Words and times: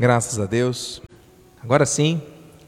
Graças 0.00 0.38
a 0.38 0.46
Deus. 0.46 1.02
Agora 1.60 1.84
sim, 1.84 2.22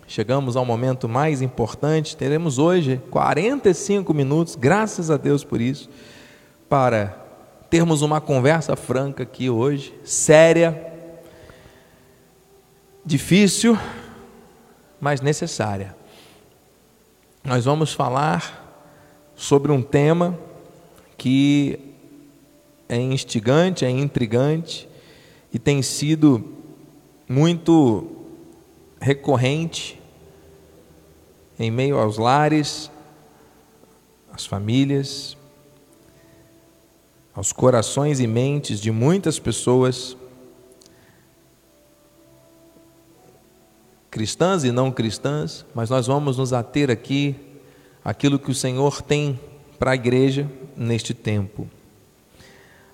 chegamos 0.04 0.56
ao 0.56 0.64
momento 0.64 1.08
mais 1.08 1.40
importante. 1.40 2.16
Teremos 2.16 2.58
hoje 2.58 3.00
45 3.08 4.12
minutos, 4.12 4.56
graças 4.56 5.12
a 5.12 5.16
Deus 5.16 5.44
por 5.44 5.60
isso, 5.60 5.88
para 6.68 7.16
termos 7.70 8.02
uma 8.02 8.20
conversa 8.20 8.74
franca 8.74 9.22
aqui 9.22 9.48
hoje, 9.48 9.94
séria, 10.02 10.92
difícil, 13.06 13.78
mas 15.00 15.20
necessária. 15.20 15.94
Nós 17.44 17.64
vamos 17.64 17.92
falar 17.92 18.82
sobre 19.36 19.70
um 19.70 19.82
tema 19.82 20.36
que 21.16 21.78
é 22.88 22.96
instigante, 22.96 23.84
é 23.84 23.90
intrigante 23.90 24.88
e 25.54 25.60
tem 25.60 25.80
sido 25.80 26.59
muito 27.30 28.08
recorrente 29.00 30.02
em 31.56 31.70
meio 31.70 31.96
aos 31.96 32.18
lares, 32.18 32.90
às 34.32 34.44
famílias, 34.44 35.36
aos 37.32 37.52
corações 37.52 38.18
e 38.18 38.26
mentes 38.26 38.80
de 38.80 38.90
muitas 38.90 39.38
pessoas, 39.38 40.16
cristãs 44.10 44.64
e 44.64 44.72
não 44.72 44.90
cristãs, 44.90 45.64
mas 45.72 45.88
nós 45.88 46.08
vamos 46.08 46.36
nos 46.36 46.52
ater 46.52 46.90
aqui 46.90 47.36
aquilo 48.04 48.40
que 48.40 48.50
o 48.50 48.54
Senhor 48.56 49.00
tem 49.02 49.38
para 49.78 49.92
a 49.92 49.94
igreja 49.94 50.50
neste 50.76 51.14
tempo. 51.14 51.70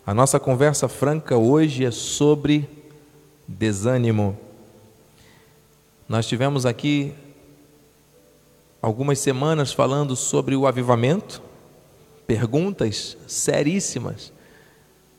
A 0.07 0.13
nossa 0.13 0.39
conversa 0.39 0.89
franca 0.89 1.39
hoje 1.39 1.87
é 1.87 1.91
sobre 1.91 2.76
desânimo. 3.47 4.39
Nós 6.09 6.27
tivemos 6.27 6.65
aqui 6.65 7.13
algumas 8.81 9.19
semanas 9.19 9.73
falando 9.73 10.15
sobre 10.15 10.55
o 10.55 10.67
avivamento, 10.67 11.43
perguntas 12.27 13.17
seríssimas 13.27 14.33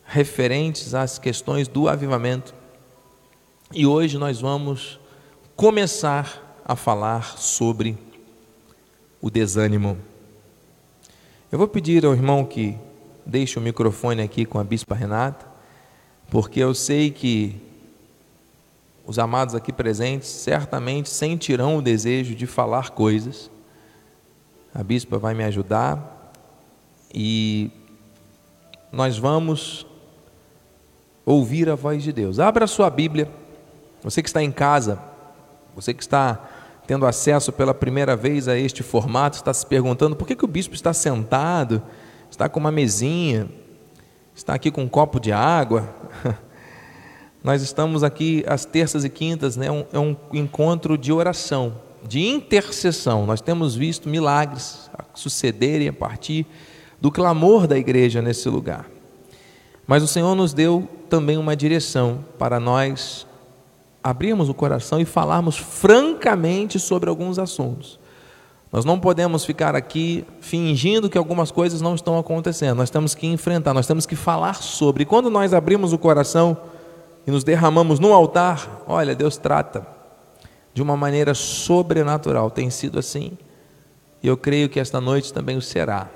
referentes 0.06 0.94
às 0.94 1.20
questões 1.20 1.68
do 1.68 1.90
avivamento. 1.90 2.56
E 3.74 3.86
hoje 3.86 4.18
nós 4.18 4.40
vamos 4.40 5.00
começar 5.56 6.62
a 6.64 6.76
falar 6.76 7.38
sobre 7.38 7.98
o 9.22 9.30
desânimo. 9.30 9.98
Eu 11.52 11.58
vou 11.58 11.68
pedir 11.68 12.06
ao 12.06 12.14
irmão 12.14 12.46
que 12.46 12.78
deixe 13.26 13.60
o 13.60 13.62
microfone 13.62 14.22
aqui 14.22 14.46
com 14.46 14.60
a 14.60 14.64
bispa 14.64 14.96
Renata, 14.96 15.46
porque 16.30 16.62
eu 16.62 16.74
sei 16.74 17.12
que 17.12 17.67
os 19.08 19.18
amados 19.18 19.56
aqui 19.56 19.72
presentes 19.72 20.28
certamente 20.28 21.10
sentirão 21.10 21.78
o 21.78 21.82
desejo 21.82 22.36
de 22.36 22.46
falar 22.46 22.90
coisas. 22.90 23.50
A 24.76 24.84
bispa 24.84 25.18
vai 25.18 25.34
me 25.34 25.46
ajudar 25.46 26.34
e 27.14 27.72
nós 28.92 29.18
vamos 29.18 29.88
ouvir 31.26 31.70
a 31.70 31.76
voz 31.76 32.04
de 32.04 32.12
Deus. 32.12 32.38
Abra 32.38 32.66
a 32.66 32.68
sua 32.68 32.90
Bíblia. 32.90 33.30
Você 34.04 34.22
que 34.22 34.28
está 34.28 34.44
em 34.44 34.52
casa, 34.52 35.00
você 35.74 35.94
que 35.94 36.04
está 36.04 36.46
tendo 36.86 37.06
acesso 37.06 37.54
pela 37.54 37.74
primeira 37.74 38.14
vez 38.14 38.50
a 38.50 38.58
este 38.58 38.84
formato, 38.84 39.38
está 39.38 39.54
se 39.54 39.66
perguntando 39.66 40.18
por 40.18 40.28
que, 40.28 40.36
que 40.36 40.46
o 40.46 40.50
bispo 40.50 40.76
está 40.76 40.92
sentado, 40.92 41.82
está 42.30 42.50
com 42.50 42.60
uma 42.60 42.72
mesinha, 42.72 43.48
está 44.36 44.54
aqui 44.54 44.70
com 44.70 44.82
um 44.82 44.90
copo 44.90 45.18
de 45.18 45.32
água. 45.32 45.88
Nós 47.44 47.62
estamos 47.62 48.04
aqui 48.04 48.44
às 48.48 48.66
terças 48.66 49.06
e 49.06 49.10
quintas, 49.10 49.56
né? 49.56 49.68
é 49.94 50.00
um 50.00 50.16
encontro 50.34 50.98
de 50.98 51.14
oração, 51.14 51.76
de 52.08 52.20
intercessão. 52.20 53.26
Nós 53.26 53.42
temos 53.42 53.76
visto 53.76 54.10
milagres 54.10 54.90
sucederem 55.14 55.88
a 55.88 55.94
partir 55.94 56.46
do 57.00 57.12
clamor 57.12 57.68
da 57.68 57.78
igreja 57.78 58.22
nesse 58.22 58.50
lugar. 58.50 58.90
Mas 59.86 60.04
o 60.04 60.08
Senhor 60.08 60.36
nos 60.36 60.54
deu 60.54 60.88
também 61.10 61.38
uma 61.38 61.56
direção 61.56 62.26
para 62.38 62.60
nós 62.60 63.26
abrirmos 64.04 64.50
o 64.50 64.54
coração 64.54 65.00
e 65.00 65.06
falarmos 65.06 65.58
francamente 65.58 66.80
sobre 66.80 67.10
alguns 67.10 67.40
assuntos. 67.40 68.00
Nós 68.72 68.84
não 68.84 69.00
podemos 69.00 69.46
ficar 69.46 69.76
aqui 69.76 70.26
fingindo 70.42 71.10
que 71.10 71.18
algumas 71.18 71.52
coisas 71.52 71.80
não 71.80 71.96
estão 71.96 72.18
acontecendo. 72.18 72.78
Nós 72.78 72.90
temos 72.90 73.16
que 73.16 73.26
enfrentar, 73.26 73.74
nós 73.74 73.88
temos 73.88 74.06
que 74.06 74.16
falar 74.16 74.56
sobre. 74.56 75.04
E 75.04 75.06
quando 75.06 75.30
nós 75.30 75.54
abrimos 75.54 75.94
o 75.94 75.98
coração, 75.98 76.58
e 77.28 77.32
nos 77.32 77.44
derramamos 77.44 78.00
no 78.00 78.14
altar, 78.14 78.84
olha, 78.88 79.14
Deus 79.14 79.36
trata 79.36 79.86
de 80.74 80.82
uma 80.82 80.96
maneira 80.96 81.34
sobrenatural. 81.34 82.50
Tem 82.50 82.70
sido 82.70 82.98
assim. 82.98 83.38
E 84.24 84.28
eu 84.28 84.38
creio 84.38 84.70
que 84.70 84.80
esta 84.80 85.02
noite 85.02 85.34
também 85.34 85.58
o 85.58 85.62
será. 85.62 86.10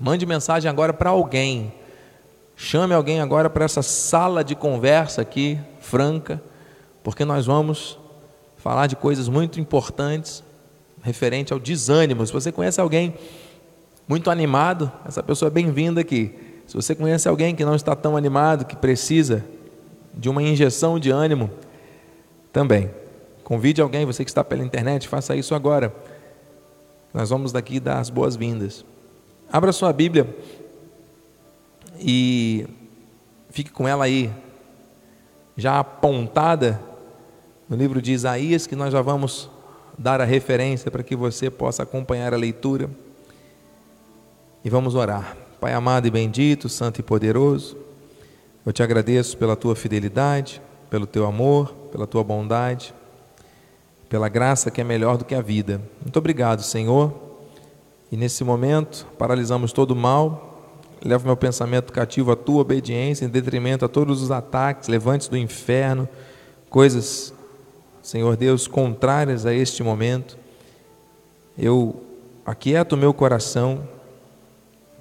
Mande 0.00 0.26
mensagem 0.26 0.68
agora 0.68 0.92
para 0.92 1.10
alguém. 1.10 1.72
Chame 2.56 2.92
alguém 2.92 3.20
agora 3.20 3.48
para 3.48 3.64
essa 3.64 3.80
sala 3.80 4.42
de 4.42 4.56
conversa 4.56 5.22
aqui, 5.22 5.60
franca, 5.78 6.42
porque 7.04 7.24
nós 7.24 7.46
vamos 7.46 7.96
falar 8.56 8.88
de 8.88 8.96
coisas 8.96 9.28
muito 9.28 9.60
importantes 9.60 10.42
referente 11.02 11.52
ao 11.52 11.60
desânimo. 11.60 12.26
Se 12.26 12.32
você 12.32 12.50
conhece 12.50 12.80
alguém 12.80 13.14
muito 14.08 14.28
animado, 14.28 14.90
essa 15.06 15.22
pessoa 15.22 15.46
é 15.46 15.50
bem-vinda 15.52 16.00
aqui. 16.00 16.34
Se 16.66 16.74
você 16.74 16.96
conhece 16.96 17.28
alguém 17.28 17.54
que 17.54 17.64
não 17.64 17.76
está 17.76 17.94
tão 17.94 18.16
animado, 18.16 18.64
que 18.64 18.74
precisa 18.74 19.44
de 20.18 20.28
uma 20.28 20.42
injeção 20.42 20.98
de 20.98 21.10
ânimo 21.10 21.48
também. 22.52 22.90
Convide 23.44 23.80
alguém, 23.80 24.04
você 24.04 24.24
que 24.24 24.30
está 24.30 24.42
pela 24.42 24.64
internet, 24.64 25.06
faça 25.06 25.36
isso 25.36 25.54
agora. 25.54 25.94
Nós 27.14 27.30
vamos 27.30 27.52
daqui 27.52 27.78
dar 27.78 28.00
as 28.00 28.10
boas-vindas. 28.10 28.84
Abra 29.50 29.72
sua 29.72 29.92
Bíblia 29.92 30.36
e 31.98 32.66
fique 33.48 33.70
com 33.70 33.88
ela 33.88 34.04
aí, 34.04 34.30
já 35.56 35.78
apontada 35.78 36.80
no 37.68 37.76
livro 37.76 38.02
de 38.02 38.12
Isaías, 38.12 38.66
que 38.66 38.76
nós 38.76 38.92
já 38.92 39.00
vamos 39.00 39.48
dar 39.96 40.20
a 40.20 40.24
referência 40.24 40.90
para 40.90 41.02
que 41.02 41.16
você 41.16 41.48
possa 41.50 41.84
acompanhar 41.84 42.34
a 42.34 42.36
leitura. 42.36 42.90
E 44.64 44.68
vamos 44.68 44.94
orar. 44.94 45.36
Pai 45.60 45.72
amado 45.72 46.06
e 46.06 46.10
bendito, 46.10 46.68
santo 46.68 47.00
e 47.00 47.02
poderoso, 47.02 47.76
eu 48.64 48.72
te 48.72 48.82
agradeço 48.82 49.36
pela 49.36 49.56
tua 49.56 49.74
fidelidade, 49.74 50.60
pelo 50.90 51.06
teu 51.06 51.26
amor, 51.26 51.72
pela 51.90 52.06
tua 52.06 52.22
bondade, 52.22 52.94
pela 54.08 54.28
graça 54.28 54.70
que 54.70 54.80
é 54.80 54.84
melhor 54.84 55.16
do 55.16 55.24
que 55.24 55.34
a 55.34 55.40
vida. 55.40 55.80
Muito 56.02 56.18
obrigado, 56.18 56.62
Senhor. 56.62 57.12
E 58.10 58.16
nesse 58.16 58.42
momento, 58.42 59.06
paralisamos 59.18 59.72
todo 59.72 59.90
o 59.90 59.96
mal, 59.96 60.72
leva 61.04 61.26
meu 61.26 61.36
pensamento 61.36 61.92
cativo 61.92 62.32
à 62.32 62.36
tua 62.36 62.62
obediência, 62.62 63.24
em 63.24 63.28
detrimento 63.28 63.84
a 63.84 63.88
todos 63.88 64.22
os 64.22 64.30
ataques, 64.30 64.88
levantes 64.88 65.28
do 65.28 65.36
inferno, 65.36 66.08
coisas, 66.70 67.34
Senhor 68.02 68.36
Deus, 68.36 68.66
contrárias 68.66 69.44
a 69.44 69.52
este 69.52 69.82
momento. 69.82 70.38
Eu 71.56 72.02
aquieto 72.46 72.94
o 72.94 72.98
meu 72.98 73.12
coração, 73.12 73.86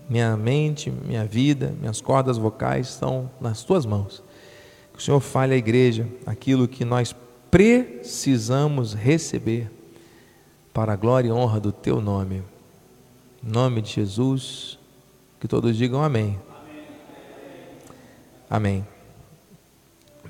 minha 0.10 0.38
mente, 0.38 0.90
minha 0.90 1.26
vida, 1.26 1.76
minhas 1.80 2.00
cordas 2.00 2.38
vocais 2.38 2.90
estão 2.90 3.30
nas 3.42 3.64
tuas 3.64 3.86
mãos. 3.86 4.24
Que 4.94 5.00
o 5.00 5.02
Senhor 5.02 5.20
fale 5.20 5.54
à 5.54 5.58
igreja 5.58 6.08
aquilo 6.26 6.68
que 6.68 6.86
nós 6.86 7.16
precisamos 7.52 8.94
receber 8.94 9.70
para 10.74 10.94
a 10.94 10.96
glória 10.96 11.28
e 11.28 11.32
honra 11.32 11.60
do 11.60 11.72
teu 11.72 12.02
nome. 12.02 12.42
Em 13.44 13.50
nome 13.52 13.82
de 13.82 13.92
Jesus, 13.92 14.80
que 15.40 15.48
todos 15.48 15.76
digam 15.76 16.02
amém. 16.02 16.40
Amém. 18.50 18.88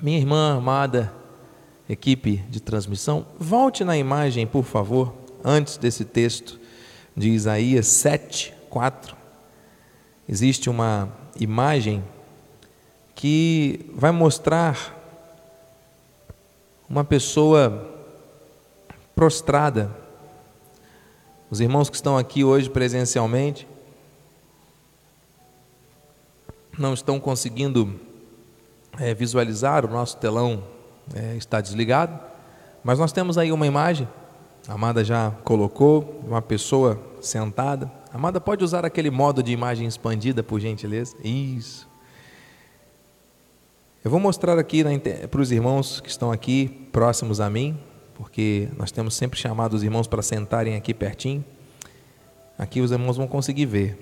Minha 0.02 0.18
irmã 0.18 0.56
amada, 0.56 1.12
equipe 1.88 2.38
de 2.50 2.60
transmissão, 2.60 3.26
volte 3.38 3.84
na 3.84 3.96
imagem, 3.96 4.46
por 4.46 4.64
favor, 4.64 5.14
antes 5.44 5.76
desse 5.76 6.04
texto 6.04 6.58
de 7.16 7.30
Isaías 7.30 7.86
7, 7.86 8.52
4 8.68 9.17
existe 10.28 10.68
uma 10.68 11.08
imagem 11.40 12.04
que 13.14 13.90
vai 13.94 14.10
mostrar 14.12 14.94
uma 16.88 17.02
pessoa 17.02 17.96
prostrada. 19.14 19.90
Os 21.50 21.60
irmãos 21.60 21.88
que 21.88 21.96
estão 21.96 22.16
aqui 22.16 22.44
hoje 22.44 22.68
presencialmente 22.68 23.66
não 26.78 26.94
estão 26.94 27.18
conseguindo 27.18 27.98
é, 28.98 29.12
visualizar, 29.14 29.84
o 29.84 29.88
nosso 29.88 30.16
telão 30.18 30.62
é, 31.14 31.36
está 31.36 31.60
desligado, 31.60 32.18
mas 32.84 32.98
nós 32.98 33.12
temos 33.12 33.36
aí 33.36 33.50
uma 33.50 33.66
imagem, 33.66 34.08
a 34.68 34.74
Amada 34.74 35.02
já 35.02 35.32
colocou, 35.42 36.22
uma 36.26 36.40
pessoa 36.40 37.00
sentada. 37.20 37.90
Amada, 38.12 38.40
pode 38.40 38.64
usar 38.64 38.86
aquele 38.86 39.10
modo 39.10 39.42
de 39.42 39.52
imagem 39.52 39.86
expandida, 39.86 40.42
por 40.42 40.58
gentileza? 40.58 41.14
Isso. 41.22 41.86
Eu 44.02 44.10
vou 44.10 44.18
mostrar 44.18 44.58
aqui 44.58 44.82
para 45.30 45.40
os 45.40 45.52
irmãos 45.52 46.00
que 46.00 46.08
estão 46.08 46.32
aqui 46.32 46.68
próximos 46.90 47.38
a 47.40 47.50
mim, 47.50 47.78
porque 48.14 48.68
nós 48.78 48.90
temos 48.90 49.14
sempre 49.14 49.38
chamado 49.38 49.74
os 49.74 49.82
irmãos 49.82 50.06
para 50.06 50.22
sentarem 50.22 50.74
aqui 50.74 50.94
pertinho. 50.94 51.44
Aqui 52.56 52.80
os 52.80 52.90
irmãos 52.90 53.16
vão 53.16 53.28
conseguir 53.28 53.66
ver. 53.66 53.98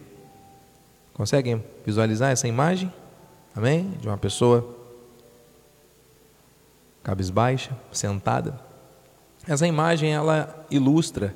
Conseguem 1.12 1.64
visualizar 1.85 2.31
essa 2.31 2.47
imagem? 2.47 2.93
Amém? 3.55 3.91
De 4.00 4.06
uma 4.06 4.17
pessoa 4.19 4.76
cabisbaixa, 7.03 7.76
sentada. 7.91 8.61
Essa 9.49 9.67
imagem 9.67 10.12
ela 10.12 10.67
ilustra 10.70 11.35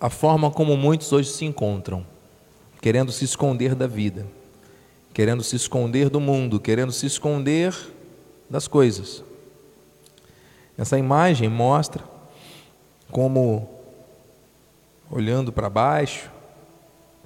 a 0.00 0.10
forma 0.10 0.50
como 0.50 0.76
muitos 0.76 1.12
hoje 1.12 1.30
se 1.30 1.44
encontram, 1.44 2.06
querendo 2.80 3.10
se 3.10 3.24
esconder 3.24 3.74
da 3.74 3.86
vida, 3.86 4.26
querendo 5.14 5.42
se 5.42 5.56
esconder 5.56 6.10
do 6.10 6.20
mundo, 6.20 6.60
querendo 6.60 6.92
se 6.92 7.06
esconder 7.06 7.74
das 8.48 8.68
coisas. 8.68 9.24
Essa 10.76 10.98
imagem 10.98 11.48
mostra 11.48 12.04
como 13.10 13.68
olhando 15.10 15.52
para 15.52 15.70
baixo, 15.70 16.30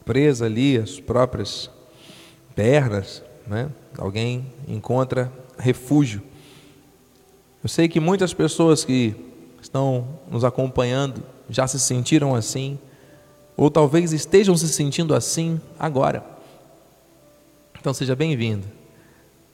presa 0.04 0.46
ali 0.46 0.76
as 0.76 1.00
próprias 1.00 1.70
pernas, 2.54 3.22
né? 3.46 3.70
alguém 3.98 4.46
encontra 4.68 5.32
refúgio. 5.58 6.22
Eu 7.62 7.68
sei 7.68 7.88
que 7.88 7.98
muitas 7.98 8.32
pessoas 8.32 8.84
que 8.84 9.14
estão 9.60 10.06
nos 10.30 10.44
acompanhando 10.44 11.22
já 11.50 11.66
se 11.66 11.78
sentiram 11.78 12.34
assim, 12.34 12.78
ou 13.56 13.70
talvez 13.70 14.12
estejam 14.12 14.56
se 14.56 14.68
sentindo 14.68 15.14
assim 15.14 15.60
agora. 15.78 16.24
Então 17.78 17.92
seja 17.92 18.14
bem-vindo, 18.14 18.66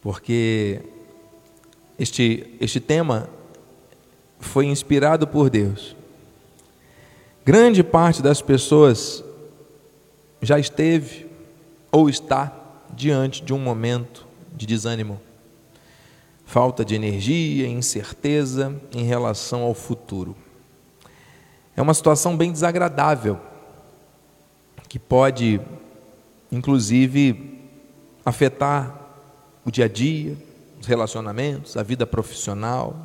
porque 0.00 0.82
este, 1.98 2.54
este 2.60 2.78
tema 2.78 3.28
foi 4.38 4.66
inspirado 4.66 5.26
por 5.26 5.48
Deus. 5.48 5.96
Grande 7.44 7.82
parte 7.82 8.22
das 8.22 8.43
pessoas 8.43 9.25
já 10.43 10.58
esteve 10.58 11.26
ou 11.90 12.08
está 12.08 12.52
diante 12.94 13.43
de 13.43 13.52
um 13.54 13.58
momento 13.58 14.26
de 14.54 14.66
desânimo, 14.66 15.20
falta 16.44 16.84
de 16.84 16.94
energia, 16.94 17.66
incerteza 17.66 18.75
em 18.93 19.04
relação 19.04 19.62
ao 19.62 19.75
futuro. 19.75 20.37
É 21.76 21.82
uma 21.82 21.93
situação 21.93 22.37
bem 22.37 22.50
desagradável, 22.50 23.38
que 24.88 24.99
pode, 24.99 25.61
inclusive, 26.50 27.61
afetar 28.25 28.99
o 29.64 29.70
dia 29.70 29.84
a 29.84 29.88
dia, 29.88 30.37
os 30.81 30.87
relacionamentos, 30.87 31.76
a 31.76 31.82
vida 31.82 32.06
profissional 32.06 32.96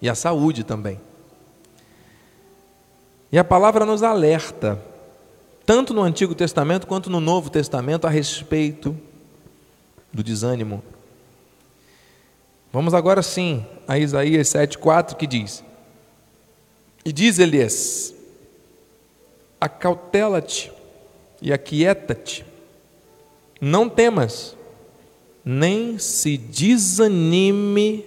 e 0.00 0.08
a 0.08 0.14
saúde 0.14 0.62
também. 0.62 1.00
E 3.32 3.38
a 3.38 3.44
palavra 3.44 3.84
nos 3.84 4.02
alerta 4.02 4.80
tanto 5.64 5.94
no 5.94 6.02
Antigo 6.02 6.34
Testamento 6.34 6.86
quanto 6.86 7.08
no 7.08 7.20
Novo 7.20 7.48
Testamento, 7.48 8.06
a 8.06 8.10
respeito 8.10 8.96
do 10.12 10.22
desânimo. 10.22 10.82
Vamos 12.72 12.94
agora 12.94 13.22
sim 13.22 13.64
a 13.86 13.98
Isaías 13.98 14.48
7,4 14.48 15.16
que 15.16 15.26
diz: 15.26 15.64
E 17.04 17.12
diz-lhes: 17.12 18.14
Acautela-te 19.60 20.72
e 21.40 21.52
aquieta-te, 21.52 22.44
não 23.60 23.88
temas, 23.88 24.56
nem 25.44 25.98
se 25.98 26.36
desanime 26.36 28.06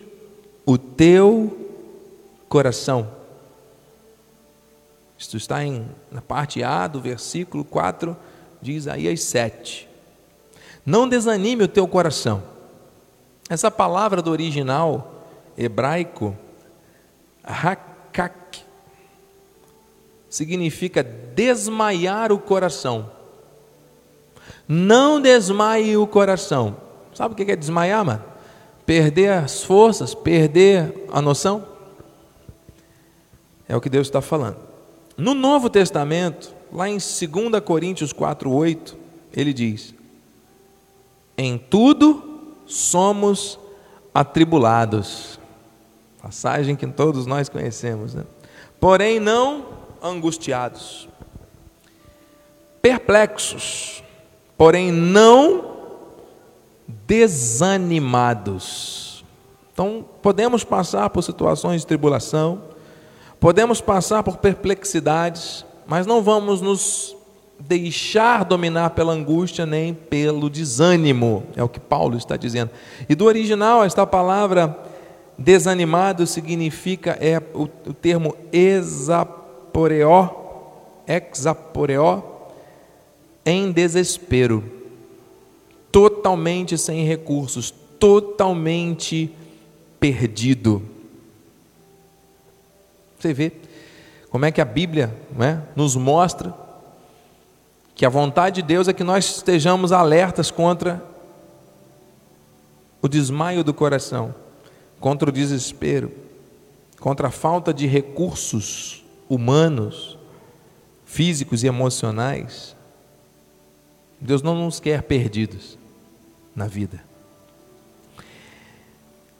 o 0.65 0.77
teu 0.77 1.69
coração. 2.47 3.09
Isto 5.17 5.37
está 5.37 5.63
em, 5.63 5.87
na 6.11 6.21
parte 6.21 6.63
A 6.63 6.87
do 6.87 7.01
versículo 7.01 7.63
4 7.63 8.15
de 8.61 8.73
Isaías 8.73 9.21
7. 9.23 9.87
Não 10.85 11.07
desanime 11.07 11.63
o 11.63 11.67
teu 11.67 11.87
coração. 11.87 12.43
Essa 13.49 13.69
palavra 13.69 14.21
do 14.21 14.31
original 14.31 15.25
hebraico, 15.57 16.35
hakak, 17.43 18.64
significa 20.35 21.01
desmaiar 21.01 22.31
o 22.31 22.37
coração. 22.37 23.09
Não 24.67 25.21
desmaie 25.21 25.95
o 25.95 26.05
coração. 26.05 26.75
Sabe 27.13 27.33
o 27.33 27.37
que 27.37 27.49
é 27.49 27.55
desmaiar, 27.55 28.03
mano? 28.03 28.23
Perder 28.85 29.31
as 29.31 29.63
forças, 29.63 30.13
perder 30.13 31.07
a 31.11 31.21
noção? 31.21 31.65
É 33.67 33.75
o 33.75 33.81
que 33.81 33.89
Deus 33.89 34.07
está 34.07 34.21
falando. 34.21 34.57
No 35.17 35.33
Novo 35.33 35.69
Testamento, 35.69 36.53
lá 36.71 36.89
em 36.89 36.97
2 36.97 37.63
Coríntios 37.63 38.11
4,8, 38.11 38.93
ele 39.33 39.53
diz: 39.53 39.93
Em 41.37 41.57
tudo 41.57 42.53
somos 42.65 43.57
atribulados. 44.13 45.39
Passagem 46.21 46.75
que 46.75 46.85
todos 46.87 47.25
nós 47.25 47.47
conhecemos, 47.47 48.13
né? 48.13 48.23
Porém, 48.79 49.19
não 49.19 49.74
angustiados, 50.05 51.09
perplexos, 52.81 54.03
porém 54.57 54.91
não 54.91 55.75
desanimados. 57.07 59.23
Então, 59.73 60.05
podemos 60.21 60.63
passar 60.63 61.09
por 61.09 61.23
situações 61.23 61.81
de 61.81 61.87
tribulação, 61.87 62.61
Podemos 63.45 63.79
passar 63.79 64.23
por 64.23 64.37
perplexidades, 64.37 65.63
mas 65.85 66.07
não 66.07 66.21
vamos 66.21 66.61
nos 66.61 67.15
deixar 67.59 68.43
dominar 68.43 68.89
pela 68.89 69.13
angústia 69.13 69.67
nem 69.67 69.93
pelo 69.93 70.49
desânimo, 70.49 71.43
é 71.55 71.63
o 71.63 71.69
que 71.69 71.79
Paulo 71.79 72.17
está 72.17 72.35
dizendo. 72.35 72.71
E 73.07 73.13
do 73.13 73.25
original, 73.25 73.83
esta 73.83 74.03
palavra 74.07 74.75
desanimado 75.37 76.25
significa 76.25 77.19
é 77.21 77.39
o, 77.53 77.69
o 77.87 77.93
termo 77.93 78.35
exaporeó, 79.75 80.29
exaporeó, 81.05 82.23
em 83.45 83.71
desespero, 83.71 84.63
totalmente 85.91 86.77
sem 86.77 87.05
recursos, 87.05 87.71
totalmente 87.99 89.31
perdido. 89.99 90.81
Você 93.19 93.33
vê 93.33 93.51
como 94.29 94.45
é 94.45 94.51
que 94.51 94.61
a 94.61 94.65
Bíblia 94.65 95.13
né, 95.37 95.61
nos 95.75 95.95
mostra 95.95 96.53
que 97.93 98.05
a 98.05 98.09
vontade 98.09 98.61
de 98.61 98.67
Deus 98.67 98.87
é 98.87 98.93
que 98.93 99.03
nós 99.03 99.37
estejamos 99.37 99.91
alertas 99.91 100.51
contra 100.51 101.03
o 103.01 103.07
desmaio 103.07 103.63
do 103.63 103.73
coração, 103.73 104.33
contra 104.99 105.29
o 105.29 105.31
desespero, 105.31 106.11
contra 106.99 107.27
a 107.27 107.31
falta 107.31 107.73
de 107.73 107.85
recursos 107.85 109.04
humanos, 109.29 110.17
físicos 111.05 111.63
e 111.63 111.67
emocionais. 111.67 112.75
Deus 114.19 114.41
não 114.41 114.55
nos 114.55 114.79
quer 114.79 115.03
perdidos 115.03 115.77
na 116.55 116.67
vida. 116.67 117.03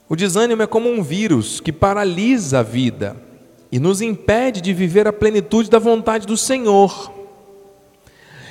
O 0.08 0.14
desânimo 0.14 0.62
é 0.62 0.66
como 0.66 0.88
um 0.88 1.02
vírus 1.02 1.60
que 1.60 1.72
paralisa 1.72 2.60
a 2.60 2.62
vida 2.62 3.16
e 3.72 3.78
nos 3.78 4.00
impede 4.00 4.60
de 4.60 4.72
viver 4.72 5.08
a 5.08 5.12
plenitude 5.12 5.68
da 5.68 5.78
vontade 5.78 6.26
do 6.26 6.36
Senhor. 6.36 7.12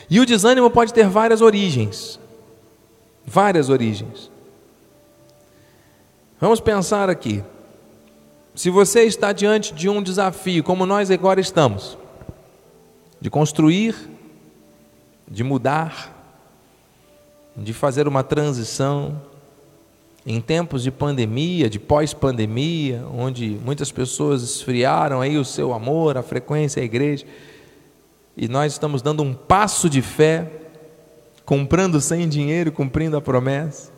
E 0.10 0.20
o 0.20 0.26
desânimo 0.26 0.70
pode 0.70 0.94
ter 0.94 1.08
várias 1.08 1.42
origens. 1.42 2.20
Várias 3.26 3.70
origens. 3.70 4.30
Vamos 6.40 6.60
pensar 6.60 7.10
aqui. 7.10 7.44
Se 8.56 8.70
você 8.70 9.04
está 9.04 9.34
diante 9.34 9.74
de 9.74 9.90
um 9.90 10.02
desafio, 10.02 10.64
como 10.64 10.86
nós 10.86 11.12
agora 11.12 11.42
estamos, 11.42 11.98
de 13.20 13.30
construir, 13.30 13.94
de 15.28 15.44
mudar, 15.44 16.14
de 17.58 17.74
fazer 17.74 18.08
uma 18.08 18.24
transição, 18.24 19.22
em 20.26 20.40
tempos 20.40 20.84
de 20.84 20.90
pandemia, 20.90 21.70
de 21.70 21.78
pós-pandemia, 21.78 23.06
onde 23.14 23.60
muitas 23.64 23.92
pessoas 23.92 24.42
esfriaram 24.42 25.20
aí 25.20 25.38
o 25.38 25.44
seu 25.44 25.74
amor, 25.74 26.18
a 26.18 26.24
frequência 26.24 26.82
à 26.82 26.86
igreja, 26.86 27.26
e 28.38 28.48
nós 28.48 28.72
estamos 28.72 29.02
dando 29.02 29.22
um 29.22 29.34
passo 29.34 29.90
de 29.90 30.02
fé, 30.02 30.50
comprando 31.44 32.00
sem 32.00 32.28
dinheiro, 32.28 32.72
cumprindo 32.72 33.18
a 33.18 33.22
promessa. 33.22 33.95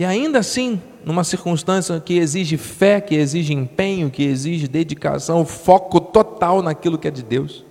E 0.00 0.04
ainda 0.06 0.38
assim, 0.38 0.80
numa 1.04 1.22
circunstância 1.22 2.00
que 2.00 2.16
exige 2.16 2.56
fé, 2.56 3.02
que 3.02 3.14
exige 3.14 3.52
empenho, 3.52 4.10
que 4.10 4.22
exige 4.22 4.66
dedicação, 4.66 5.44
foco 5.44 6.00
total 6.00 6.62
naquilo 6.62 6.96
que 6.96 7.06
é 7.06 7.10
de 7.10 7.22
Deus, 7.22 7.66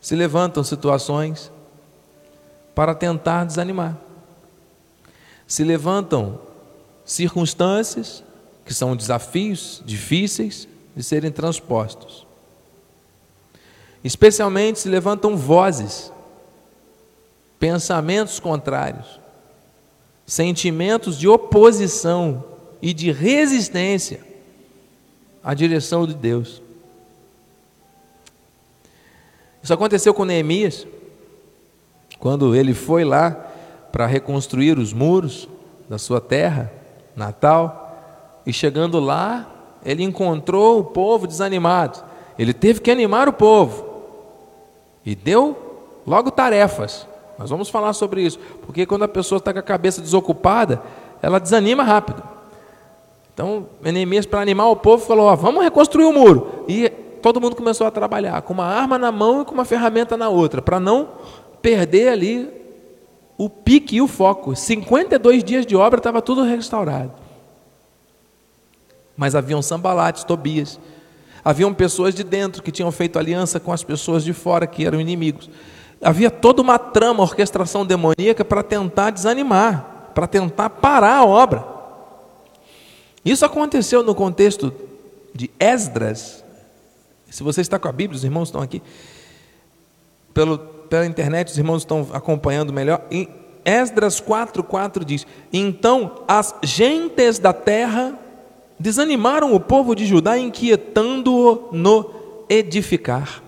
se 0.00 0.14
levantam 0.14 0.62
situações 0.62 1.50
para 2.72 2.94
tentar 2.94 3.42
desanimar. 3.42 3.98
Se 5.44 5.64
levantam 5.64 6.38
circunstâncias 7.04 8.22
que 8.64 8.72
são 8.72 8.94
desafios 8.94 9.82
difíceis 9.84 10.68
de 10.94 11.02
serem 11.02 11.32
transpostos. 11.32 12.24
Especialmente 14.04 14.78
se 14.78 14.88
levantam 14.88 15.36
vozes, 15.36 16.12
pensamentos 17.58 18.38
contrários, 18.38 19.20
sentimentos 20.26 21.18
de 21.18 21.28
oposição 21.28 22.44
e 22.80 22.92
de 22.92 23.10
resistência 23.12 24.20
à 25.42 25.54
direção 25.54 26.06
de 26.06 26.14
Deus. 26.14 26.62
Isso 29.62 29.72
aconteceu 29.72 30.12
com 30.12 30.24
Neemias, 30.24 30.86
quando 32.18 32.54
ele 32.54 32.74
foi 32.74 33.04
lá 33.04 33.30
para 33.92 34.06
reconstruir 34.06 34.78
os 34.78 34.92
muros 34.92 35.48
da 35.88 35.98
sua 35.98 36.20
terra 36.20 36.72
natal, 37.14 37.82
e 38.44 38.52
chegando 38.52 38.98
lá, 38.98 39.48
ele 39.84 40.02
encontrou 40.02 40.80
o 40.80 40.84
povo 40.84 41.26
desanimado. 41.26 42.02
Ele 42.38 42.52
teve 42.52 42.80
que 42.80 42.90
animar 42.90 43.28
o 43.28 43.32
povo 43.32 43.84
e 45.04 45.14
deu 45.14 46.00
logo 46.06 46.30
tarefas. 46.30 47.06
Nós 47.38 47.50
vamos 47.50 47.68
falar 47.68 47.92
sobre 47.92 48.22
isso, 48.22 48.38
porque 48.64 48.86
quando 48.86 49.02
a 49.02 49.08
pessoa 49.08 49.38
está 49.38 49.52
com 49.52 49.58
a 49.58 49.62
cabeça 49.62 50.00
desocupada, 50.00 50.82
ela 51.20 51.38
desanima 51.38 51.82
rápido. 51.82 52.22
Então, 53.34 53.66
Neemias, 53.80 54.26
para 54.26 54.40
animar 54.40 54.68
o 54.68 54.76
povo, 54.76 55.04
falou: 55.04 55.26
ó, 55.26 55.34
vamos 55.34 55.62
reconstruir 55.62 56.04
o 56.04 56.12
muro. 56.12 56.64
E 56.68 56.88
todo 57.22 57.40
mundo 57.40 57.56
começou 57.56 57.86
a 57.86 57.90
trabalhar 57.90 58.42
com 58.42 58.52
uma 58.52 58.66
arma 58.66 58.98
na 58.98 59.10
mão 59.10 59.42
e 59.42 59.44
com 59.44 59.54
uma 59.54 59.64
ferramenta 59.64 60.16
na 60.16 60.28
outra, 60.28 60.60
para 60.60 60.78
não 60.78 61.08
perder 61.62 62.08
ali 62.08 62.50
o 63.38 63.48
pique 63.48 63.96
e 63.96 64.02
o 64.02 64.08
foco. 64.08 64.54
52 64.54 65.42
dias 65.42 65.64
de 65.64 65.74
obra 65.74 65.98
estava 65.98 66.20
tudo 66.20 66.42
restaurado. 66.42 67.12
Mas 69.16 69.34
haviam 69.34 69.62
sambalates, 69.62 70.24
Tobias. 70.24 70.78
Haviam 71.44 71.74
pessoas 71.74 72.14
de 72.14 72.22
dentro 72.22 72.62
que 72.62 72.70
tinham 72.70 72.90
feito 72.92 73.18
aliança 73.18 73.58
com 73.58 73.72
as 73.72 73.82
pessoas 73.82 74.22
de 74.22 74.32
fora 74.32 74.66
que 74.66 74.86
eram 74.86 75.00
inimigos. 75.00 75.50
Havia 76.02 76.30
toda 76.30 76.60
uma 76.60 76.78
trama, 76.78 77.22
orquestração 77.22 77.86
demoníaca 77.86 78.44
para 78.44 78.62
tentar 78.62 79.10
desanimar, 79.10 80.10
para 80.14 80.26
tentar 80.26 80.68
parar 80.68 81.18
a 81.18 81.24
obra. 81.24 81.64
Isso 83.24 83.44
aconteceu 83.44 84.02
no 84.02 84.14
contexto 84.14 84.74
de 85.32 85.48
Esdras. 85.60 86.42
Se 87.30 87.42
você 87.44 87.60
está 87.60 87.78
com 87.78 87.86
a 87.86 87.92
Bíblia, 87.92 88.16
os 88.16 88.24
irmãos 88.24 88.48
estão 88.48 88.60
aqui. 88.60 88.82
Pelo, 90.34 90.58
pela 90.58 91.06
internet, 91.06 91.52
os 91.52 91.58
irmãos 91.58 91.82
estão 91.82 92.08
acompanhando 92.12 92.72
melhor. 92.72 93.02
Em 93.08 93.28
Esdras 93.64 94.20
4,4 94.20 95.04
diz: 95.04 95.24
Então 95.52 96.22
as 96.26 96.54
gentes 96.64 97.38
da 97.38 97.52
terra 97.52 98.18
desanimaram 98.76 99.54
o 99.54 99.60
povo 99.60 99.94
de 99.94 100.04
Judá, 100.04 100.36
inquietando-o 100.36 101.68
no 101.70 102.10
edificar. 102.48 103.40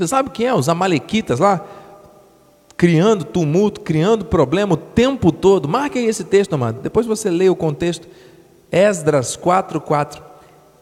Você 0.00 0.08
sabe 0.08 0.30
quem 0.30 0.46
é? 0.46 0.54
Os 0.54 0.66
amalequitas 0.66 1.38
lá, 1.38 1.62
criando 2.74 3.22
tumulto, 3.22 3.82
criando 3.82 4.24
problema 4.24 4.72
o 4.72 4.76
tempo 4.78 5.30
todo. 5.30 5.68
Marque 5.68 5.98
aí 5.98 6.06
esse 6.06 6.24
texto, 6.24 6.54
amado. 6.54 6.80
Depois 6.80 7.04
você 7.04 7.28
lê 7.28 7.50
o 7.50 7.54
contexto. 7.54 8.08
Esdras 8.72 9.36
4:4. 9.36 10.22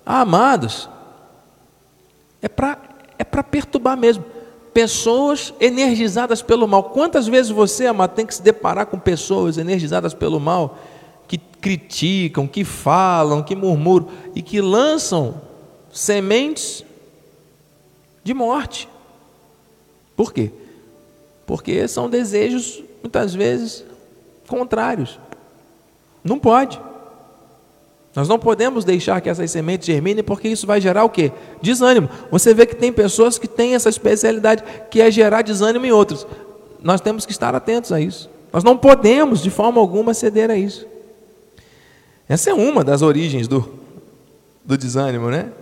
Ah, 0.06 0.20
amados, 0.20 0.88
é 2.40 2.48
para 2.48 2.78
é 3.18 3.24
perturbar 3.24 3.96
mesmo. 3.96 4.24
Pessoas 4.72 5.52
energizadas 5.58 6.40
pelo 6.40 6.68
mal. 6.68 6.84
Quantas 6.84 7.26
vezes 7.26 7.50
você, 7.50 7.86
amado, 7.86 8.14
tem 8.14 8.24
que 8.24 8.36
se 8.36 8.42
deparar 8.42 8.86
com 8.86 9.00
pessoas 9.00 9.58
energizadas 9.58 10.14
pelo 10.14 10.38
mal, 10.38 10.78
que 11.26 11.38
criticam, 11.38 12.46
que 12.46 12.62
falam, 12.62 13.42
que 13.42 13.56
murmuram 13.56 14.06
e 14.32 14.42
que 14.42 14.60
lançam 14.60 15.40
sementes 15.90 16.84
de 18.22 18.32
morte. 18.32 18.88
Por 20.18 20.32
quê? 20.32 20.50
Porque 21.46 21.86
são 21.86 22.10
desejos, 22.10 22.82
muitas 23.00 23.32
vezes, 23.32 23.84
contrários. 24.48 25.16
Não 26.24 26.40
pode. 26.40 26.80
Nós 28.16 28.26
não 28.26 28.36
podemos 28.36 28.84
deixar 28.84 29.20
que 29.20 29.28
essas 29.28 29.48
sementes 29.48 29.86
germinem, 29.86 30.24
porque 30.24 30.48
isso 30.48 30.66
vai 30.66 30.80
gerar 30.80 31.04
o 31.04 31.08
quê? 31.08 31.30
Desânimo. 31.62 32.08
Você 32.32 32.52
vê 32.52 32.66
que 32.66 32.74
tem 32.74 32.92
pessoas 32.92 33.38
que 33.38 33.46
têm 33.46 33.76
essa 33.76 33.88
especialidade, 33.88 34.64
que 34.90 35.00
é 35.00 35.08
gerar 35.08 35.42
desânimo 35.42 35.86
em 35.86 35.92
outros. 35.92 36.26
Nós 36.82 37.00
temos 37.00 37.24
que 37.24 37.30
estar 37.30 37.54
atentos 37.54 37.92
a 37.92 38.00
isso. 38.00 38.28
Nós 38.52 38.64
não 38.64 38.76
podemos, 38.76 39.40
de 39.40 39.50
forma 39.50 39.80
alguma, 39.80 40.12
ceder 40.14 40.50
a 40.50 40.56
isso. 40.56 40.84
Essa 42.28 42.50
é 42.50 42.54
uma 42.54 42.82
das 42.82 43.02
origens 43.02 43.46
do, 43.46 43.72
do 44.64 44.76
desânimo, 44.76 45.30
né? 45.30 45.52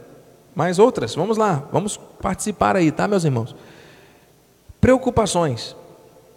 Mas 0.54 0.78
outras, 0.78 1.14
vamos 1.14 1.36
lá, 1.36 1.68
vamos 1.70 2.00
participar 2.22 2.74
aí, 2.74 2.90
tá, 2.90 3.06
meus 3.06 3.22
irmãos? 3.22 3.54
Preocupações. 4.86 5.74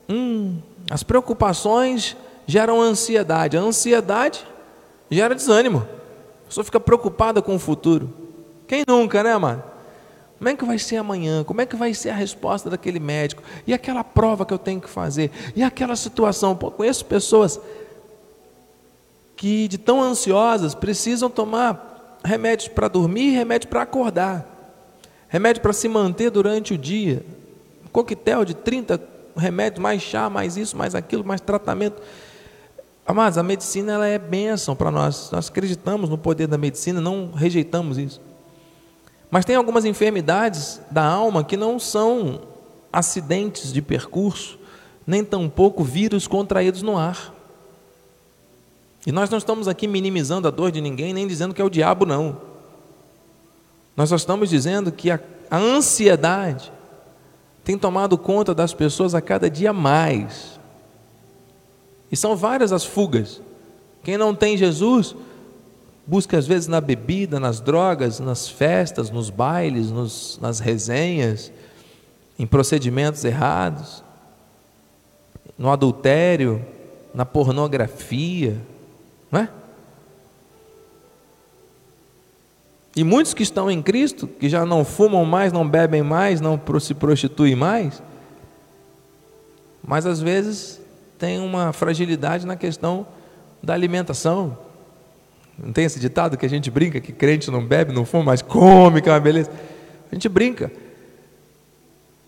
Hum, 0.09 0.57
as 0.89 1.03
preocupações 1.03 2.17
geram 2.47 2.81
ansiedade. 2.81 3.55
A 3.55 3.59
ansiedade 3.59 4.43
gera 5.07 5.35
desânimo. 5.35 5.85
A 6.45 6.47
pessoa 6.47 6.63
fica 6.63 6.79
preocupada 6.79 7.43
com 7.43 7.53
o 7.53 7.59
futuro. 7.59 8.11
Quem 8.67 8.83
nunca, 8.87 9.21
né, 9.21 9.37
mano? 9.37 9.61
Como 10.39 10.49
é 10.49 10.55
que 10.55 10.65
vai 10.65 10.79
ser 10.79 10.97
amanhã? 10.97 11.43
Como 11.43 11.61
é 11.61 11.65
que 11.67 11.75
vai 11.75 11.93
ser 11.93 12.09
a 12.09 12.15
resposta 12.15 12.71
daquele 12.71 12.99
médico? 12.99 13.43
E 13.67 13.71
aquela 13.71 14.03
prova 14.03 14.43
que 14.43 14.53
eu 14.55 14.57
tenho 14.57 14.81
que 14.81 14.89
fazer? 14.89 15.29
E 15.55 15.61
aquela 15.61 15.95
situação? 15.95 16.55
Pô, 16.55 16.71
conheço 16.71 17.05
pessoas 17.05 17.61
que, 19.37 19.67
de 19.67 19.77
tão 19.77 20.01
ansiosas, 20.01 20.73
precisam 20.73 21.29
tomar 21.29 22.17
remédios 22.25 22.67
para 22.67 22.87
dormir 22.87 23.25
e 23.25 23.35
remédio 23.35 23.69
para 23.69 23.83
acordar. 23.83 24.43
Remédio 25.27 25.61
para 25.61 25.71
se 25.71 25.87
manter 25.87 26.31
durante 26.31 26.73
o 26.73 26.77
dia 26.79 27.23
coquetel 27.91 28.45
de 28.45 28.53
30 28.53 29.01
remédios, 29.35 29.81
mais 29.81 30.01
chá, 30.01 30.29
mais 30.29 30.57
isso, 30.57 30.77
mais 30.77 30.95
aquilo, 30.95 31.23
mais 31.23 31.41
tratamento. 31.41 32.01
Mas 33.07 33.37
a 33.37 33.43
medicina 33.43 33.93
ela 33.93 34.07
é 34.07 34.19
bênção 34.19 34.75
para 34.75 34.91
nós. 34.91 35.31
Nós 35.31 35.49
acreditamos 35.49 36.09
no 36.09 36.17
poder 36.17 36.47
da 36.47 36.57
medicina, 36.57 37.01
não 37.01 37.31
rejeitamos 37.31 37.97
isso. 37.97 38.21
Mas 39.31 39.45
tem 39.45 39.55
algumas 39.55 39.85
enfermidades 39.85 40.79
da 40.91 41.03
alma 41.03 41.43
que 41.43 41.57
não 41.57 41.79
são 41.79 42.41
acidentes 42.91 43.71
de 43.71 43.81
percurso, 43.81 44.59
nem 45.05 45.23
tampouco 45.23 45.83
vírus 45.83 46.27
contraídos 46.27 46.81
no 46.81 46.97
ar. 46.97 47.33
E 49.05 49.11
nós 49.11 49.29
não 49.29 49.37
estamos 49.37 49.67
aqui 49.67 49.87
minimizando 49.87 50.47
a 50.47 50.51
dor 50.51 50.71
de 50.71 50.81
ninguém, 50.81 51.13
nem 51.13 51.27
dizendo 51.27 51.53
que 51.53 51.61
é 51.61 51.65
o 51.65 51.69
diabo, 51.69 52.05
não. 52.05 52.41
Nós 53.95 54.09
só 54.09 54.15
estamos 54.15 54.49
dizendo 54.49 54.91
que 54.91 55.09
a, 55.09 55.19
a 55.49 55.57
ansiedade, 55.57 56.71
tem 57.69 57.77
tomado 57.77 58.17
conta 58.17 58.55
das 58.55 58.73
pessoas 58.73 59.13
a 59.13 59.21
cada 59.21 59.47
dia 59.47 59.71
mais. 59.71 60.59
E 62.11 62.17
são 62.17 62.35
várias 62.35 62.71
as 62.71 62.83
fugas. 62.83 63.39
Quem 64.01 64.17
não 64.17 64.33
tem 64.33 64.57
Jesus, 64.57 65.15
busca 66.03 66.35
às 66.35 66.47
vezes 66.47 66.67
na 66.67 66.81
bebida, 66.81 67.39
nas 67.39 67.61
drogas, 67.61 68.19
nas 68.19 68.49
festas, 68.49 69.11
nos 69.11 69.29
bailes, 69.29 69.91
nos, 69.91 70.39
nas 70.41 70.59
resenhas, 70.59 71.51
em 72.39 72.47
procedimentos 72.47 73.23
errados, 73.23 74.03
no 75.55 75.69
adultério, 75.69 76.65
na 77.13 77.23
pornografia, 77.23 78.57
não 79.31 79.41
é? 79.41 79.49
E 82.99 83.03
muitos 83.05 83.33
que 83.33 83.43
estão 83.43 83.71
em 83.71 83.81
Cristo, 83.81 84.27
que 84.27 84.49
já 84.49 84.65
não 84.65 84.83
fumam 84.83 85.23
mais, 85.23 85.53
não 85.53 85.65
bebem 85.65 86.03
mais, 86.03 86.41
não 86.41 86.59
se 86.81 86.93
prostituem 86.93 87.55
mais, 87.55 88.03
mas 89.81 90.05
às 90.05 90.19
vezes 90.19 90.81
tem 91.17 91.39
uma 91.39 91.71
fragilidade 91.71 92.45
na 92.45 92.57
questão 92.57 93.07
da 93.63 93.73
alimentação. 93.73 94.57
Não 95.57 95.71
tem 95.71 95.85
esse 95.85 95.97
ditado 95.97 96.35
que 96.35 96.45
a 96.45 96.49
gente 96.49 96.69
brinca 96.69 96.99
que 96.99 97.13
crente 97.13 97.49
não 97.49 97.65
bebe, 97.65 97.93
não 97.93 98.03
fuma, 98.03 98.25
mas 98.25 98.41
come, 98.41 99.01
que 99.01 99.07
é 99.07 99.13
uma 99.13 99.19
beleza. 99.21 99.49
A 100.11 100.13
gente 100.13 100.27
brinca. 100.27 100.69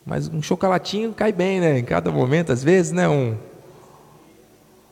Mas 0.06 0.30
um 0.30 0.42
chocolatinho 0.42 1.12
cai 1.12 1.34
bem, 1.34 1.60
né? 1.60 1.80
Em 1.80 1.84
cada 1.84 2.10
momento, 2.14 2.54
às 2.54 2.64
vezes, 2.64 2.94
né? 2.94 3.10
Um. 3.10 3.36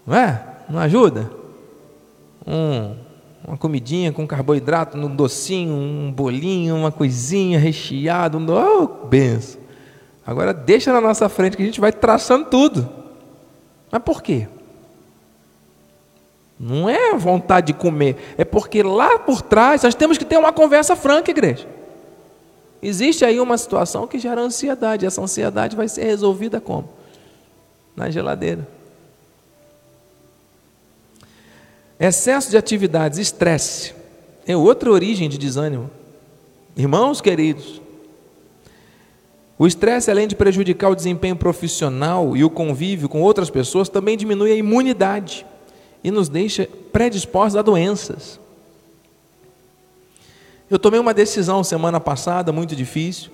Não 0.06 0.14
é? 0.14 0.46
Não 0.68 0.78
ajuda? 0.78 1.32
Um 2.46 3.08
uma 3.50 3.58
comidinha 3.58 4.12
com 4.12 4.28
carboidrato, 4.28 4.96
um 4.96 5.16
docinho, 5.16 5.74
um 5.74 6.12
bolinho, 6.12 6.76
uma 6.76 6.92
coisinha 6.92 7.58
recheado, 7.58 8.38
oh, 8.38 9.08
benção. 9.08 9.60
Agora 10.24 10.54
deixa 10.54 10.94
na 10.94 11.02
nossa 11.02 11.28
frente 11.28 11.58
que 11.58 11.64
a 11.64 11.66
gente 11.66 11.82
vai 11.82 11.92
traçando 11.92 12.46
tudo. 12.46 12.88
Mas 13.92 14.04
por 14.04 14.22
quê? 14.22 14.48
Não 16.60 16.88
é 16.88 17.16
vontade 17.16 17.68
de 17.68 17.74
comer, 17.74 18.36
é 18.38 18.46
porque 18.46 18.84
lá 18.84 19.18
por 19.18 19.42
trás 19.42 19.82
nós 19.82 19.96
temos 19.96 20.20
que 20.20 20.26
ter 20.26 20.38
uma 20.38 20.54
conversa 20.54 20.96
franca, 20.96 21.32
igreja. 21.32 21.68
Existe 22.84 23.26
aí 23.26 23.40
uma 23.40 23.58
situação 23.58 24.06
que 24.06 24.20
gera 24.20 24.40
ansiedade. 24.40 25.08
Essa 25.08 25.22
ansiedade 25.22 25.76
vai 25.76 25.88
ser 25.88 26.04
resolvida 26.04 26.62
como? 26.62 26.88
Na 27.96 28.12
geladeira. 28.12 28.68
Excesso 32.00 32.50
de 32.50 32.58
atividades, 32.58 33.20
estresse, 33.20 33.94
é 34.48 34.56
outra 34.56 34.90
origem 34.90 35.28
de 35.28 35.38
desânimo. 35.38 35.90
Irmãos 36.78 37.20
queridos, 37.20 37.82
o 39.58 39.68
estresse, 39.68 40.10
além 40.10 40.26
de 40.26 40.38
prejudicar 40.38 40.90
o 40.90 40.96
desempenho 40.96 41.36
profissional 41.36 42.38
e 42.38 42.46
o 42.46 42.50
convívio 42.50 43.10
com 43.10 43.22
outras 43.22 43.50
pessoas, 43.50 43.90
também 43.90 44.16
diminui 44.16 44.54
a 44.54 44.56
imunidade 44.56 45.46
e 46.02 46.10
nos 46.10 46.30
deixa 46.30 46.70
predispostos 46.94 47.58
a 47.58 47.62
doenças. 47.62 48.40
Eu 50.70 50.80
tomei 50.80 51.00
uma 51.00 51.14
decisão 51.14 51.62
semana 51.64 52.00
passada 52.00 52.54
muito 52.54 52.74
difícil. 52.74 53.32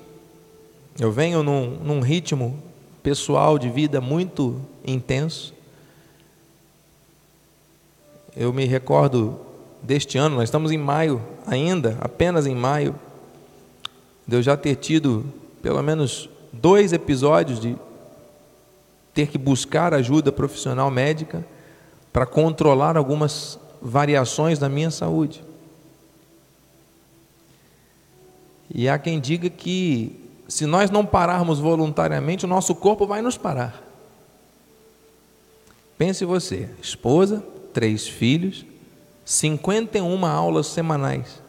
Eu 1.00 1.12
venho 1.12 1.44
num, 1.44 1.78
num 1.84 2.00
ritmo 2.00 2.58
pessoal 3.04 3.60
de 3.60 3.70
vida 3.70 4.02
muito 4.02 4.60
intenso. 4.84 5.54
Eu 8.36 8.52
me 8.52 8.66
recordo 8.66 9.40
deste 9.82 10.18
ano, 10.18 10.36
nós 10.36 10.46
estamos 10.46 10.72
em 10.72 10.78
maio 10.78 11.22
ainda, 11.48 11.98
apenas 12.02 12.46
em 12.46 12.54
maio, 12.54 12.94
de 14.28 14.36
eu 14.36 14.42
já 14.42 14.58
ter 14.58 14.76
tido 14.76 15.26
pelo 15.62 15.82
menos 15.82 16.30
dois 16.52 16.92
episódios 16.92 17.60
de 17.60 17.78
ter 19.14 19.28
que 19.28 19.38
buscar 19.38 19.94
ajuda 19.94 20.32
profissional 20.32 20.92
médica 20.92 21.46
para 22.12 22.26
controlar 22.26 22.98
algumas 22.98 23.58
variações 23.82 24.60
da 24.60 24.68
minha 24.68 24.92
saúde. 24.92 25.42
E 28.74 28.90
há 28.90 29.00
quem 29.00 29.20
diga 29.20 29.50
que 29.50 30.20
se 30.48 30.66
nós 30.66 30.92
não 30.92 31.06
pararmos 31.06 31.60
voluntariamente, 31.60 32.44
o 32.44 32.48
nosso 32.48 32.76
corpo 32.76 33.08
vai 33.08 33.22
nos 33.22 33.38
parar. 33.38 33.82
Pense 35.98 36.26
você, 36.26 36.70
esposa, 36.82 37.42
três 37.76 38.08
filhos, 38.08 38.66
51 39.26 40.26
aulas 40.26 40.68
semanais, 40.68 41.42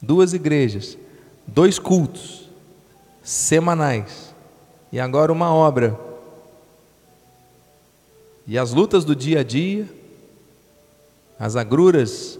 duas 0.00 0.32
igrejas, 0.32 0.96
dois 1.46 1.78
cultos, 1.78 2.48
semanais. 3.22 4.34
E 4.90 4.98
agora 4.98 5.30
uma 5.30 5.52
obra. 5.52 6.00
E 8.46 8.58
as 8.58 8.72
lutas 8.72 9.04
do 9.04 9.14
dia 9.14 9.40
a 9.40 9.44
dia, 9.44 9.86
as 11.38 11.54
agruras 11.54 12.38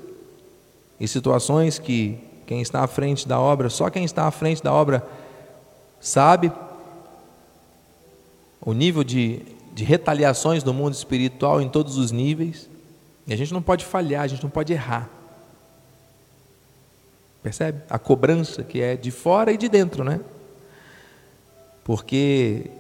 e 0.99 1.06
situações 1.06 1.78
que 1.78 2.18
quem 2.47 2.62
está 2.62 2.83
à 2.83 2.87
frente 2.87 3.28
da 3.28 3.38
obra, 3.38 3.68
só 3.68 3.90
quem 3.90 4.04
está 4.04 4.26
à 4.26 4.30
frente 4.30 4.62
da 4.62 4.73
obra 4.73 5.06
sabe 6.00 6.50
o 8.59 8.73
nível 8.73 9.04
de, 9.04 9.42
de 9.74 9.82
retaliações 9.82 10.62
do 10.62 10.72
mundo 10.72 10.94
espiritual 10.94 11.60
em 11.60 11.68
todos 11.68 11.98
os 11.98 12.12
níveis. 12.12 12.70
E 13.26 13.32
a 13.32 13.36
gente 13.36 13.52
não 13.52 13.60
pode 13.60 13.84
falhar, 13.84 14.22
a 14.22 14.26
gente 14.28 14.42
não 14.42 14.50
pode 14.50 14.72
errar. 14.72 15.10
Percebe? 17.42 17.82
A 17.90 17.98
cobrança 17.98 18.62
que 18.62 18.80
é 18.80 18.96
de 18.96 19.10
fora 19.10 19.52
e 19.52 19.56
de 19.56 19.68
dentro, 19.68 20.04
né? 20.04 20.20
Porque 21.82 22.70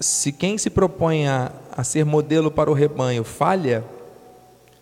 se 0.00 0.32
quem 0.32 0.56
se 0.56 0.70
propõe 0.70 1.28
a, 1.28 1.52
a 1.70 1.84
ser 1.84 2.04
modelo 2.04 2.50
para 2.50 2.70
o 2.70 2.74
rebanho 2.74 3.22
falha, 3.22 3.84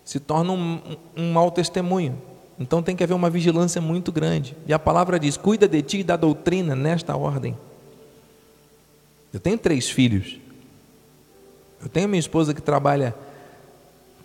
se 0.04 0.20
torna 0.20 0.52
um, 0.52 0.80
um 1.16 1.32
mau 1.32 1.50
testemunho. 1.50 2.16
Então 2.58 2.82
tem 2.82 2.94
que 2.94 3.02
haver 3.02 3.14
uma 3.14 3.28
vigilância 3.28 3.80
muito 3.80 4.12
grande. 4.12 4.56
E 4.66 4.72
a 4.72 4.78
palavra 4.78 5.18
diz: 5.18 5.36
cuida 5.36 5.66
de 5.66 5.82
ti 5.82 5.98
e 5.98 6.04
da 6.04 6.16
doutrina 6.16 6.76
nesta 6.76 7.16
ordem. 7.16 7.56
Eu 9.32 9.40
tenho 9.40 9.58
três 9.58 9.90
filhos. 9.90 10.38
Eu 11.80 11.88
tenho 11.88 12.08
minha 12.08 12.20
esposa 12.20 12.52
que 12.52 12.60
trabalha 12.60 13.14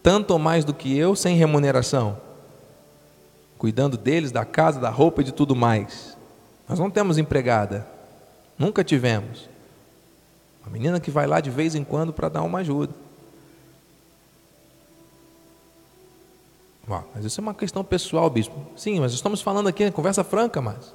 tanto 0.04 0.32
ou 0.32 0.40
mais 0.40 0.64
do 0.64 0.74
que 0.74 0.96
eu, 0.96 1.16
sem 1.16 1.36
remuneração, 1.36 2.18
cuidando 3.58 3.98
deles, 3.98 4.32
da 4.32 4.46
casa, 4.46 4.80
da 4.80 4.90
roupa 4.90 5.22
e 5.22 5.24
de 5.24 5.32
tudo 5.32 5.56
mais. 5.56 6.16
Nós 6.68 6.78
não 6.78 6.92
temos 6.92 7.18
empregada. 7.18 7.88
Nunca 8.58 8.84
tivemos. 8.84 9.50
Uma 10.62 10.72
menina 10.72 11.00
que 11.00 11.12
vai 11.12 11.28
lá 11.28 11.40
de 11.40 11.50
vez 11.50 11.76
em 11.76 11.84
quando 11.84 12.14
para 12.14 12.30
dar 12.30 12.44
uma 12.44 12.60
ajuda. 12.60 12.94
Mas 16.88 17.26
isso 17.26 17.40
é 17.40 17.42
uma 17.42 17.54
questão 17.54 17.84
pessoal, 17.84 18.30
bispo. 18.30 18.56
Sim, 18.76 19.00
mas 19.00 19.14
estamos 19.14 19.42
falando 19.42 19.68
aqui, 19.68 19.90
conversa 19.90 20.24
franca, 20.24 20.62
mas. 20.62 20.94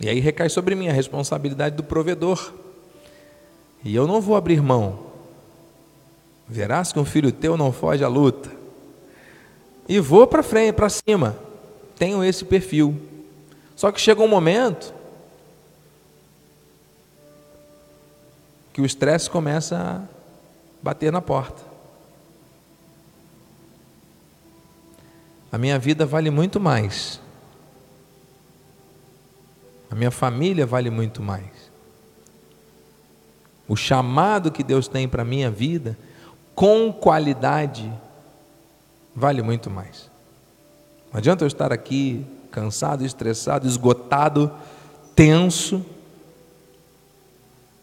E 0.00 0.08
aí 0.08 0.20
recai 0.20 0.48
sobre 0.48 0.74
mim 0.74 0.88
a 0.88 0.92
responsabilidade 0.92 1.76
do 1.76 1.84
provedor. 1.84 2.52
E 3.84 3.94
eu 3.94 4.06
não 4.06 4.20
vou 4.20 4.36
abrir 4.36 4.62
mão. 4.62 5.06
Verás 6.48 6.92
que 6.92 6.98
um 6.98 7.04
filho 7.04 7.30
teu 7.30 7.56
não 7.56 7.72
foge 7.72 8.02
à 8.02 8.08
luta. 8.08 8.50
E 9.88 10.00
vou 10.00 10.26
para 10.26 10.42
frente, 10.42 10.74
para 10.74 10.88
cima. 10.88 11.36
Tenho 11.96 12.24
esse 12.24 12.44
perfil. 12.44 13.00
Só 13.76 13.92
que 13.92 14.00
chega 14.00 14.22
um 14.22 14.28
momento 14.28 14.94
que 18.72 18.80
o 18.80 18.86
estresse 18.86 19.28
começa 19.28 19.76
a 19.76 20.02
bater 20.82 21.12
na 21.12 21.20
porta. 21.20 21.62
A 25.50 25.56
minha 25.56 25.78
vida 25.78 26.04
vale 26.04 26.30
muito 26.30 26.60
mais. 26.60 27.20
A 29.90 29.94
minha 29.94 30.10
família 30.10 30.66
vale 30.66 30.90
muito 30.90 31.22
mais. 31.22 31.67
O 33.68 33.76
chamado 33.76 34.50
que 34.50 34.64
Deus 34.64 34.88
tem 34.88 35.06
para 35.06 35.22
a 35.22 35.26
minha 35.26 35.50
vida, 35.50 35.96
com 36.54 36.90
qualidade, 36.90 37.92
vale 39.14 39.42
muito 39.42 39.68
mais. 39.68 40.10
Não 41.12 41.18
adianta 41.18 41.44
eu 41.44 41.46
estar 41.46 41.72
aqui 41.72 42.26
cansado, 42.50 43.04
estressado, 43.04 43.66
esgotado, 43.66 44.50
tenso. 45.14 45.84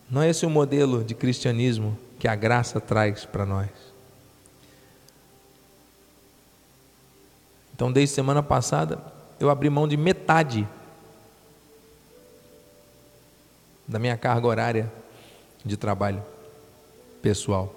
Não 0.10 0.24
é 0.24 0.30
esse 0.30 0.46
o 0.46 0.50
modelo 0.50 1.04
de 1.04 1.14
cristianismo 1.14 1.98
que 2.20 2.28
a 2.28 2.36
graça 2.36 2.82
traz 2.82 3.24
para 3.24 3.46
nós. 3.46 3.70
Então, 7.76 7.92
desde 7.92 8.16
semana 8.16 8.42
passada, 8.42 9.00
eu 9.40 9.50
abri 9.50 9.70
mão 9.70 9.88
de 9.88 9.98
metade 9.98 10.68
da 13.88 14.00
minha 14.00 14.18
carga 14.18 14.48
horária 14.48 15.05
de 15.66 15.76
trabalho 15.76 16.24
pessoal. 17.22 17.74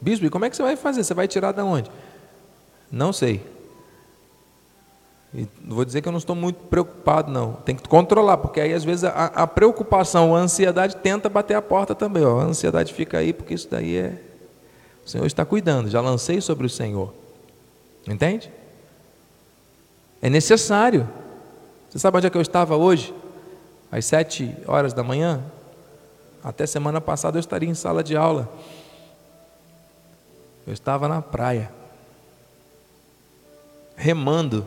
Bispo, 0.00 0.24
e 0.24 0.30
como 0.30 0.46
é 0.46 0.50
que 0.50 0.56
você 0.56 0.62
vai 0.62 0.76
fazer? 0.76 1.04
Você 1.04 1.12
vai 1.12 1.28
tirar 1.28 1.52
da 1.52 1.64
onde? 1.64 1.90
Não 2.90 3.12
sei. 3.12 3.44
E 5.34 5.46
vou 5.64 5.84
dizer 5.84 6.00
que 6.00 6.08
eu 6.08 6.12
não 6.12 6.18
estou 6.18 6.34
muito 6.34 6.56
preocupado, 6.64 7.30
não. 7.30 7.52
Tem 7.52 7.76
que 7.76 7.88
controlar, 7.88 8.38
porque 8.38 8.60
aí 8.60 8.72
às 8.72 8.82
vezes 8.82 9.04
a, 9.04 9.26
a 9.26 9.46
preocupação, 9.46 10.34
a 10.34 10.38
ansiedade 10.38 10.96
tenta 10.96 11.28
bater 11.28 11.54
a 11.54 11.62
porta 11.62 11.94
também. 11.94 12.24
Ó. 12.24 12.40
A 12.40 12.44
ansiedade 12.44 12.92
fica 12.94 13.18
aí, 13.18 13.32
porque 13.32 13.54
isso 13.54 13.68
daí 13.70 13.96
é. 13.96 14.20
O 15.04 15.08
Senhor 15.08 15.26
está 15.26 15.44
cuidando, 15.44 15.88
já 15.88 16.00
lancei 16.00 16.40
sobre 16.40 16.66
o 16.66 16.70
Senhor. 16.70 17.12
Entende? 18.08 18.50
É 20.22 20.28
necessário. 20.28 21.08
Você 21.88 21.98
sabe 21.98 22.16
onde 22.16 22.26
é 22.26 22.30
que 22.30 22.36
eu 22.36 22.42
estava 22.42 22.76
hoje? 22.76 23.14
Às 23.90 24.04
sete 24.06 24.54
horas 24.66 24.92
da 24.92 25.02
manhã? 25.02 25.42
Até 26.42 26.66
semana 26.66 27.00
passada 27.00 27.36
eu 27.36 27.40
estaria 27.40 27.68
em 27.68 27.74
sala 27.74 28.02
de 28.02 28.16
aula. 28.16 28.48
Eu 30.66 30.72
estava 30.72 31.08
na 31.08 31.20
praia, 31.20 31.70
remando 33.96 34.66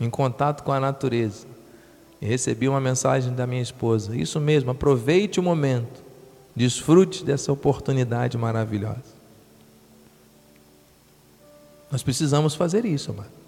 em 0.00 0.10
contato 0.10 0.62
com 0.62 0.72
a 0.72 0.80
natureza. 0.80 1.46
E 2.20 2.26
recebi 2.26 2.68
uma 2.68 2.80
mensagem 2.80 3.34
da 3.34 3.46
minha 3.46 3.62
esposa: 3.62 4.16
Isso 4.16 4.40
mesmo, 4.40 4.70
aproveite 4.70 5.38
o 5.38 5.42
momento, 5.42 6.02
desfrute 6.54 7.24
dessa 7.24 7.52
oportunidade 7.52 8.36
maravilhosa. 8.38 9.16
Nós 11.90 12.02
precisamos 12.02 12.54
fazer 12.54 12.84
isso, 12.84 13.10
amado. 13.10 13.45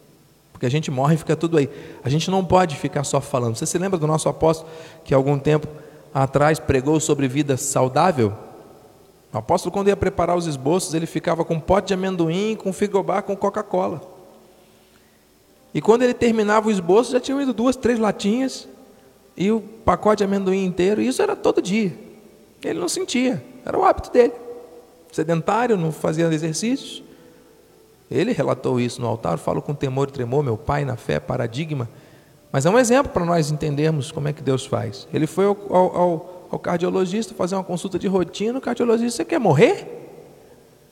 Porque 0.59 0.67
a 0.67 0.71
gente 0.71 0.91
morre 0.91 1.15
e 1.15 1.19
fica 1.19 1.37
tudo 1.37 1.57
aí. 1.57 1.71
A 2.03 2.09
gente 2.09 2.33
não 2.33 2.45
pode 2.45 2.75
ficar 2.75 3.05
só 3.05 3.21
falando. 3.21 3.55
Você 3.55 3.65
se 3.65 3.79
lembra 3.79 3.97
do 3.97 4.09
nosso 4.09 4.29
apóstolo 4.29 4.69
que 5.05 5.15
algum 5.15 5.39
tempo 5.39 5.69
atrás 6.13 6.59
pregou 6.59 6.99
sobre 6.99 7.29
vida 7.29 7.57
saudável? 7.57 8.33
O 9.33 9.39
apóstolo, 9.39 9.73
quando 9.73 9.87
ia 9.87 9.97
preparar 9.97 10.37
os 10.37 10.49
esboços, 10.49 10.95
ele 10.95 11.07
ficava 11.07 11.45
com 11.45 11.55
um 11.55 11.61
pote 11.61 11.87
de 11.89 11.95
amendoim, 11.95 12.57
com 12.57 12.73
frigobar, 12.73 13.23
com 13.23 13.37
Coca-Cola. 13.37 14.03
E 15.73 15.81
quando 15.81 16.03
ele 16.03 16.13
terminava 16.13 16.67
o 16.67 16.73
esboço, 16.73 17.13
já 17.13 17.21
tinham 17.21 17.41
ido 17.41 17.53
duas, 17.53 17.77
três 17.77 18.01
latinhas 18.01 18.67
e 19.37 19.53
o 19.53 19.61
pacote 19.61 20.19
de 20.19 20.25
amendoim 20.25 20.65
inteiro. 20.65 21.01
E 21.01 21.07
isso 21.07 21.23
era 21.23 21.37
todo 21.37 21.63
dia. 21.63 21.97
Ele 22.65 22.81
não 22.81 22.89
sentia, 22.89 23.41
era 23.65 23.79
o 23.79 23.85
hábito 23.85 24.11
dele. 24.11 24.33
Sedentário, 25.13 25.77
não 25.77 25.93
fazia 25.93 26.27
exercícios. 26.27 27.05
Ele 28.11 28.33
relatou 28.33 28.81
isso 28.81 29.01
no 29.01 29.07
altar, 29.07 29.39
falo 29.39 29.61
com 29.61 29.75
temor 29.75 30.09
e 30.09 30.13
tremor, 30.13 30.43
meu 30.43 30.57
pai 30.57 30.85
na 30.85 30.97
fé, 30.97 31.21
paradigma. 31.21 31.89
Mas 32.51 32.65
é 32.65 32.71
um 32.71 32.79
exemplo 32.79 33.13
para 33.13 33.25
nós 33.25 33.51
entendermos 33.51 34.11
como 34.11 34.29
é 34.29 34.33
que 34.33 34.43
Deus 34.43 34.65
faz. 34.65 35.07
Ele 35.13 35.27
foi 35.27 35.45
ao, 35.45 35.57
ao, 35.71 36.49
ao 36.51 36.59
cardiologista 36.59 37.35
fazer 37.35 37.55
uma 37.55 37.65
consulta 37.65 37.99
de 37.99 38.09
rotina, 38.09 38.59
o 38.59 38.63
cardiologista, 38.63 39.19
você 39.19 39.25
quer 39.25 39.39
morrer? 39.39 39.87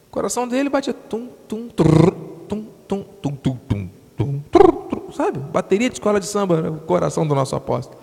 O 0.09 0.11
coração 0.11 0.47
dele 0.47 0.69
batia 0.69 0.93
tum, 0.93 1.29
tum, 1.49 1.69
trrr, 1.69 2.13
tum, 2.47 2.67
tum, 2.87 3.03
tum, 3.23 3.33
tum, 3.37 3.57
tum, 3.57 3.89
tum, 4.17 4.41
trrr, 4.51 5.13
sabe? 5.15 5.39
Bateria 5.39 5.89
de 5.89 5.95
escola 5.95 6.21
de 6.21 6.27
samba, 6.27 6.71
o 6.71 6.81
coração 6.81 7.27
do 7.27 7.35
nosso 7.35 7.57
apóstolo. 7.57 7.99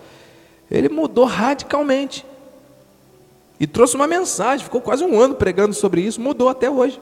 Ele 0.68 0.88
mudou 0.88 1.24
radicalmente. 1.24 2.26
E 3.60 3.66
trouxe 3.68 3.94
uma 3.94 4.08
mensagem, 4.08 4.64
ficou 4.64 4.80
quase 4.80 5.04
um 5.04 5.20
ano 5.20 5.36
pregando 5.36 5.72
sobre 5.74 6.00
isso, 6.00 6.20
mudou 6.20 6.48
até 6.48 6.68
hoje. 6.68 7.00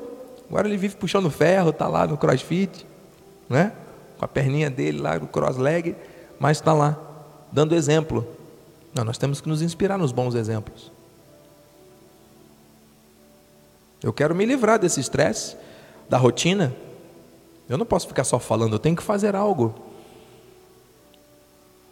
Agora 0.52 0.68
ele 0.68 0.76
vive 0.76 0.94
puxando 0.96 1.30
ferro, 1.30 1.70
está 1.70 1.88
lá 1.88 2.06
no 2.06 2.18
crossfit, 2.18 2.86
né? 3.48 3.72
com 4.18 4.24
a 4.26 4.28
perninha 4.28 4.68
dele 4.68 5.00
lá 5.00 5.18
no 5.18 5.26
cross-leg, 5.26 5.96
mas 6.38 6.58
está 6.58 6.74
lá, 6.74 7.00
dando 7.50 7.74
exemplo. 7.74 8.28
Não, 8.92 9.02
nós 9.02 9.16
temos 9.16 9.40
que 9.40 9.48
nos 9.48 9.62
inspirar 9.62 9.96
nos 9.96 10.12
bons 10.12 10.34
exemplos. 10.34 10.92
Eu 14.02 14.12
quero 14.12 14.34
me 14.34 14.44
livrar 14.44 14.78
desse 14.78 15.00
estresse, 15.00 15.56
da 16.06 16.18
rotina. 16.18 16.76
Eu 17.66 17.78
não 17.78 17.86
posso 17.86 18.06
ficar 18.06 18.24
só 18.24 18.38
falando, 18.38 18.74
eu 18.74 18.78
tenho 18.78 18.94
que 18.94 19.02
fazer 19.02 19.34
algo. 19.34 19.74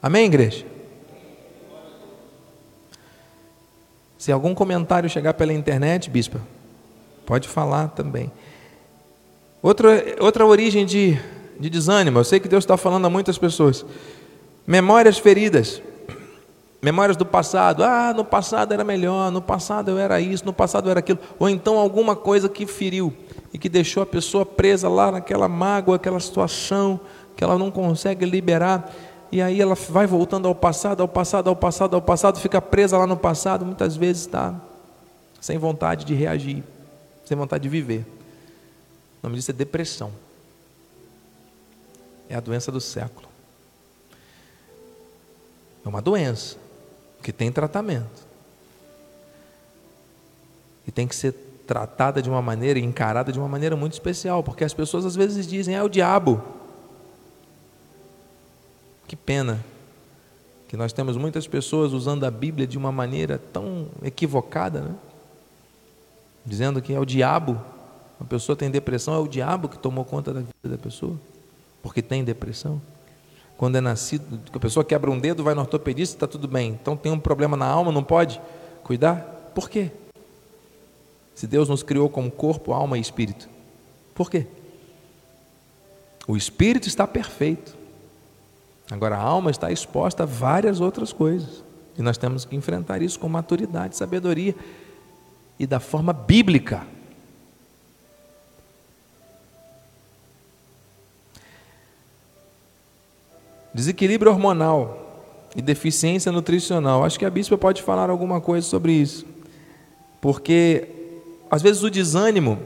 Amém, 0.02 0.26
igreja? 0.26 0.66
Se 4.18 4.30
algum 4.30 4.54
comentário 4.54 5.08
chegar 5.08 5.32
pela 5.32 5.54
internet, 5.54 6.10
bispa, 6.10 6.42
pode 7.24 7.48
falar 7.48 7.88
também. 7.88 8.30
Outra, 9.62 10.16
outra 10.20 10.46
origem 10.46 10.86
de, 10.86 11.18
de 11.58 11.68
desânimo, 11.68 12.18
eu 12.18 12.24
sei 12.24 12.40
que 12.40 12.48
Deus 12.48 12.64
está 12.64 12.76
falando 12.76 13.06
a 13.06 13.10
muitas 13.10 13.36
pessoas. 13.36 13.84
Memórias 14.66 15.18
feridas, 15.18 15.82
memórias 16.80 17.16
do 17.16 17.26
passado. 17.26 17.84
Ah, 17.84 18.14
no 18.14 18.24
passado 18.24 18.72
era 18.72 18.84
melhor, 18.84 19.30
no 19.30 19.42
passado 19.42 19.90
eu 19.90 19.98
era 19.98 20.20
isso, 20.20 20.44
no 20.46 20.52
passado 20.52 20.86
eu 20.86 20.90
era 20.90 21.00
aquilo. 21.00 21.18
Ou 21.38 21.48
então 21.48 21.78
alguma 21.78 22.16
coisa 22.16 22.48
que 22.48 22.66
feriu 22.66 23.12
e 23.52 23.58
que 23.58 23.68
deixou 23.68 24.02
a 24.02 24.06
pessoa 24.06 24.46
presa 24.46 24.88
lá 24.88 25.12
naquela 25.12 25.48
mágoa, 25.48 25.96
aquela 25.96 26.20
situação 26.20 27.00
que 27.36 27.44
ela 27.44 27.58
não 27.58 27.70
consegue 27.70 28.24
liberar 28.24 28.90
e 29.32 29.40
aí 29.40 29.60
ela 29.60 29.74
vai 29.74 30.06
voltando 30.06 30.48
ao 30.48 30.54
passado, 30.54 31.02
ao 31.02 31.08
passado, 31.08 31.48
ao 31.48 31.54
passado, 31.54 31.94
ao 31.94 32.02
passado, 32.02 32.40
fica 32.40 32.60
presa 32.60 32.98
lá 32.98 33.06
no 33.06 33.16
passado, 33.16 33.64
muitas 33.64 33.96
vezes 33.96 34.22
está 34.22 34.54
sem 35.40 35.56
vontade 35.56 36.04
de 36.04 36.14
reagir, 36.14 36.64
sem 37.24 37.36
vontade 37.36 37.62
de 37.62 37.68
viver. 37.68 38.04
O 39.22 39.26
nome 39.26 39.36
disso 39.36 39.50
é 39.50 39.54
depressão. 39.54 40.12
É 42.28 42.34
a 42.36 42.40
doença 42.40 42.70
do 42.72 42.80
século. 42.80 43.28
É 45.84 45.88
uma 45.88 46.00
doença 46.00 46.56
que 47.22 47.32
tem 47.32 47.50
tratamento. 47.50 48.28
E 50.86 50.90
tem 50.90 51.06
que 51.06 51.14
ser 51.14 51.32
tratada 51.66 52.20
de 52.20 52.28
uma 52.28 52.42
maneira, 52.42 52.78
encarada 52.78 53.32
de 53.32 53.38
uma 53.38 53.48
maneira 53.48 53.76
muito 53.76 53.92
especial, 53.92 54.42
porque 54.42 54.64
as 54.64 54.74
pessoas 54.74 55.04
às 55.04 55.14
vezes 55.14 55.46
dizem, 55.46 55.76
é 55.76 55.82
o 55.82 55.88
diabo. 55.88 56.42
Que 59.06 59.14
pena 59.14 59.64
que 60.68 60.76
nós 60.76 60.92
temos 60.92 61.16
muitas 61.16 61.46
pessoas 61.48 61.92
usando 61.92 62.24
a 62.24 62.30
Bíblia 62.30 62.66
de 62.66 62.78
uma 62.78 62.92
maneira 62.92 63.38
tão 63.52 63.88
equivocada, 64.02 64.80
né? 64.80 64.94
dizendo 66.46 66.80
que 66.80 66.92
é 66.92 66.98
o 66.98 67.04
diabo. 67.04 67.60
Uma 68.20 68.26
pessoa 68.26 68.54
tem 68.54 68.70
depressão, 68.70 69.14
é 69.14 69.18
o 69.18 69.26
diabo 69.26 69.68
que 69.68 69.78
tomou 69.78 70.04
conta 70.04 70.32
da 70.34 70.40
vida 70.40 70.76
da 70.76 70.76
pessoa, 70.76 71.18
porque 71.82 72.02
tem 72.02 72.22
depressão. 72.22 72.80
Quando 73.56 73.76
é 73.76 73.80
nascido, 73.80 74.40
a 74.52 74.58
pessoa 74.58 74.84
quebra 74.84 75.10
um 75.10 75.18
dedo, 75.18 75.42
vai 75.42 75.54
no 75.54 75.62
ortopedista, 75.62 76.16
está 76.16 76.26
tudo 76.26 76.46
bem. 76.46 76.78
Então 76.80 76.96
tem 76.96 77.10
um 77.10 77.18
problema 77.18 77.56
na 77.56 77.66
alma, 77.66 77.90
não 77.90 78.04
pode 78.04 78.40
cuidar? 78.84 79.16
Por 79.54 79.70
quê? 79.70 79.90
Se 81.34 81.46
Deus 81.46 81.68
nos 81.68 81.82
criou 81.82 82.10
como 82.10 82.30
corpo, 82.30 82.72
alma 82.72 82.98
e 82.98 83.00
espírito. 83.00 83.48
Por 84.14 84.30
quê? 84.30 84.46
O 86.28 86.36
espírito 86.36 86.86
está 86.86 87.06
perfeito. 87.06 87.74
Agora, 88.90 89.16
a 89.16 89.22
alma 89.22 89.50
está 89.50 89.72
exposta 89.72 90.24
a 90.24 90.26
várias 90.26 90.80
outras 90.80 91.12
coisas. 91.12 91.64
E 91.96 92.02
nós 92.02 92.18
temos 92.18 92.44
que 92.44 92.54
enfrentar 92.54 93.00
isso 93.00 93.18
com 93.18 93.28
maturidade, 93.28 93.96
sabedoria 93.96 94.54
e 95.58 95.66
da 95.66 95.80
forma 95.80 96.12
bíblica. 96.12 96.86
Desequilíbrio 103.72 104.32
hormonal 104.32 105.26
e 105.54 105.62
deficiência 105.62 106.30
nutricional. 106.30 107.04
Acho 107.04 107.18
que 107.18 107.24
a 107.24 107.30
bispa 107.30 107.56
pode 107.56 107.82
falar 107.82 108.10
alguma 108.10 108.40
coisa 108.40 108.66
sobre 108.66 108.92
isso. 108.92 109.26
Porque 110.20 110.88
às 111.50 111.62
vezes 111.62 111.82
o 111.82 111.90
desânimo 111.90 112.58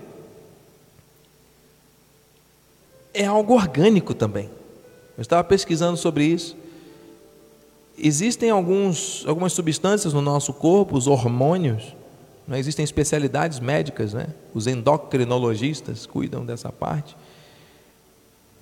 é 3.13 3.25
algo 3.25 3.55
orgânico 3.55 4.13
também. 4.13 4.51
Eu 5.17 5.23
estava 5.23 5.45
pesquisando 5.45 5.97
sobre 5.97 6.25
isso. 6.25 6.57
Existem 7.97 8.51
alguns, 8.51 9.25
algumas 9.27 9.53
substâncias 9.53 10.13
no 10.13 10.21
nosso 10.21 10.53
corpo, 10.53 10.97
os 10.97 11.07
hormônios, 11.07 11.95
né? 12.47 12.59
existem 12.59 12.83
especialidades 12.83 13.61
médicas, 13.61 14.13
né? 14.13 14.27
os 14.53 14.67
endocrinologistas 14.67 16.05
cuidam 16.05 16.45
dessa 16.45 16.73
parte. 16.73 17.17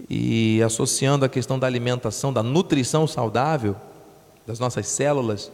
E 0.09 0.63
associando 0.63 1.25
a 1.25 1.29
questão 1.29 1.59
da 1.59 1.67
alimentação, 1.67 2.33
da 2.33 2.43
nutrição 2.43 3.07
saudável 3.07 3.77
das 4.47 4.59
nossas 4.59 4.89
células 4.89 5.51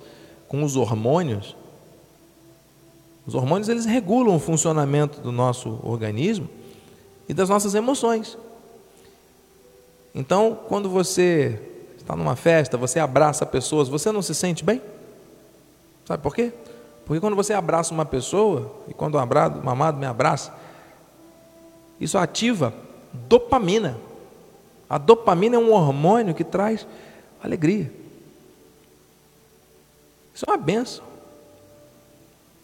com 0.49 0.63
os 0.63 0.77
hormônios, 0.77 1.55
os 3.27 3.35
hormônios 3.35 3.69
eles 3.69 3.85
regulam 3.85 4.37
o 4.37 4.41
funcionamento 4.41 5.21
do 5.21 5.31
nosso 5.31 5.79
organismo 5.83 6.49
e 7.29 7.35
das 7.35 7.51
nossas 7.51 7.75
emoções. 7.75 8.39
Então, 10.15 10.59
quando 10.67 10.89
você 10.89 11.61
está 11.99 12.17
numa 12.17 12.35
festa, 12.35 12.79
você 12.79 12.99
abraça 12.99 13.45
pessoas, 13.45 13.89
você 13.89 14.11
não 14.11 14.23
se 14.23 14.35
sente 14.35 14.65
bem? 14.65 14.81
Sabe 16.07 16.23
por 16.23 16.35
quê? 16.35 16.53
Porque 17.05 17.21
quando 17.21 17.37
você 17.37 17.53
abraça 17.53 17.93
uma 17.93 18.07
pessoa, 18.07 18.75
e 18.89 18.95
quando 18.95 19.17
o 19.17 19.19
amado 19.19 19.99
me 19.99 20.07
abraça, 20.07 20.55
isso 22.01 22.17
ativa 22.17 22.73
dopamina. 23.13 23.99
A 24.89 24.97
dopamina 24.97 25.57
é 25.57 25.59
um 25.59 25.73
hormônio 25.73 26.35
que 26.35 26.45
traz 26.45 26.87
alegria. 27.43 27.93
Isso 30.35 30.45
é 30.47 30.51
uma 30.51 30.57
benção. 30.57 31.05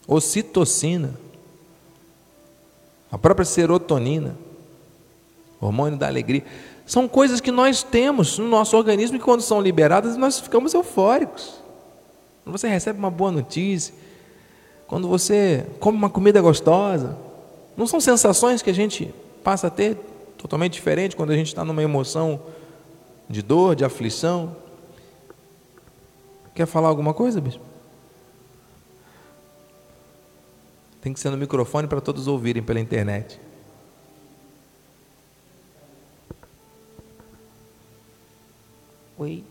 Ocitocina, 0.06 1.14
a 3.10 3.18
própria 3.18 3.44
serotonina, 3.44 4.37
hormônio 5.60 5.98
da 5.98 6.06
alegria. 6.06 6.44
São 6.87 7.08
coisas 7.08 7.40
que 7.40 7.50
nós 7.50 7.82
temos 7.82 8.38
no 8.38 8.48
nosso 8.48 8.76
organismo 8.76 9.16
e 9.16 9.20
quando 9.20 9.40
são 9.40 9.60
liberadas 9.60 10.16
nós 10.16 10.38
ficamos 10.38 10.74
eufóricos. 10.74 11.62
Quando 12.42 12.58
você 12.58 12.68
recebe 12.68 12.98
uma 12.98 13.10
boa 13.10 13.32
notícia, 13.32 13.94
quando 14.87 15.08
você 15.08 15.66
come 15.80 15.96
uma 15.96 16.10
comida 16.10 16.40
gostosa, 16.40 17.16
não 17.76 17.87
são 17.87 18.00
sensações 18.00 18.62
que 18.62 18.70
a 18.70 18.74
gente 18.74 19.12
passa 19.42 19.68
a 19.68 19.70
ter 19.70 19.96
totalmente 20.44 20.74
diferente 20.74 21.16
quando 21.16 21.30
a 21.30 21.35
gente 21.35 21.46
está 21.46 21.64
numa 21.64 21.83
emoção 21.83 22.38
de 23.30 23.40
dor, 23.40 23.74
de 23.74 23.83
aflição. 23.83 24.54
Quer 26.54 26.66
falar 26.66 26.88
alguma 26.88 27.14
coisa, 27.14 27.40
bispo? 27.40 27.64
Tem 31.00 31.14
que 31.14 31.18
ser 31.18 31.30
no 31.30 31.38
microfone 31.38 31.88
para 31.88 31.98
todos 31.98 32.26
ouvirem 32.26 32.62
pela 32.62 32.78
internet. 32.78 33.40
Oi. 39.16 39.42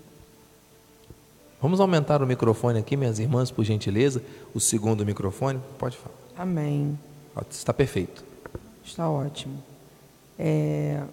Vamos 1.59 1.79
aumentar 1.79 2.21
o 2.21 2.27
microfone 2.27 2.77
aqui, 2.77 2.95
minhas 2.95 3.17
irmãs, 3.17 3.49
por 3.49 3.63
gentileza. 3.65 4.21
O 4.53 4.59
segundo 4.59 5.03
microfone, 5.03 5.59
pode 5.79 5.97
falar. 5.97 6.15
Amém. 6.37 6.99
Está 7.49 7.73
perfeito. 7.73 8.23
Está 8.85 9.09
ótimo. 9.09 9.72
É, 10.37 11.03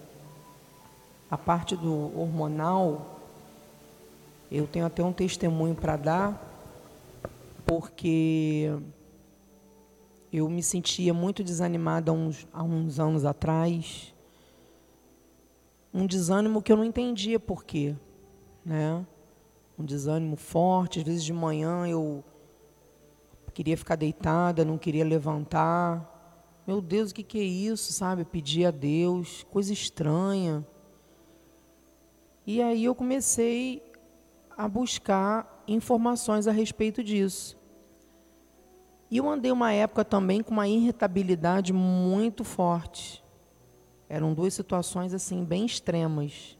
a 1.29 1.37
parte 1.37 1.75
do 1.75 2.17
hormonal, 2.19 3.19
eu 4.51 4.67
tenho 4.67 4.85
até 4.85 5.03
um 5.03 5.13
testemunho 5.13 5.75
para 5.75 5.95
dar, 5.95 6.63
porque 7.65 8.71
eu 10.31 10.49
me 10.49 10.63
sentia 10.63 11.13
muito 11.13 11.43
desanimada 11.43 12.11
há 12.11 12.13
uns, 12.13 12.47
há 12.51 12.63
uns 12.63 12.99
anos 12.99 13.25
atrás. 13.25 14.13
Um 15.93 16.05
desânimo 16.05 16.61
que 16.61 16.71
eu 16.71 16.77
não 16.77 16.85
entendia 16.85 17.39
por 17.39 17.63
quê 17.63 17.95
né? 18.65 19.05
Um 19.77 19.83
desânimo 19.83 20.35
forte, 20.35 20.99
às 20.99 21.05
vezes 21.05 21.23
de 21.23 21.33
manhã 21.33 21.87
eu 21.87 22.23
queria 23.53 23.75
ficar 23.75 23.95
deitada, 23.95 24.63
não 24.63 24.77
queria 24.77 25.03
levantar. 25.03 26.10
Meu 26.71 26.79
Deus, 26.79 27.11
o 27.11 27.13
que, 27.13 27.21
que 27.21 27.37
é 27.37 27.43
isso, 27.43 27.91
sabe? 27.91 28.23
Pedir 28.23 28.65
a 28.65 28.71
Deus, 28.71 29.45
coisa 29.51 29.73
estranha. 29.73 30.65
E 32.47 32.61
aí 32.61 32.85
eu 32.85 32.95
comecei 32.95 33.83
a 34.55 34.69
buscar 34.69 35.65
informações 35.67 36.47
a 36.47 36.51
respeito 36.53 37.03
disso. 37.03 37.59
E 39.09 39.17
eu 39.17 39.29
andei 39.29 39.51
uma 39.51 39.73
época 39.73 40.05
também 40.05 40.41
com 40.41 40.51
uma 40.51 40.65
irritabilidade 40.65 41.73
muito 41.73 42.45
forte. 42.45 43.21
Eram 44.07 44.33
duas 44.33 44.53
situações 44.53 45.13
assim 45.13 45.43
bem 45.43 45.65
extremas. 45.65 46.57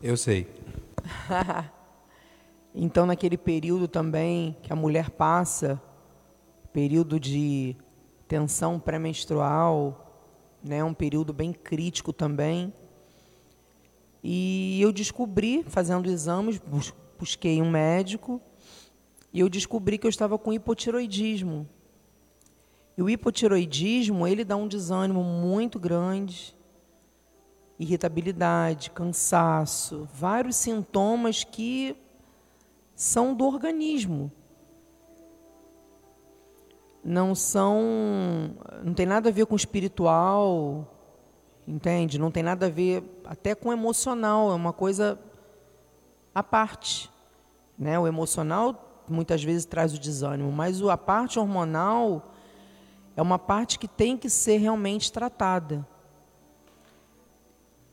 Eu 0.00 0.16
sei. 0.16 0.46
então 2.72 3.04
naquele 3.04 3.36
período 3.36 3.88
também 3.88 4.56
que 4.62 4.72
a 4.72 4.76
mulher 4.76 5.10
passa, 5.10 5.82
período 6.72 7.18
de 7.18 7.76
tensão 8.28 8.78
pré-menstrual, 8.78 10.02
né, 10.62 10.82
um 10.82 10.94
período 10.94 11.32
bem 11.32 11.52
crítico 11.52 12.12
também. 12.12 12.72
E 14.22 14.80
eu 14.80 14.92
descobri, 14.92 15.64
fazendo 15.68 16.10
exames, 16.10 16.60
busquei 17.18 17.62
um 17.62 17.70
médico, 17.70 18.40
e 19.32 19.40
eu 19.40 19.48
descobri 19.48 19.98
que 19.98 20.06
eu 20.06 20.10
estava 20.10 20.38
com 20.38 20.52
hipotiroidismo. 20.52 21.68
E 22.96 23.02
o 23.02 23.10
hipotiroidismo, 23.10 24.26
ele 24.26 24.44
dá 24.44 24.56
um 24.56 24.66
desânimo 24.66 25.22
muito 25.22 25.78
grande, 25.78 26.56
irritabilidade, 27.78 28.90
cansaço, 28.90 30.08
vários 30.14 30.56
sintomas 30.56 31.44
que 31.44 31.94
são 32.94 33.34
do 33.34 33.44
organismo. 33.44 34.32
Não 37.08 37.36
são, 37.36 38.50
não 38.82 38.92
tem 38.92 39.06
nada 39.06 39.28
a 39.28 39.32
ver 39.32 39.46
com 39.46 39.54
espiritual, 39.54 40.92
entende? 41.64 42.18
Não 42.18 42.32
tem 42.32 42.42
nada 42.42 42.66
a 42.66 42.68
ver 42.68 43.04
até 43.24 43.54
com 43.54 43.72
emocional, 43.72 44.50
é 44.50 44.54
uma 44.56 44.72
coisa 44.72 45.16
à 46.34 46.42
parte, 46.42 47.08
né? 47.78 47.96
O 47.96 48.08
emocional 48.08 49.04
muitas 49.08 49.44
vezes 49.44 49.64
traz 49.64 49.94
o 49.94 50.00
desânimo, 50.00 50.50
mas 50.50 50.82
a 50.82 50.96
parte 50.96 51.38
hormonal 51.38 52.32
é 53.16 53.22
uma 53.22 53.38
parte 53.38 53.78
que 53.78 53.86
tem 53.86 54.16
que 54.16 54.28
ser 54.28 54.56
realmente 54.56 55.12
tratada. 55.12 55.86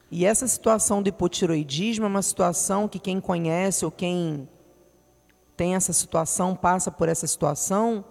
E 0.09 0.25
essa 0.25 0.47
situação 0.47 1.03
do 1.03 1.09
hipotiroidismo 1.09 2.05
é 2.05 2.07
uma 2.07 2.23
situação 2.23 2.87
que 2.87 2.97
quem 2.97 3.21
conhece 3.21 3.85
ou 3.85 3.91
quem 3.91 4.49
tem 5.55 5.75
essa 5.75 5.93
situação, 5.93 6.55
passa 6.55 6.89
por 6.89 7.07
essa 7.07 7.27
situação, 7.27 8.03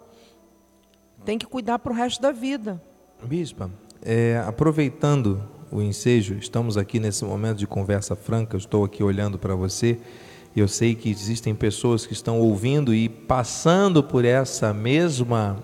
tem 1.24 1.38
que 1.38 1.46
cuidar 1.46 1.78
para 1.78 1.92
o 1.92 1.94
resto 1.94 2.20
da 2.20 2.32
vida. 2.32 2.82
Bispa, 3.22 3.70
é, 4.02 4.42
aproveitando 4.46 5.42
o 5.70 5.80
ensejo, 5.80 6.35
estamos 6.35 6.76
aqui 6.76 6.98
nesse 7.00 7.24
momento 7.24 7.58
de 7.58 7.66
conversa 7.66 8.14
franca, 8.14 8.56
estou 8.56 8.85
aqui 8.85 9.02
olhando 9.02 9.38
para 9.38 9.54
você. 9.54 9.98
Eu 10.54 10.68
sei 10.68 10.94
que 10.94 11.08
existem 11.08 11.54
pessoas 11.54 12.04
que 12.04 12.12
estão 12.12 12.38
ouvindo 12.40 12.94
e 12.94 13.08
passando 13.08 14.02
por 14.02 14.24
essa 14.24 14.74
mesma 14.74 15.56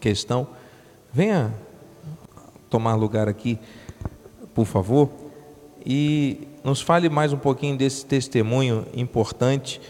questão. 0.00 0.46
Venha 1.12 1.54
tomar 2.68 2.94
lugar 2.94 3.26
aqui, 3.26 3.58
por 4.54 4.66
favor, 4.66 5.08
e 5.84 6.46
nos 6.62 6.82
fale 6.82 7.08
mais 7.08 7.32
um 7.32 7.38
pouquinho 7.38 7.78
desse 7.78 8.04
testemunho 8.04 8.84
importante 8.94 9.80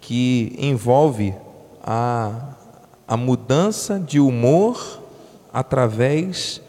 que 0.00 0.56
envolve 0.58 1.32
a, 1.80 2.53
a 3.06 3.16
mudança 3.16 3.98
de 3.98 4.18
humor 4.18 5.02
através 5.52 6.60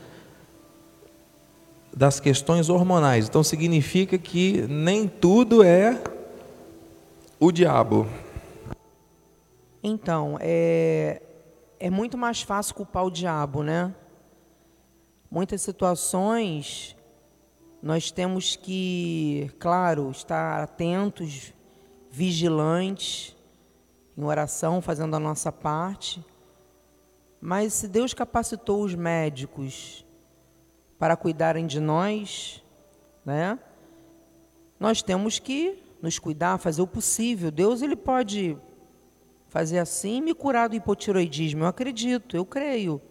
das 1.95 2.19
questões 2.19 2.69
hormonais. 2.69 3.27
Então 3.27 3.43
significa 3.43 4.17
que 4.17 4.63
nem 4.67 5.07
tudo 5.07 5.63
é 5.63 6.01
o 7.39 7.51
diabo. 7.51 8.07
Então, 9.81 10.37
é, 10.41 11.21
é 11.79 11.89
muito 11.89 12.17
mais 12.17 12.41
fácil 12.41 12.75
culpar 12.75 13.05
o 13.05 13.11
diabo, 13.11 13.63
né? 13.63 13.93
Muitas 15.29 15.61
situações 15.61 16.95
nós 17.81 18.09
temos 18.09 18.55
que, 18.55 19.51
claro, 19.59 20.09
estar 20.09 20.61
atentos, 20.61 21.53
vigilantes, 22.09 23.34
em 24.17 24.23
oração, 24.23 24.81
fazendo 24.81 25.15
a 25.15 25.19
nossa 25.19 25.51
parte. 25.51 26.23
Mas 27.41 27.73
se 27.73 27.87
Deus 27.87 28.13
capacitou 28.13 28.83
os 28.83 28.95
médicos 28.95 30.05
para 30.97 31.15
cuidarem 31.15 31.67
de 31.67 31.79
nós, 31.79 32.63
né? 33.25 33.59
Nós 34.79 35.01
temos 35.01 35.39
que 35.39 35.83
nos 36.01 36.19
cuidar, 36.19 36.57
fazer 36.57 36.81
o 36.81 36.87
possível. 36.87 37.51
Deus 37.51 37.81
ele 37.81 37.95
pode 37.95 38.57
fazer 39.49 39.79
assim 39.79 40.17
e 40.17 40.21
me 40.21 40.33
curar 40.33 40.69
do 40.69 40.75
hipotiroidismo. 40.75 41.63
Eu 41.63 41.67
acredito, 41.67 42.35
eu 42.35 42.45
creio. 42.45 43.01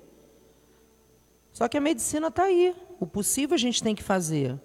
Só 1.52 1.68
que 1.68 1.76
a 1.76 1.80
medicina 1.80 2.28
está 2.28 2.44
aí. 2.44 2.74
O 3.00 3.06
possível 3.06 3.54
a 3.54 3.58
gente 3.58 3.82
tem 3.82 3.94
que 3.94 4.02
fazer. 4.02 4.60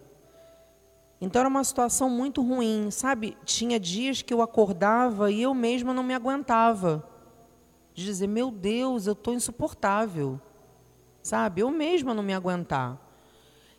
Então 1.21 1.41
era 1.41 1.49
uma 1.49 1.63
situação 1.63 2.09
muito 2.09 2.41
ruim, 2.41 2.89
sabe? 2.91 3.37
Tinha 3.43 3.79
dias 3.79 4.21
que 4.21 4.33
eu 4.33 4.41
acordava 4.41 5.29
e 5.31 5.41
eu 5.41 5.53
mesma 5.53 5.93
não 5.93 6.03
me 6.03 6.13
aguentava. 6.13 7.05
De 7.93 8.05
dizer, 8.05 8.27
meu 8.27 8.49
Deus, 8.49 9.05
eu 9.05 9.13
estou 9.13 9.33
insuportável. 9.33 10.39
Sabe? 11.21 11.61
Eu 11.61 11.69
mesma 11.69 12.13
não 12.13 12.23
me 12.23 12.33
aguentar. 12.33 12.97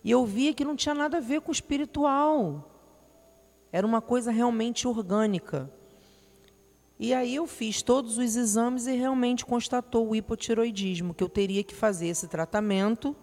E 0.05 0.11
eu 0.11 0.24
via 0.26 0.53
que 0.53 0.64
não 0.64 0.76
tinha 0.76 0.94
nada 0.94 1.16
a 1.16 1.20
ver 1.20 1.40
com 1.40 1.50
o 1.50 1.53
espiritual. 1.53 2.70
Era 3.72 3.87
uma 3.87 4.03
coisa 4.03 4.31
realmente 4.31 4.87
orgânica. 4.87 5.70
E 6.98 7.14
aí 7.14 7.37
eu 7.37 7.46
fiz 7.46 7.81
todos 7.81 8.18
os 8.18 8.37
exames 8.37 8.87
e 8.87 8.94
realmente 8.94 9.46
constatou 9.46 10.11
o 10.11 10.14
hipotiroidismo, 10.14 11.14
que 11.14 11.24
eu 11.24 11.29
teria 11.31 11.64
que 11.64 11.74
fazer 11.74 12.09
esse 12.09 12.29
tratamento 12.29 13.16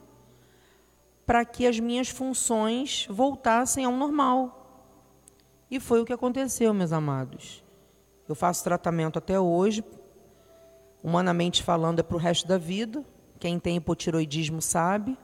para 1.28 1.46
que 1.46 1.68
as 1.68 1.80
minhas 1.80 2.10
funções 2.10 3.06
voltassem 3.08 3.86
ao 3.86 3.92
normal. 3.92 4.90
E 5.70 5.80
foi 5.80 6.02
o 6.02 6.06
que 6.06 6.14
aconteceu, 6.14 6.74
meus 6.74 6.92
amados. 6.92 7.64
Eu 8.28 8.34
faço 8.34 8.64
tratamento 8.64 9.20
até 9.20 9.40
hoje, 9.40 9.84
humanamente 11.04 11.62
falando, 11.62 12.00
é 12.00 12.04
para 12.04 12.18
o 12.18 12.20
resto 12.20 12.48
da 12.48 12.58
vida. 12.58 13.06
Quem 13.40 13.60
tem 13.60 13.76
hipotiroidismo 13.76 14.60
sabe 14.60 15.16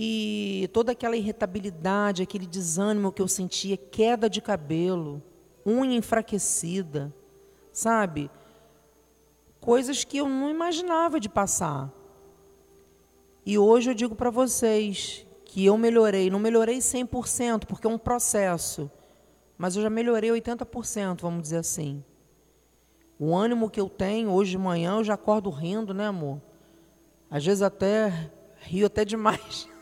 e 0.00 0.70
toda 0.72 0.92
aquela 0.92 1.16
irritabilidade, 1.16 2.22
aquele 2.22 2.46
desânimo 2.46 3.10
que 3.10 3.20
eu 3.20 3.26
sentia, 3.26 3.76
queda 3.76 4.30
de 4.30 4.40
cabelo, 4.40 5.20
unha 5.66 5.96
enfraquecida, 5.96 7.12
sabe? 7.72 8.30
Coisas 9.60 10.04
que 10.04 10.18
eu 10.18 10.28
não 10.28 10.48
imaginava 10.48 11.18
de 11.18 11.28
passar. 11.28 11.92
E 13.48 13.56
hoje 13.56 13.88
eu 13.88 13.94
digo 13.94 14.14
para 14.14 14.28
vocês 14.28 15.26
que 15.46 15.64
eu 15.64 15.78
melhorei, 15.78 16.28
não 16.28 16.38
melhorei 16.38 16.80
100%, 16.80 17.64
porque 17.64 17.86
é 17.86 17.90
um 17.90 17.96
processo, 17.96 18.90
mas 19.56 19.74
eu 19.74 19.82
já 19.82 19.88
melhorei 19.88 20.28
80%, 20.28 21.22
vamos 21.22 21.40
dizer 21.44 21.56
assim. 21.56 22.04
O 23.18 23.34
ânimo 23.34 23.70
que 23.70 23.80
eu 23.80 23.88
tenho 23.88 24.32
hoje 24.32 24.50
de 24.50 24.58
manhã, 24.58 24.96
eu 24.98 25.04
já 25.04 25.14
acordo 25.14 25.48
rindo, 25.48 25.94
né, 25.94 26.08
amor? 26.08 26.42
Às 27.30 27.42
vezes 27.42 27.62
até 27.62 28.30
rio 28.60 28.86
até 28.86 29.02
demais. 29.02 29.66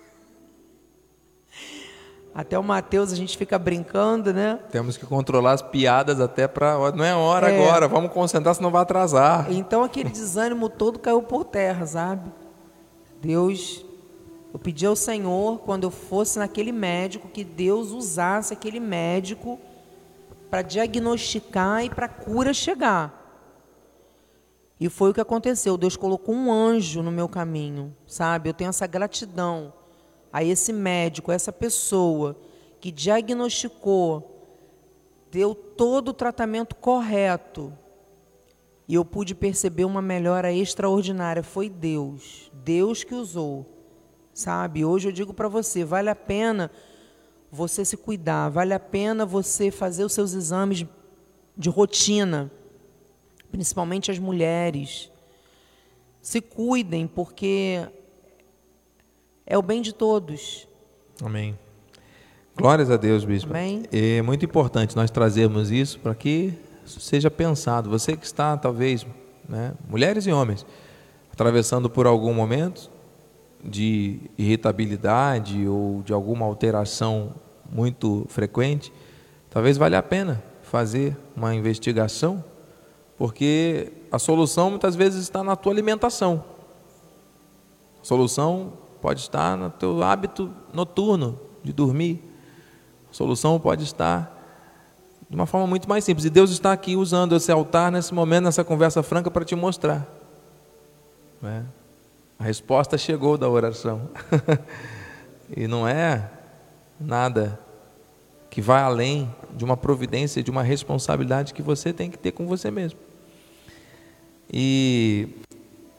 Até 2.33 2.59
o 2.59 2.63
Mateus 2.63 3.15
a 3.15 3.17
gente 3.17 3.37
fica 3.39 3.59
brincando, 3.59 4.31
né? 4.31 4.61
Temos 4.71 4.99
que 4.99 5.07
controlar 5.07 5.53
as 5.53 5.63
piadas 5.63 6.21
até 6.21 6.47
para. 6.47 6.93
Não 6.93 7.03
é 7.03 7.15
hora 7.15 7.51
é. 7.51 7.59
agora, 7.59 7.89
vamos 7.89 8.13
concentrar, 8.13 8.55
senão 8.55 8.71
vai 8.71 8.83
atrasar. 8.83 9.51
Então 9.51 9.83
aquele 9.83 10.11
desânimo 10.11 10.69
todo 10.69 10.99
caiu 10.99 11.23
por 11.23 11.45
terra, 11.45 11.87
sabe? 11.87 12.31
Deus, 13.21 13.85
eu 14.53 14.59
pedi 14.59 14.87
ao 14.87 14.97
Senhor, 14.97 15.59
quando 15.61 15.85
eu 15.85 15.91
fosse 15.91 16.39
naquele 16.39 16.73
médico, 16.73 17.29
que 17.29 17.45
Deus 17.45 17.91
usasse 17.91 18.53
aquele 18.53 18.81
médico 18.81 19.59
para 20.51 20.63
diagnosticar 20.63 21.85
e 21.85 21.91
para 21.91 22.07
a 22.07 22.09
cura 22.09 22.55
chegar. 22.55 23.25
E 24.79 24.89
foi 24.89 25.11
o 25.11 25.15
que 25.15 25.21
aconteceu. 25.21 25.77
Deus 25.77 25.97
colocou 25.97 26.35
um 26.35 26.53
anjo 26.53 27.03
no 27.03 27.11
meu 27.11 27.29
caminho, 27.29 27.97
sabe? 28.07 28.49
Eu 28.49 28.55
tenho 28.55 28.69
essa 28.69 28.87
gratidão 28.87 29.73
a 30.33 30.45
esse 30.45 30.73
médico, 30.73 31.31
a 31.31 31.35
essa 31.35 31.53
pessoa 31.53 32.37
que 32.81 32.91
diagnosticou, 32.91 34.37
deu 35.31 35.55
todo 35.55 36.09
o 36.09 36.15
tratamento 36.15 36.75
correto, 36.75 37.73
e 38.89 38.95
eu 38.95 39.05
pude 39.05 39.35
perceber 39.35 39.85
uma 39.85 40.01
melhora 40.01 40.53
extraordinária, 40.53 41.43
foi 41.43 41.69
Deus, 41.69 42.51
Deus 42.53 43.03
que 43.03 43.15
usou. 43.15 43.67
Sabe? 44.33 44.85
Hoje 44.85 45.09
eu 45.09 45.13
digo 45.13 45.33
para 45.33 45.49
você, 45.49 45.85
vale 45.85 46.11
a 46.11 46.15
pena 46.15 46.71
você 47.51 47.85
se 47.85 47.97
cuidar, 47.97 48.49
vale 48.51 48.75
a 48.75 48.81
pena 48.81 49.25
você 49.25 49.71
fazer 49.71 50.05
os 50.05 50.13
seus 50.13 50.35
exames 50.35 50.85
de 51.57 51.71
rotina, 51.71 52.51
principalmente 53.51 54.11
as 54.11 54.19
mulheres. 54.19 55.11
se 56.21 56.41
cuidem, 56.41 57.07
porque 57.07 57.87
é 59.47 59.57
o 59.57 59.63
bem 59.63 59.81
de 59.81 59.93
todos. 59.93 60.67
Amém. 61.23 61.57
Glórias 62.57 62.91
a 62.91 62.97
Deus, 62.97 63.25
bispo. 63.25 63.51
Amém. 63.51 63.85
É 63.93 64.21
muito 64.23 64.45
importante 64.45 64.97
nós 64.97 65.11
trazermos 65.11 65.71
isso 65.71 66.01
para 66.01 66.15
que 66.15 66.53
seja 66.87 67.31
pensado. 67.31 67.91
Você 67.91 68.17
que 68.17 68.25
está, 68.25 68.57
talvez, 68.57 69.07
né, 69.49 69.75
mulheres 69.89 70.27
e 70.27 70.33
homens, 70.33 70.65
atravessando 71.33 71.91
por 71.91 72.07
algum 72.07 72.33
momento 72.33 72.91
de 73.63 74.21
irritabilidade 74.39 75.67
ou 75.67 76.03
de 76.03 76.13
alguma 76.13 76.47
alteração 76.47 77.35
muito 77.71 78.25
frequente, 78.29 78.93
talvez 79.51 79.77
valha 79.77 79.99
a 79.99 80.03
pena 80.03 80.43
fazer 80.63 81.17
uma 81.37 81.55
investigação, 81.55 82.45
porque 83.17 83.93
a 84.11 84.19
solução 84.19 84.71
muitas 84.71 84.95
vezes 84.95 85.23
está 85.23 85.43
na 85.43 85.57
tua 85.57 85.73
alimentação. 85.73 86.45
A 88.01 88.05
solução 88.05 88.73
pode 89.01 89.21
estar 89.21 89.57
no 89.57 89.71
teu 89.71 90.03
hábito 90.03 90.51
noturno 90.73 91.39
de 91.63 91.73
dormir. 91.73 92.23
A 93.11 93.15
solução 93.15 93.59
pode 93.59 93.85
estar 93.85 94.36
de 95.29 95.35
uma 95.35 95.47
forma 95.47 95.67
muito 95.67 95.89
mais 95.89 96.05
simples. 96.05 96.25
E 96.25 96.31
Deus 96.31 96.51
está 96.51 96.73
aqui 96.73 96.97
usando 96.97 97.35
esse 97.35 97.51
altar 97.51 97.91
nesse 97.91 98.15
momento, 98.15 98.45
nessa 98.45 98.65
conversa 98.65 99.03
franca, 99.03 99.31
para 99.31 99.45
te 99.45 99.55
mostrar. 99.55 100.07
É? 101.43 101.63
A 102.39 102.45
resposta 102.45 102.97
chegou 102.97 103.37
da 103.37 103.49
oração. 103.49 104.09
e 105.57 105.67
não 105.67 105.87
é 105.87 106.31
nada 106.99 107.59
que 108.51 108.61
vai 108.61 108.83
além 108.83 109.31
de 109.55 109.65
uma 109.65 109.77
providência, 109.77 110.43
de 110.43 110.51
uma 110.51 110.63
responsabilidade 110.63 111.53
que 111.53 111.63
você 111.63 111.93
tem 111.93 112.11
que 112.11 112.19
ter 112.19 112.33
com 112.33 112.47
você 112.47 112.71
mesmo. 112.71 112.99
E 114.53 115.29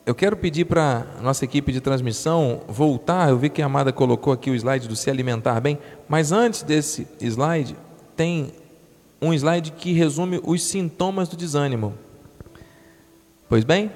eu 0.05 0.15
quero 0.15 0.37
pedir 0.37 0.65
para 0.65 1.05
nossa 1.21 1.43
equipe 1.43 1.71
de 1.71 1.81
transmissão 1.81 2.61
voltar. 2.67 3.29
Eu 3.29 3.37
vi 3.37 3.49
que 3.49 3.61
a 3.61 3.65
Amada 3.65 3.91
colocou 3.91 4.31
aqui 4.31 4.49
o 4.49 4.55
slide 4.55 4.87
do 4.87 4.95
se 4.95 5.09
alimentar 5.09 5.59
bem, 5.59 5.77
mas 6.07 6.31
antes 6.31 6.63
desse 6.63 7.07
slide, 7.19 7.75
tem 8.15 8.53
um 9.21 9.34
slide 9.34 9.71
que 9.71 9.93
resume 9.93 10.39
os 10.43 10.63
sintomas 10.63 11.27
do 11.27 11.36
desânimo. 11.36 11.93
Pois 13.49 13.63
bem, 13.63 13.91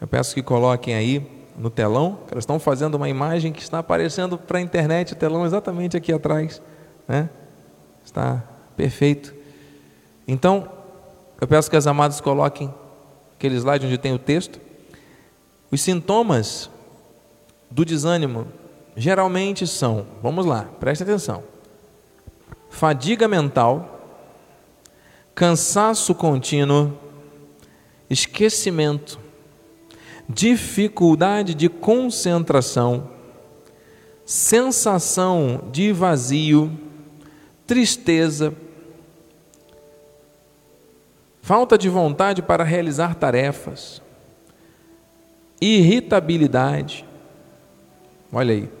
eu 0.00 0.06
peço 0.06 0.34
que 0.34 0.42
coloquem 0.42 0.94
aí 0.94 1.26
no 1.56 1.68
telão, 1.68 2.20
elas 2.30 2.42
estão 2.42 2.58
fazendo 2.58 2.94
uma 2.94 3.08
imagem 3.08 3.52
que 3.52 3.62
está 3.62 3.80
aparecendo 3.80 4.38
para 4.38 4.58
a 4.58 4.60
internet, 4.60 5.12
o 5.12 5.16
telão 5.16 5.44
exatamente 5.44 5.96
aqui 5.96 6.12
atrás, 6.12 6.62
né? 7.06 7.28
Está 8.02 8.42
perfeito. 8.76 9.34
Então, 10.26 10.68
eu 11.40 11.46
peço 11.46 11.70
que 11.70 11.76
as 11.76 11.86
amadas 11.86 12.20
coloquem 12.20 12.72
aquele 13.36 13.56
slide 13.56 13.86
onde 13.86 13.98
tem 13.98 14.14
o 14.14 14.18
texto. 14.18 14.58
Os 15.70 15.82
sintomas 15.82 16.70
do 17.70 17.84
desânimo 17.84 18.46
geralmente 18.96 19.66
são, 19.66 20.06
vamos 20.22 20.46
lá, 20.46 20.68
preste 20.80 21.02
atenção: 21.02 21.42
fadiga 22.70 23.28
mental, 23.28 24.00
cansaço 25.34 26.14
contínuo, 26.14 26.96
esquecimento, 28.08 29.18
dificuldade 30.28 31.52
de 31.54 31.68
concentração, 31.68 33.10
sensação 34.24 35.68
de 35.72 35.92
vazio, 35.92 36.70
tristeza, 37.66 38.54
falta 41.42 41.76
de 41.76 41.88
vontade 41.88 42.40
para 42.40 42.62
realizar 42.62 43.16
tarefas, 43.16 44.00
irritabilidade, 45.60 47.04
olha 48.32 48.54
aí, 48.54 48.79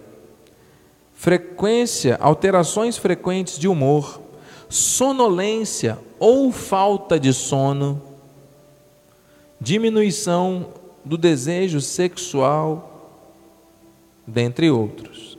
frequência, 1.20 2.16
alterações 2.18 2.96
frequentes 2.96 3.58
de 3.58 3.68
humor, 3.68 4.22
sonolência 4.70 5.98
ou 6.18 6.50
falta 6.50 7.20
de 7.20 7.30
sono, 7.34 8.00
diminuição 9.60 10.68
do 11.04 11.18
desejo 11.18 11.78
sexual, 11.78 13.20
dentre 14.26 14.70
outros. 14.70 15.36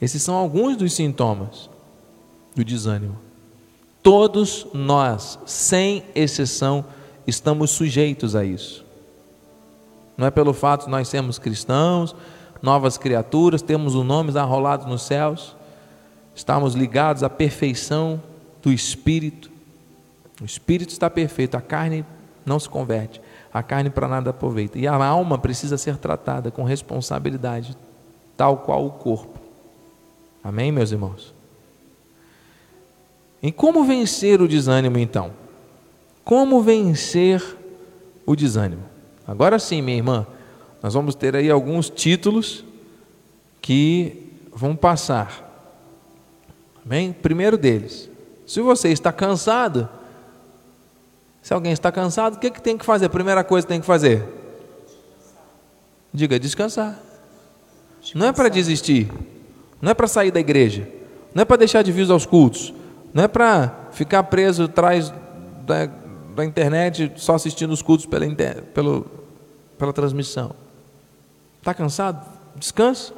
Esses 0.00 0.22
são 0.22 0.36
alguns 0.36 0.76
dos 0.76 0.92
sintomas 0.92 1.68
do 2.54 2.64
desânimo. 2.64 3.18
Todos 4.00 4.68
nós, 4.72 5.40
sem 5.44 6.04
exceção, 6.14 6.84
estamos 7.26 7.72
sujeitos 7.72 8.36
a 8.36 8.44
isso. 8.44 8.84
Não 10.16 10.28
é 10.28 10.30
pelo 10.30 10.52
fato 10.52 10.84
de 10.84 10.90
nós 10.92 11.08
sermos 11.08 11.36
cristãos, 11.36 12.14
novas 12.64 12.96
criaturas, 12.96 13.60
temos 13.60 13.94
o 13.94 14.02
nome 14.02 14.36
arrolado 14.38 14.88
nos 14.88 15.02
céus, 15.02 15.54
estamos 16.34 16.74
ligados 16.74 17.22
à 17.22 17.28
perfeição 17.28 18.20
do 18.62 18.72
Espírito. 18.72 19.50
O 20.40 20.46
Espírito 20.46 20.88
está 20.88 21.10
perfeito, 21.10 21.56
a 21.58 21.60
carne 21.60 22.06
não 22.44 22.58
se 22.58 22.66
converte, 22.66 23.20
a 23.52 23.62
carne 23.62 23.90
para 23.90 24.08
nada 24.08 24.30
aproveita. 24.30 24.78
E 24.78 24.86
a 24.86 24.94
alma 24.94 25.36
precisa 25.36 25.76
ser 25.76 25.98
tratada 25.98 26.50
com 26.50 26.64
responsabilidade, 26.64 27.76
tal 28.34 28.56
qual 28.56 28.86
o 28.86 28.90
corpo. 28.92 29.38
Amém, 30.42 30.72
meus 30.72 30.90
irmãos? 30.90 31.34
E 33.42 33.52
como 33.52 33.84
vencer 33.84 34.40
o 34.40 34.48
desânimo 34.48 34.98
então? 34.98 35.32
Como 36.24 36.62
vencer 36.62 37.44
o 38.24 38.34
desânimo? 38.34 38.82
Agora 39.28 39.58
sim, 39.58 39.82
minha 39.82 39.98
irmã, 39.98 40.26
nós 40.84 40.92
vamos 40.92 41.14
ter 41.14 41.34
aí 41.34 41.50
alguns 41.50 41.88
títulos 41.88 42.62
que 43.62 44.30
vão 44.52 44.76
passar. 44.76 45.42
Amém? 46.84 47.10
Primeiro 47.10 47.56
deles, 47.56 48.10
se 48.46 48.60
você 48.60 48.90
está 48.90 49.10
cansado, 49.10 49.88
se 51.40 51.54
alguém 51.54 51.72
está 51.72 51.90
cansado, 51.90 52.34
o 52.34 52.38
que, 52.38 52.50
que 52.50 52.60
tem 52.60 52.76
que 52.76 52.84
fazer? 52.84 53.06
A 53.06 53.08
primeira 53.08 53.42
coisa 53.42 53.66
que 53.66 53.72
tem 53.72 53.80
que 53.80 53.86
fazer? 53.86 54.28
Diga, 56.12 56.38
descansar. 56.38 57.00
Não 58.14 58.26
é 58.26 58.32
para 58.34 58.50
desistir, 58.50 59.10
não 59.80 59.90
é 59.90 59.94
para 59.94 60.06
sair 60.06 60.32
da 60.32 60.40
igreja, 60.40 60.86
não 61.34 61.40
é 61.40 61.44
para 61.46 61.56
deixar 61.56 61.80
de 61.80 61.92
vir 61.92 62.10
aos 62.10 62.26
cultos, 62.26 62.74
não 63.14 63.24
é 63.24 63.28
para 63.28 63.88
ficar 63.92 64.22
preso 64.24 64.64
atrás 64.64 65.10
da, 65.66 65.86
da, 66.36 66.44
internet 66.44 67.10
só 67.16 67.36
assistindo 67.36 67.70
os 67.70 67.80
cultos 67.80 68.04
pela, 68.04 68.26
pelo, 68.74 69.06
pela 69.78 69.92
transmissão. 69.94 70.63
Está 71.64 71.72
cansado? 71.72 72.22
Descansa. 72.56 73.14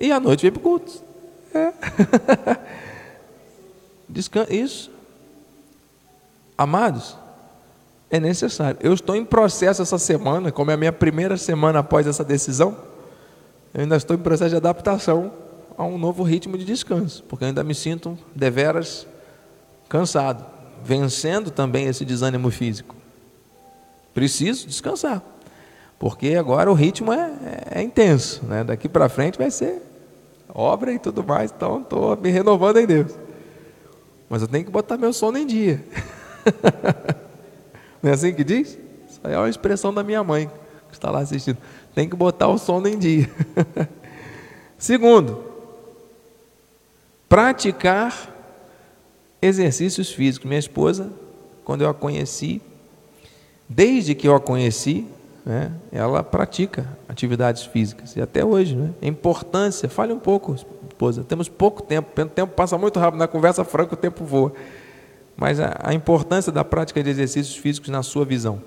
E 0.00 0.10
à 0.10 0.18
noite 0.18 0.42
vem 0.42 0.50
para 0.50 0.58
o 0.58 0.62
culto. 0.64 0.92
É. 1.54 1.72
Descansa. 4.10 4.52
Isso. 4.52 4.90
Amados, 6.58 7.16
é 8.10 8.18
necessário. 8.18 8.80
Eu 8.82 8.92
estou 8.92 9.14
em 9.14 9.24
processo 9.24 9.80
essa 9.80 9.96
semana, 9.96 10.50
como 10.50 10.72
é 10.72 10.74
a 10.74 10.76
minha 10.76 10.92
primeira 10.92 11.36
semana 11.36 11.78
após 11.78 12.04
essa 12.04 12.24
decisão, 12.24 12.76
eu 13.72 13.82
ainda 13.82 13.94
estou 13.94 14.16
em 14.16 14.20
processo 14.20 14.50
de 14.50 14.56
adaptação 14.56 15.32
a 15.78 15.84
um 15.84 15.96
novo 15.96 16.24
ritmo 16.24 16.58
de 16.58 16.64
descanso, 16.64 17.22
porque 17.28 17.44
ainda 17.44 17.62
me 17.62 17.76
sinto 17.76 18.18
deveras 18.34 19.06
cansado, 19.88 20.44
vencendo 20.82 21.52
também 21.52 21.86
esse 21.86 22.04
desânimo 22.04 22.50
físico. 22.50 22.96
Preciso 24.12 24.66
descansar, 24.66 25.22
porque 25.98 26.34
agora 26.34 26.70
o 26.70 26.74
ritmo 26.74 27.12
é, 27.12 27.32
é, 27.72 27.80
é 27.80 27.82
intenso, 27.82 28.44
né? 28.44 28.64
daqui 28.64 28.88
para 28.88 29.08
frente 29.08 29.38
vai 29.38 29.50
ser 29.50 29.82
obra 30.54 30.92
e 30.92 30.98
tudo 30.98 31.24
mais, 31.24 31.50
então 31.50 31.80
estou 31.80 32.16
me 32.16 32.30
renovando 32.30 32.78
em 32.78 32.86
Deus. 32.86 33.12
Mas 34.28 34.42
eu 34.42 34.48
tenho 34.48 34.64
que 34.64 34.70
botar 34.70 34.96
meu 34.96 35.12
sono 35.12 35.36
em 35.36 35.46
dia. 35.46 35.84
Não 38.00 38.10
é 38.10 38.14
assim 38.14 38.32
que 38.32 38.44
diz? 38.44 38.78
Isso 39.08 39.20
aí 39.24 39.34
é 39.34 39.38
uma 39.38 39.48
expressão 39.48 39.92
da 39.92 40.04
minha 40.04 40.22
mãe, 40.22 40.48
que 40.88 40.94
está 40.94 41.10
lá 41.10 41.20
assistindo. 41.20 41.58
Tem 41.94 42.08
que 42.08 42.14
botar 42.14 42.48
o 42.48 42.58
sono 42.58 42.86
em 42.86 42.98
dia. 42.98 43.28
Segundo, 44.78 45.42
praticar 47.28 48.30
exercícios 49.42 50.10
físicos. 50.12 50.48
Minha 50.48 50.60
esposa, 50.60 51.12
quando 51.64 51.82
eu 51.82 51.88
a 51.88 51.94
conheci, 51.94 52.62
desde 53.68 54.14
que 54.14 54.28
eu 54.28 54.34
a 54.34 54.40
conheci, 54.40 55.06
né, 55.44 55.70
ela 55.92 56.22
pratica 56.22 56.88
atividades 57.08 57.64
físicas 57.64 58.16
e 58.16 58.20
até 58.20 58.44
hoje, 58.44 58.74
né? 58.74 58.92
A 59.02 59.06
importância, 59.06 59.88
fale 59.88 60.12
um 60.12 60.18
pouco, 60.18 60.54
esposa. 60.54 61.22
Temos 61.22 61.48
pouco 61.48 61.82
tempo, 61.82 62.08
o 62.20 62.26
tempo 62.26 62.54
passa 62.54 62.78
muito 62.78 62.98
rápido 62.98 63.18
na 63.18 63.28
conversa 63.28 63.64
franca, 63.64 63.94
o 63.94 63.96
tempo 63.96 64.24
voa. 64.24 64.52
Mas 65.36 65.60
a, 65.60 65.76
a 65.82 65.92
importância 65.92 66.50
da 66.50 66.64
prática 66.64 67.02
de 67.02 67.10
exercícios 67.10 67.56
físicos 67.56 67.90
na 67.90 68.02
sua 68.02 68.24
visão. 68.24 68.62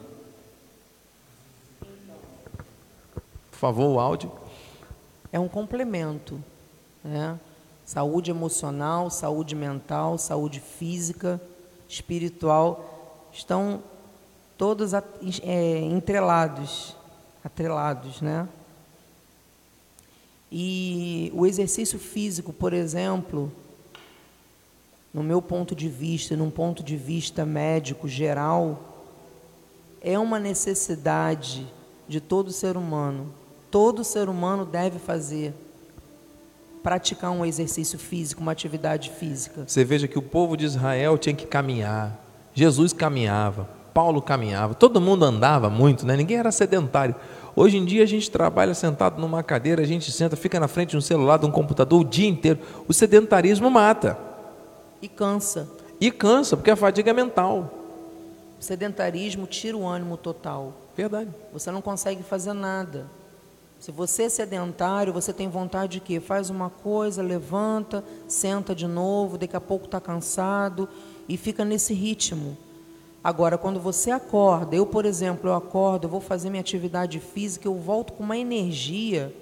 Por 3.50 3.58
favor, 3.58 3.96
o 3.96 4.00
áudio. 4.00 4.32
É 5.32 5.40
um 5.40 5.48
complemento, 5.48 6.40
né? 7.04 7.40
Saúde 7.86 8.30
emocional, 8.30 9.10
saúde 9.10 9.56
mental, 9.56 10.18
saúde 10.18 10.60
física, 10.60 11.42
espiritual 11.88 13.30
estão 13.32 13.82
todos 14.58 14.94
é, 14.94 15.80
entrelados, 15.80 16.96
atrelados, 17.44 18.22
né? 18.22 18.48
E 20.52 21.32
o 21.36 21.46
exercício 21.46 22.00
físico, 22.00 22.54
por 22.54 22.74
exemplo, 22.74 23.52
no 25.14 25.22
meu 25.22 25.42
ponto 25.42 25.76
de 25.76 25.90
vista, 25.90 26.36
num 26.36 26.50
ponto 26.50 26.82
de 26.82 26.96
vista 26.96 27.46
médico 27.46 28.08
geral, 28.08 28.80
é 30.02 30.18
uma 30.18 30.40
necessidade 30.40 31.68
de 32.08 32.22
todo 32.22 32.52
ser 32.52 32.78
humano. 32.78 33.34
Todo 33.70 34.04
ser 34.04 34.30
humano 34.30 34.66
deve 34.66 34.98
fazer, 34.98 35.54
praticar 36.82 37.32
um 37.32 37.46
exercício 37.46 38.00
físico, 38.00 38.42
uma 38.42 38.54
atividade 38.54 39.12
física. 39.12 39.66
Você 39.68 39.84
veja 39.84 40.08
que 40.08 40.18
o 40.18 40.22
povo 40.22 40.56
de 40.56 40.66
Israel 40.66 41.18
tinha 41.18 41.36
que 41.36 41.46
caminhar, 41.46 42.18
Jesus 42.54 42.94
caminhava, 42.94 43.77
Paulo 43.98 44.22
caminhava, 44.22 44.76
todo 44.76 45.02
mundo 45.02 45.26
andava 45.26 45.72
muito, 45.72 46.06
né? 46.06 46.16
ninguém 46.16 46.38
era 46.38 46.52
sedentário. 46.52 47.16
Hoje 47.56 47.78
em 47.78 47.84
dia 47.84 48.04
a 48.04 48.06
gente 48.06 48.30
trabalha 48.30 48.76
sentado 48.76 49.20
numa 49.20 49.42
cadeira, 49.42 49.82
a 49.82 49.88
gente 49.88 50.12
senta, 50.12 50.36
fica 50.36 50.60
na 50.60 50.68
frente 50.68 50.92
de 50.92 50.98
um 50.98 51.02
celular, 51.02 51.40
de 51.40 51.48
um 51.48 51.52
computador 51.52 52.02
o 52.02 52.06
dia 52.06 52.28
inteiro. 52.30 52.60
O 52.88 52.94
sedentarismo 52.94 53.72
mata. 53.72 54.16
E 55.02 55.08
cansa. 55.08 55.68
E 56.00 56.12
cansa, 56.12 56.56
porque 56.56 56.70
a 56.70 56.76
fadiga 56.76 57.10
é 57.10 57.14
mental. 57.14 57.74
O 58.60 58.64
sedentarismo 58.64 59.48
tira 59.48 59.76
o 59.76 59.88
ânimo 59.88 60.16
total. 60.16 60.74
Verdade. 60.96 61.32
Você 61.52 61.72
não 61.72 61.82
consegue 61.82 62.22
fazer 62.22 62.54
nada. 62.54 63.08
Se 63.80 63.92
você 63.92 64.26
é 64.26 64.30
sedentário, 64.30 65.12
você 65.12 65.34
tem 65.34 65.50
vontade 65.50 65.94
de 65.94 66.02
quê? 66.02 66.20
Faz 66.20 66.52
uma 66.52 66.70
coisa, 66.70 67.24
levanta, 67.24 68.04
senta 68.28 68.76
de 68.76 68.86
novo, 68.86 69.40
daqui 69.40 69.56
a 69.56 69.62
pouco 69.62 69.86
está 69.86 70.00
cansado 70.00 70.88
e 71.28 71.36
fica 71.36 71.66
nesse 71.66 71.96
ritmo. 71.96 72.56
Agora, 73.24 73.58
quando 73.58 73.80
você 73.80 74.12
acorda, 74.12 74.76
eu, 74.76 74.86
por 74.86 75.06
exemplo, 75.06 75.50
eu 75.50 75.54
acordo, 75.54 76.06
eu 76.06 76.10
vou 76.10 76.22
fazer 76.22 76.50
minha 76.50 76.62
atividade 76.62 77.20
física, 77.20 77.68
eu 77.68 77.76
volto 77.76 78.14
com 78.14 78.24
uma 78.24 78.38
energia 78.38 79.34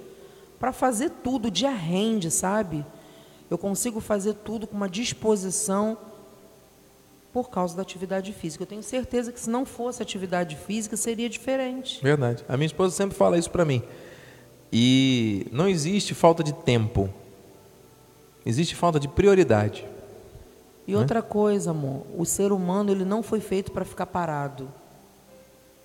para 0.60 0.72
fazer 0.72 1.12
tudo, 1.24 1.48
o 1.48 1.52
dia 1.52 1.70
rende, 1.70 2.32
sabe? 2.32 2.86
Eu 3.50 3.58
consigo 3.58 4.00
fazer 4.00 4.34
tudo 4.34 4.66
com 4.66 4.76
uma 4.76 4.90
disposição 4.90 5.98
por 7.32 7.50
causa 7.50 7.76
da 7.76 7.82
atividade 7.82 8.32
física. 8.32 8.64
Eu 8.64 8.68
tenho 8.68 8.82
certeza 8.82 9.32
que 9.32 9.40
se 9.40 9.50
não 9.50 9.66
fosse 9.66 10.02
atividade 10.02 10.56
física, 10.56 10.96
seria 10.96 11.30
diferente. 11.30 12.02
Verdade. 12.02 12.46
A 12.48 12.56
minha 12.56 12.66
esposa 12.66 12.96
sempre 12.96 13.16
fala 13.16 13.38
isso 13.38 13.52
para 13.52 13.66
mim. 13.66 13.84
E 14.72 15.46
não 15.52 15.68
existe 15.68 16.14
falta 16.14 16.44
de 16.44 16.54
tempo. 16.54 17.10
Existe 18.46 18.74
falta 18.74 19.00
de 19.00 19.08
prioridade. 19.08 19.86
E 20.88 20.92
né? 20.92 20.98
outra 20.98 21.22
coisa, 21.22 21.72
amor, 21.72 22.06
o 22.16 22.26
ser 22.26 22.52
humano 22.52 22.92
ele 22.92 23.06
não 23.06 23.24
foi 23.24 23.40
feito 23.40 23.72
para 23.72 23.84
ficar 23.84 24.06
parado. 24.06 24.68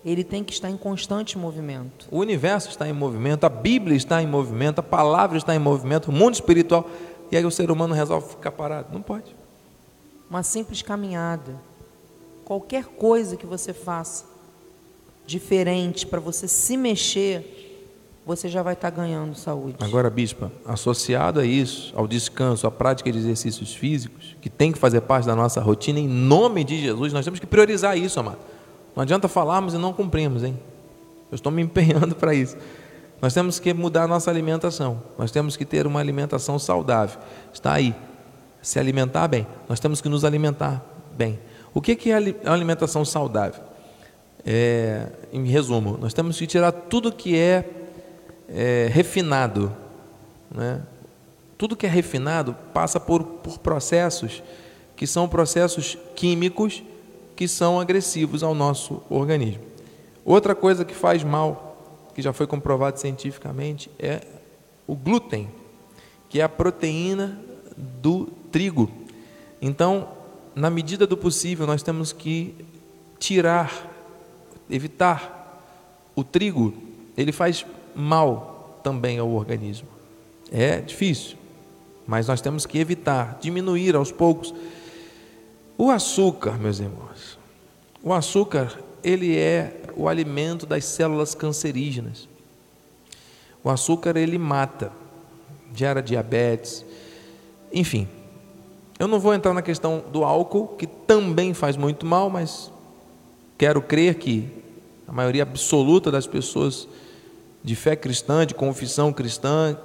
Ele 0.05 0.25
tem 0.25 0.43
que 0.43 0.53
estar 0.53 0.71
em 0.71 0.77
constante 0.77 1.37
movimento. 1.37 2.09
O 2.11 2.19
universo 2.19 2.71
está 2.71 2.89
em 2.89 2.93
movimento, 2.93 3.45
a 3.45 3.51
Bíblia 3.51 3.97
está 3.97 4.23
em 4.23 4.27
movimento, 4.27 4.79
a 4.79 4.83
palavra 4.83 5.37
está 5.37 5.55
em 5.55 5.59
movimento, 5.59 6.09
o 6.09 6.13
mundo 6.13 6.35
espiritual. 6.35 6.89
E 7.31 7.37
aí 7.37 7.45
o 7.45 7.51
ser 7.51 7.71
humano 7.71 7.95
resolve 7.95 8.31
ficar 8.31 8.53
parado? 8.53 8.89
Não 8.93 9.03
pode. 9.03 9.37
Uma 10.29 10.43
simples 10.43 10.81
caminhada, 10.81 11.55
qualquer 12.45 12.85
coisa 12.85 13.37
que 13.37 13.47
você 13.47 13.73
faça 13.73 14.25
diferente 15.27 16.07
para 16.07 16.19
você 16.19 16.49
se 16.49 16.77
mexer, 16.77 17.70
você 18.25 18.49
já 18.49 18.63
vai 18.63 18.75
estar 18.75 18.91
ganhando 18.91 19.35
saúde. 19.35 19.77
Agora, 19.81 20.11
bispa, 20.11 20.53
associado 20.65 21.41
a 21.41 21.45
isso, 21.45 21.93
ao 21.97 22.07
descanso, 22.07 22.67
à 22.67 22.71
prática 22.71 23.11
de 23.11 23.19
exercícios 23.19 23.75
físicos, 23.75 24.37
que 24.41 24.51
tem 24.51 24.71
que 24.71 24.79
fazer 24.79 25.01
parte 25.01 25.27
da 25.27 25.35
nossa 25.35 25.61
rotina, 25.61 25.99
em 25.99 26.09
nome 26.09 26.63
de 26.63 26.81
Jesus, 26.81 27.13
nós 27.13 27.25
temos 27.25 27.41
que 27.41 27.47
priorizar 27.47 27.97
isso, 27.97 28.21
amado. 28.21 28.39
Não 28.95 29.03
adianta 29.03 29.29
falarmos 29.29 29.75
e 29.75 29.79
não 29.79 29.93
cumprimos, 29.93 30.45
hein? 30.45 30.59
Eu 31.31 31.37
estou 31.37 31.51
me 31.51 31.63
empenhando 31.63 32.15
para 32.17 32.35
isso. 32.35 32.57
Nós 33.23 33.35
temos 33.35 33.59
que 33.59 33.73
mudar 33.75 34.05
a 34.05 34.09
nossa 34.09 34.31
alimentação. 34.31 35.03
Nós 35.19 35.31
temos 35.31 35.57
que 35.57 35.65
ter 35.65 35.87
uma 35.87 36.01
alimentação 36.01 36.59
saudável. 36.59 37.19
Está 37.53 37.75
aí. 37.75 37.95
Se 38.63 38.79
alimentar 38.79 39.29
bem. 39.29 39.47
Nós 39.69 39.79
temos 39.79 40.01
que 40.01 40.09
nos 40.09 40.25
alimentar 40.25 40.85
bem. 41.17 41.39
O 41.73 41.81
que 41.81 42.11
é 42.11 42.15
a 42.15 42.53
alimentação 42.53 43.05
saudável? 43.05 43.63
É, 44.45 45.07
em 45.33 45.45
resumo, 45.47 45.99
nós 46.01 46.15
temos 46.15 46.39
que 46.39 46.47
tirar 46.47 46.73
tudo 46.73 47.13
que 47.13 47.39
é 47.39 47.80
é, 48.51 48.89
refinado. 48.93 49.75
Né? 50.51 50.83
Tudo 51.57 51.77
que 51.77 51.87
é 51.87 51.89
refinado 51.89 52.57
passa 52.73 52.99
por, 52.99 53.23
por 53.23 53.59
processos 53.59 54.43
que 54.97 55.07
são 55.07 55.27
processos 55.27 55.97
químicos 56.15 56.83
que 57.35 57.49
são 57.49 57.81
agressivos 57.81 58.43
ao 58.43 58.55
nosso 58.55 59.03
organismo. 59.09 59.63
Outra 60.23 60.55
coisa 60.55 60.85
que 60.85 60.95
faz 60.95 61.25
mal, 61.25 62.05
que 62.15 62.21
já 62.21 62.35
foi 62.35 62.47
comprovado 62.47 63.01
cientificamente, 63.01 63.91
é 63.99 64.21
o 64.87 64.95
glúten, 64.95 65.49
que 66.29 66.39
é 66.39 66.43
a 66.43 66.51
proteína 66.51 67.41
do 68.03 68.27
trigo. 68.53 68.91
Então, 69.63 70.09
na 70.55 70.69
medida 70.69 71.07
do 71.07 71.17
possível, 71.17 71.67
nós 71.67 71.83
temos 71.83 72.13
que 72.13 72.55
tirar, 73.19 73.73
evitar 74.69 75.65
o 76.15 76.23
trigo. 76.23 76.75
Ele 77.17 77.33
faz 77.33 77.65
mal 77.95 78.81
também 78.83 79.19
ao 79.19 79.31
organismo. 79.31 79.89
É 80.51 80.81
difícil, 80.81 81.37
mas 82.07 82.27
nós 82.27 82.41
temos 82.41 82.67
que 82.67 82.79
evitar, 82.79 83.39
diminuir 83.41 83.95
aos 83.95 84.11
poucos. 84.11 84.55
O 85.79 85.91
açúcar, 85.91 86.59
meus 86.59 86.81
irmãos, 86.81 87.39
o 88.03 88.13
açúcar, 88.13 88.79
ele 89.03 89.37
é 89.37 89.81
o 89.97 90.09
alimento 90.09 90.67
das 90.67 90.85
células 90.85 91.35
cancerígenas. 91.35 92.29
O 93.63 93.71
açúcar, 93.71 94.17
ele 94.17 94.39
mata, 94.39 94.91
gera 95.75 96.03
diabetes, 96.03 96.85
enfim. 97.73 98.09
Eu 98.99 99.07
não 99.07 99.21
vou 99.21 99.33
entrar 99.33 99.55
na 99.55 99.63
questão 99.63 100.05
do 100.13 100.25
álcool, 100.25 100.69
que 100.69 100.87
também 100.87 101.55
faz 101.55 101.77
muito 101.77 102.05
mal, 102.05 102.29
mas 102.29 102.71
quero 103.57 103.81
crer 103.81 104.17
que 104.17 104.49
a 105.07 105.13
maioria 105.13 105.43
absoluta 105.43 106.11
das 106.11 106.27
pessoas 106.27 106.87
de 107.63 107.77
fé 107.77 107.95
cristã, 107.95 108.47
de 108.47 108.55
confissão 108.55 109.13
cristã, 109.13 109.77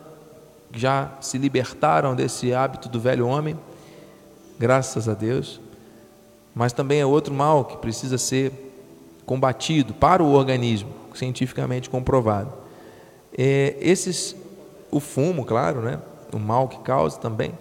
já 0.73 1.11
se 1.21 1.38
libertaram 1.38 2.15
desse 2.15 2.53
hábito 2.53 2.89
do 2.89 2.99
velho 2.99 3.28
homem, 3.28 3.57
graças 4.57 5.07
a 5.07 5.13
Deus. 5.13 5.59
Mas 6.53 6.73
também 6.73 6.99
é 6.99 7.05
outro 7.05 7.34
mal 7.34 7.65
que 7.65 7.78
precisa 7.78 8.17
ser 8.17 8.51
combatido 9.26 9.93
para 9.93 10.23
o 10.23 10.32
organismo, 10.32 10.89
cientificamente 11.13 11.89
comprovado. 11.89 12.53
É, 13.38 13.76
esses, 13.80 14.36
o 14.89 14.99
fumo, 14.99 15.43
claro, 15.43 15.82
né? 15.82 15.99
o 16.32 16.39
mal 16.39 16.67
que 16.67 16.80
causa 16.80 17.17
também. 17.17 17.53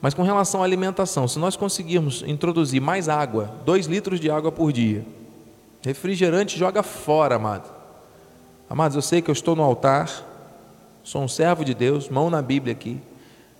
Mas 0.00 0.14
com 0.14 0.22
relação 0.22 0.60
à 0.62 0.64
alimentação, 0.64 1.26
se 1.26 1.38
nós 1.38 1.56
conseguirmos 1.56 2.22
introduzir 2.26 2.80
mais 2.80 3.08
água, 3.08 3.54
dois 3.64 3.86
litros 3.86 4.20
de 4.20 4.30
água 4.30 4.52
por 4.52 4.72
dia, 4.72 5.04
refrigerante 5.82 6.58
joga 6.58 6.82
fora, 6.82 7.36
amado. 7.36 7.73
Amados, 8.68 8.96
eu 8.96 9.02
sei 9.02 9.20
que 9.20 9.30
eu 9.30 9.32
estou 9.32 9.54
no 9.54 9.62
altar, 9.62 10.10
sou 11.02 11.22
um 11.22 11.28
servo 11.28 11.64
de 11.64 11.74
Deus, 11.74 12.08
mão 12.08 12.30
na 12.30 12.40
Bíblia 12.40 12.72
aqui, 12.72 12.98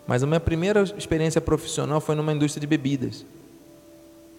mas 0.06 0.22
a 0.22 0.26
minha 0.26 0.40
primeira 0.40 0.82
experiência 0.82 1.40
profissional 1.40 2.00
foi 2.00 2.14
numa 2.14 2.32
indústria 2.32 2.60
de 2.60 2.66
bebidas, 2.66 3.24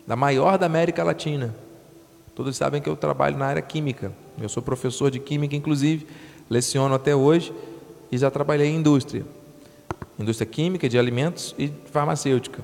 da 0.07 0.15
maior 0.15 0.57
da 0.57 0.65
América 0.65 1.03
Latina. 1.03 1.55
Todos 2.33 2.57
sabem 2.57 2.81
que 2.81 2.89
eu 2.89 2.95
trabalho 2.95 3.37
na 3.37 3.45
área 3.45 3.61
química, 3.61 4.11
eu 4.41 4.49
sou 4.49 4.61
professor 4.61 5.11
de 5.11 5.19
química, 5.19 5.55
inclusive, 5.55 6.07
leciono 6.49 6.95
até 6.95 7.15
hoje 7.15 7.53
e 8.11 8.17
já 8.17 8.31
trabalhei 8.31 8.67
em 8.67 8.77
indústria, 8.77 9.23
indústria 10.19 10.45
química, 10.45 10.89
de 10.89 10.97
alimentos 10.97 11.55
e 11.59 11.71
farmacêutica. 11.91 12.63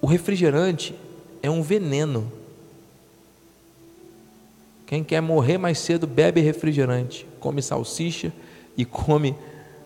O 0.00 0.06
refrigerante 0.06 0.94
é 1.42 1.50
um 1.50 1.62
veneno 1.62 2.30
quem 4.90 5.04
quer 5.04 5.20
morrer 5.20 5.56
mais 5.56 5.78
cedo 5.78 6.04
bebe 6.04 6.40
refrigerante, 6.40 7.24
come 7.38 7.62
salsicha 7.62 8.32
e 8.76 8.84
come 8.84 9.36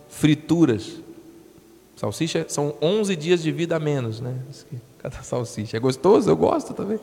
frituras. 0.08 0.94
Salsicha 1.94 2.46
são 2.48 2.74
11 2.80 3.14
dias 3.14 3.42
de 3.42 3.52
vida 3.52 3.76
a 3.76 3.78
menos, 3.78 4.18
né? 4.22 4.34
Cada 4.96 5.22
salsicha. 5.22 5.76
É 5.76 5.80
gostoso, 5.80 6.30
eu 6.30 6.34
gosto 6.34 6.72
também. 6.72 6.98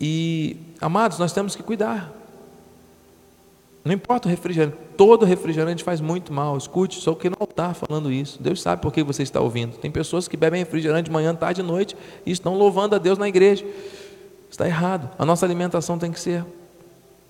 E, 0.00 0.56
amados, 0.80 1.20
nós 1.20 1.32
temos 1.32 1.54
que 1.54 1.62
cuidar. 1.62 2.12
Não 3.84 3.92
importa 3.92 4.26
o 4.26 4.30
refrigerante, 4.30 4.76
todo 4.96 5.24
refrigerante 5.24 5.84
faz 5.84 6.00
muito 6.00 6.32
mal. 6.32 6.56
Escute, 6.56 7.00
só 7.00 7.14
que 7.14 7.30
não 7.30 7.44
está 7.48 7.72
falando 7.74 8.10
isso. 8.10 8.42
Deus 8.42 8.60
sabe 8.60 8.82
por 8.82 8.92
que 8.92 9.04
você 9.04 9.22
está 9.22 9.40
ouvindo. 9.40 9.76
Tem 9.76 9.88
pessoas 9.88 10.26
que 10.26 10.36
bebem 10.36 10.58
refrigerante 10.58 11.04
de 11.04 11.12
manhã, 11.12 11.32
tarde 11.32 11.60
e 11.60 11.64
noite 11.64 11.96
e 12.26 12.32
estão 12.32 12.58
louvando 12.58 12.96
a 12.96 12.98
Deus 12.98 13.18
na 13.18 13.28
igreja. 13.28 13.64
Está 14.50 14.66
errado. 14.66 15.10
A 15.18 15.24
nossa 15.24 15.44
alimentação 15.44 15.98
tem 15.98 16.10
que 16.10 16.20
ser 16.20 16.44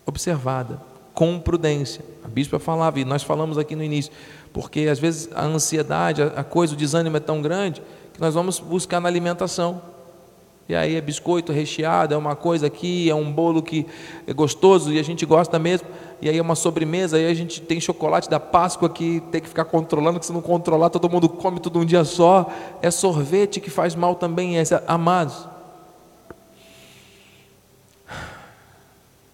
observada 0.07 0.81
com 1.15 1.39
prudência. 1.39 2.05
A 2.25 2.29
bispa 2.29 2.59
falava, 2.59 3.01
e 3.01 3.05
nós 3.05 3.23
falamos 3.23 3.59
aqui 3.59 3.75
no 3.75 3.83
início, 3.83 4.13
porque 4.53 4.83
às 4.83 4.99
vezes 4.99 5.29
a 5.35 5.45
ansiedade, 5.45 6.23
a 6.23 6.45
coisa, 6.45 6.75
o 6.75 6.77
desânimo 6.77 7.17
é 7.17 7.21
tão 7.21 7.43
grande 7.43 7.83
que 8.15 8.21
nós 8.21 8.35
vamos 8.35 8.61
buscar 8.61 9.01
na 9.01 9.09
alimentação. 9.09 9.83
E 10.69 10.75
aí 10.75 10.97
é 10.97 11.01
biscoito 11.01 11.51
recheado, 11.51 12.13
é 12.13 12.17
uma 12.17 12.37
coisa 12.37 12.67
aqui, 12.67 13.09
é 13.09 13.15
um 13.15 13.33
bolo 13.33 13.63
que 13.63 13.87
é 14.27 14.35
gostoso 14.35 14.93
e 14.93 14.99
a 14.99 15.03
gente 15.03 15.25
gosta 15.25 15.59
mesmo. 15.59 15.89
E 16.21 16.29
aí 16.29 16.37
é 16.37 16.43
uma 16.43 16.55
sobremesa, 16.55 17.17
aí 17.17 17.27
a 17.27 17.35
gente 17.35 17.61
tem 17.63 17.81
chocolate 17.81 18.29
da 18.29 18.39
Páscoa 18.39 18.89
que 18.89 19.21
tem 19.33 19.41
que 19.41 19.49
ficar 19.49 19.65
controlando, 19.65 20.21
que 20.21 20.27
se 20.27 20.33
não 20.33 20.43
controlar 20.43 20.91
todo 20.91 21.09
mundo 21.09 21.29
come 21.29 21.59
tudo 21.59 21.81
um 21.81 21.85
dia 21.85 22.05
só. 22.05 22.49
É 22.83 22.91
sorvete 22.91 23.61
que 23.61 23.71
faz 23.71 23.95
mal 23.95 24.15
também, 24.15 24.59
é, 24.59 24.63
amados. 24.87 25.49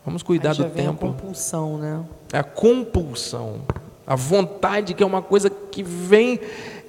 Vamos 0.05 0.23
cuidar 0.23 0.55
do 0.55 0.65
tempo. 0.65 1.07
É 1.07 1.09
a 1.09 1.13
compulsão, 1.13 1.79
né? 1.79 2.05
É 2.33 2.39
a 2.39 2.45
compulsão. 2.45 3.63
A 4.07 4.15
vontade 4.15 4.93
que 4.93 5.03
é 5.03 5.07
uma 5.07 5.23
coisa 5.23 5.49
que 5.49 5.83
vem 5.83 6.39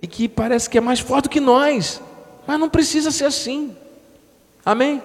e 0.02 0.08
que 0.08 0.28
parece 0.28 0.70
que 0.70 0.78
é 0.78 0.82
mais 0.82 1.00
forte 1.00 1.24
do 1.26 1.30
que 1.30 1.40
nós. 1.40 2.02
Mas 2.46 2.60
não 2.60 2.70
precisa 2.70 3.12
ser 3.12 3.26
assim. 3.26 3.76
Amém? 4.66 5.02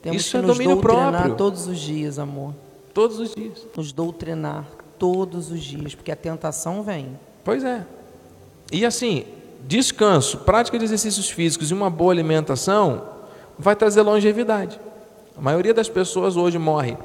Temos 0.00 0.20
Isso 0.22 0.30
que 0.30 0.36
é 0.36 0.40
nos 0.42 0.56
domínio 0.56 0.76
próprio. 0.78 1.34
todos 1.34 1.66
os 1.66 1.78
dias, 1.78 2.18
amor. 2.18 2.54
Todos 2.94 3.18
os 3.18 3.34
dias. 3.34 3.66
Nos 3.76 3.92
doutrinar 3.92 4.64
todos 4.98 5.50
os 5.50 5.62
dias, 5.62 5.94
porque 5.94 6.10
a 6.10 6.16
tentação 6.16 6.82
vem. 6.82 7.18
Pois 7.44 7.64
é. 7.64 7.84
E 8.72 8.84
assim, 8.84 9.24
descanso, 9.66 10.38
prática 10.38 10.78
de 10.78 10.84
exercícios 10.84 11.30
físicos 11.30 11.70
e 11.70 11.74
uma 11.74 11.88
boa 11.88 12.12
alimentação 12.12 13.02
vai 13.58 13.74
trazer 13.74 14.02
longevidade. 14.02 14.78
A 15.38 15.40
maioria 15.40 15.72
das 15.72 15.88
pessoas 15.88 16.36
hoje 16.36 16.58
morre 16.58 16.96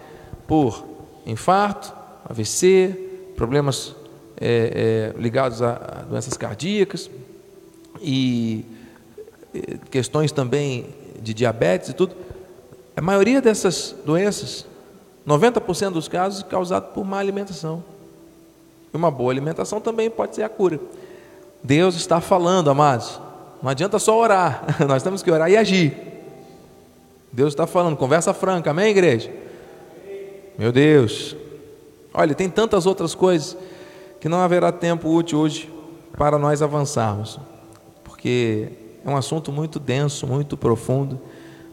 por 0.48 0.84
infarto, 1.24 1.94
AVC, 2.26 3.32
problemas 3.36 3.96
é, 4.42 5.14
é, 5.16 5.22
ligados 5.22 5.62
a, 5.62 5.74
a 5.74 6.02
doenças 6.02 6.36
cardíacas 6.36 7.12
e 8.02 8.66
é, 9.54 9.78
questões 9.92 10.32
também 10.32 10.88
de 11.22 11.32
diabetes 11.32 11.90
e 11.90 11.94
tudo. 11.94 12.16
A 12.98 13.02
maioria 13.02 13.40
dessas 13.40 13.96
doenças, 14.04 14.66
90% 15.28 15.92
dos 15.92 16.08
casos, 16.08 16.44
é 16.44 16.48
causado 16.48 16.92
por 16.92 17.06
má 17.06 17.20
alimentação. 17.20 17.84
E 18.92 18.98
uma 18.98 19.12
boa 19.12 19.32
alimentação 19.32 19.80
também 19.80 20.10
pode 20.10 20.34
ser 20.34 20.42
a 20.42 20.50
cura. 20.50 20.80
Deus 21.62 21.94
está 21.96 22.20
falando, 22.20 22.72
amados. 22.72 23.22
Não 23.62 23.70
adianta 23.70 24.00
só 24.00 24.18
orar, 24.18 24.66
nós 24.88 25.04
temos 25.04 25.22
que 25.22 25.30
orar 25.30 25.52
e 25.52 25.56
agir. 25.56 26.13
Deus 27.34 27.54
está 27.54 27.66
falando, 27.66 27.98
conversa 27.98 28.32
franca, 28.32 28.70
amém, 28.70 28.92
igreja? 28.92 29.34
Meu 30.56 30.72
Deus, 30.72 31.36
olha, 32.14 32.36
tem 32.36 32.48
tantas 32.48 32.86
outras 32.86 33.16
coisas 33.16 33.58
que 34.22 34.30
não 34.30 34.40
haverá 34.40 34.72
tempo 34.72 35.10
útil 35.10 35.40
hoje 35.40 35.74
para 36.16 36.38
nós 36.38 36.62
avançarmos, 36.62 37.40
porque 38.04 38.70
é 39.04 39.10
um 39.10 39.18
assunto 39.18 39.52
muito 39.52 39.80
denso, 39.80 40.28
muito 40.28 40.56
profundo. 40.56 41.20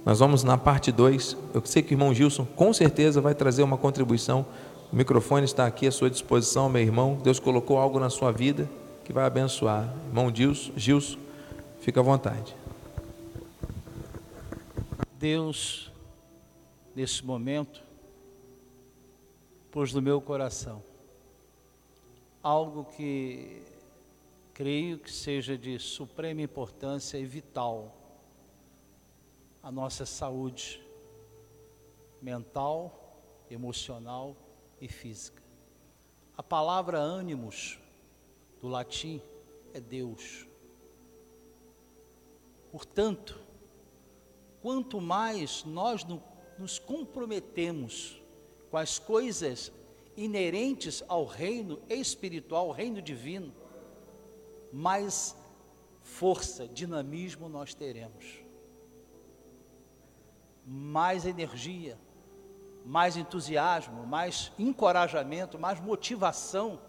Nós 0.05 0.19
vamos 0.19 0.43
na 0.43 0.57
parte 0.57 0.91
2. 0.91 1.37
Eu 1.53 1.63
sei 1.67 1.83
que 1.83 1.93
o 1.93 1.95
irmão 1.95 2.15
Gilson 2.15 2.47
com 2.57 2.73
certeza 2.73 3.21
vai 3.21 3.35
trazer 3.35 3.63
uma 3.63 3.77
contribuição. 3.77 4.47
O 4.91 4.97
microfone 4.97 5.45
está 5.45 5.67
aqui 5.67 5.87
à 5.87 5.93
sua 5.93 6.09
disposição, 6.09 6.71
meu 6.71 6.81
irmão. 6.81 7.19
Deus 7.23 7.39
colocou 7.39 7.77
algo 7.77 8.01
na 8.01 8.09
sua 8.09 8.33
vida 8.33 8.67
que 9.05 9.13
vai 9.13 9.27
abençoar. 9.27 9.93
Irmão 10.09 10.35
Gilson, 10.35 10.73
Gilson 10.75 11.19
fica 11.83 12.01
à 12.01 12.03
vontade. 12.03 12.60
Deus, 15.21 15.93
nesse 16.97 17.23
momento, 17.23 17.85
pôs 19.71 19.93
no 19.93 20.01
meu 20.01 20.19
coração 20.19 20.83
algo 22.43 22.87
que 22.87 23.63
creio 24.55 24.99
que 24.99 25.13
seja 25.13 25.59
de 25.59 25.79
suprema 25.79 26.41
importância 26.41 27.19
e 27.19 27.27
vital 27.27 27.95
a 29.63 29.71
nossa 29.71 30.07
saúde 30.07 30.83
mental, 32.23 33.21
emocional 33.51 34.35
e 34.81 34.89
física. 34.89 35.43
A 36.35 36.43
palavra 36.43 36.99
ânimos, 36.99 37.79
do 38.59 38.69
latim, 38.69 39.21
é 39.75 39.81
Deus. 39.81 40.47
Portanto, 42.73 43.50
quanto 44.63 45.01
mais 45.01 45.65
nós 45.65 46.07
nos 46.59 46.79
comprometemos 46.79 48.21
com 48.71 48.77
as 48.77 48.99
coisas 48.99 49.73
inerentes 50.17 51.03
ao 51.09 51.25
reino 51.25 51.81
espiritual, 51.89 52.67
ao 52.67 52.73
reino 52.73 53.01
divino, 53.01 53.53
mais 54.73 55.37
força, 56.03 56.69
dinamismo 56.69 57.49
nós 57.49 57.75
teremos. 57.75 58.45
Mais 60.67 61.25
energia, 61.25 61.99
mais 62.85 63.17
entusiasmo, 63.17 64.07
mais 64.07 64.53
encorajamento, 64.59 65.59
mais 65.59 65.81
motivação 65.81 66.81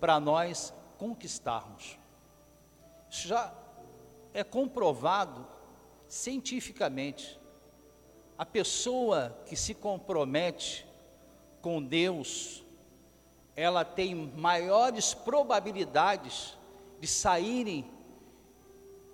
para 0.00 0.18
nós 0.18 0.72
conquistarmos. 0.98 1.98
Isso 3.10 3.28
já 3.28 3.52
é 4.32 4.42
comprovado 4.42 5.46
cientificamente, 6.12 7.40
a 8.36 8.44
pessoa 8.44 9.34
que 9.46 9.56
se 9.56 9.72
compromete 9.72 10.86
com 11.62 11.82
Deus, 11.82 12.62
ela 13.56 13.82
tem 13.82 14.14
maiores 14.14 15.14
probabilidades 15.14 16.54
de 17.00 17.06
saírem 17.06 17.90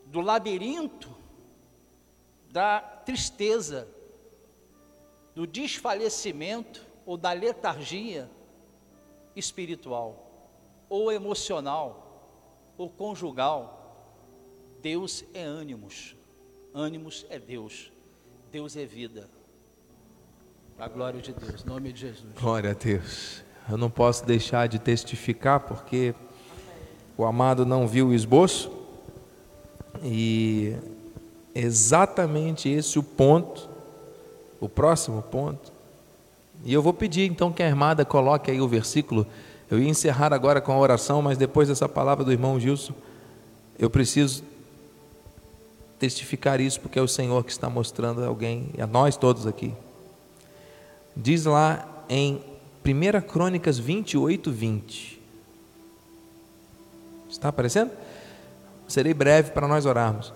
do 0.07 0.21
labirinto 0.21 1.17
da 2.51 2.81
tristeza, 2.81 3.87
do 5.37 5.47
desfalecimento 5.47 6.85
ou 7.07 7.17
da 7.17 7.31
letargia 7.31 8.29
espiritual, 9.37 10.59
ou 10.89 11.13
emocional, 11.13 12.75
ou 12.77 12.91
conjugal. 12.91 14.11
Deus 14.83 15.25
é 15.33 15.45
ânimos. 15.45 16.18
Ânimos 16.79 17.27
é 17.29 17.41
Deus. 17.41 17.91
Deus 18.53 18.77
é 18.77 18.87
vida. 18.87 19.29
A 20.79 20.87
glória 20.87 21.21
de 21.21 21.33
Deus, 21.33 21.65
em 21.65 21.69
nome 21.69 21.93
de 21.93 22.03
Jesus. 22.03 22.33
Glória 22.41 22.71
a 22.71 22.73
Deus. 22.73 23.43
Eu 23.69 23.77
não 23.77 23.91
posso 23.91 24.25
deixar 24.25 24.69
de 24.69 24.79
testificar 24.79 25.59
porque 25.59 26.15
o 27.17 27.25
amado 27.25 27.67
não 27.67 27.89
viu 27.89 28.07
o 28.07 28.15
esboço 28.15 28.71
e 30.05 30.77
exatamente 31.53 32.69
esse 32.69 32.97
o 32.97 33.03
ponto, 33.03 33.69
o 34.61 34.69
próximo 34.69 35.21
ponto. 35.21 35.73
E 36.65 36.73
eu 36.73 36.81
vou 36.81 36.95
pedir 36.95 37.29
então 37.29 37.53
que 37.53 37.61
a 37.61 37.67
armada 37.67 38.05
coloque 38.05 38.53
aí 38.53 38.61
o 38.61 38.69
versículo. 38.69 39.27
Eu 39.69 39.81
ia 39.81 39.89
encerrar 39.89 40.33
agora 40.33 40.61
com 40.61 40.71
a 40.71 40.79
oração, 40.79 41.21
mas 41.23 41.37
depois 41.37 41.67
dessa 41.67 41.89
palavra 41.89 42.25
do 42.25 42.31
irmão 42.31 42.59
Gilson, 42.61 42.95
eu 43.77 43.91
preciso 43.91 44.45
testificar 45.99 46.61
isso, 46.61 46.81
porque 46.81 46.99
é 46.99 47.03
o 47.03 47.09
Senhor 47.09 47.45
que 47.45 47.51
está 47.51 47.69
mostrando 47.69 48.23
a 48.23 48.27
alguém, 48.27 48.71
e 48.77 48.81
a 48.81 48.87
nós 48.87 49.17
todos 49.17 49.47
aqui. 49.47 49.75
Diz 51.17 51.45
lá 51.45 52.05
em 52.09 52.41
1 52.85 53.21
Crônicas 53.27 53.79
28, 53.79 54.51
20. 54.51 55.21
Está 57.29 57.49
aparecendo? 57.49 57.91
Serei 58.87 59.13
breve 59.13 59.51
para 59.51 59.69
nós 59.69 59.85
orarmos. 59.85 60.33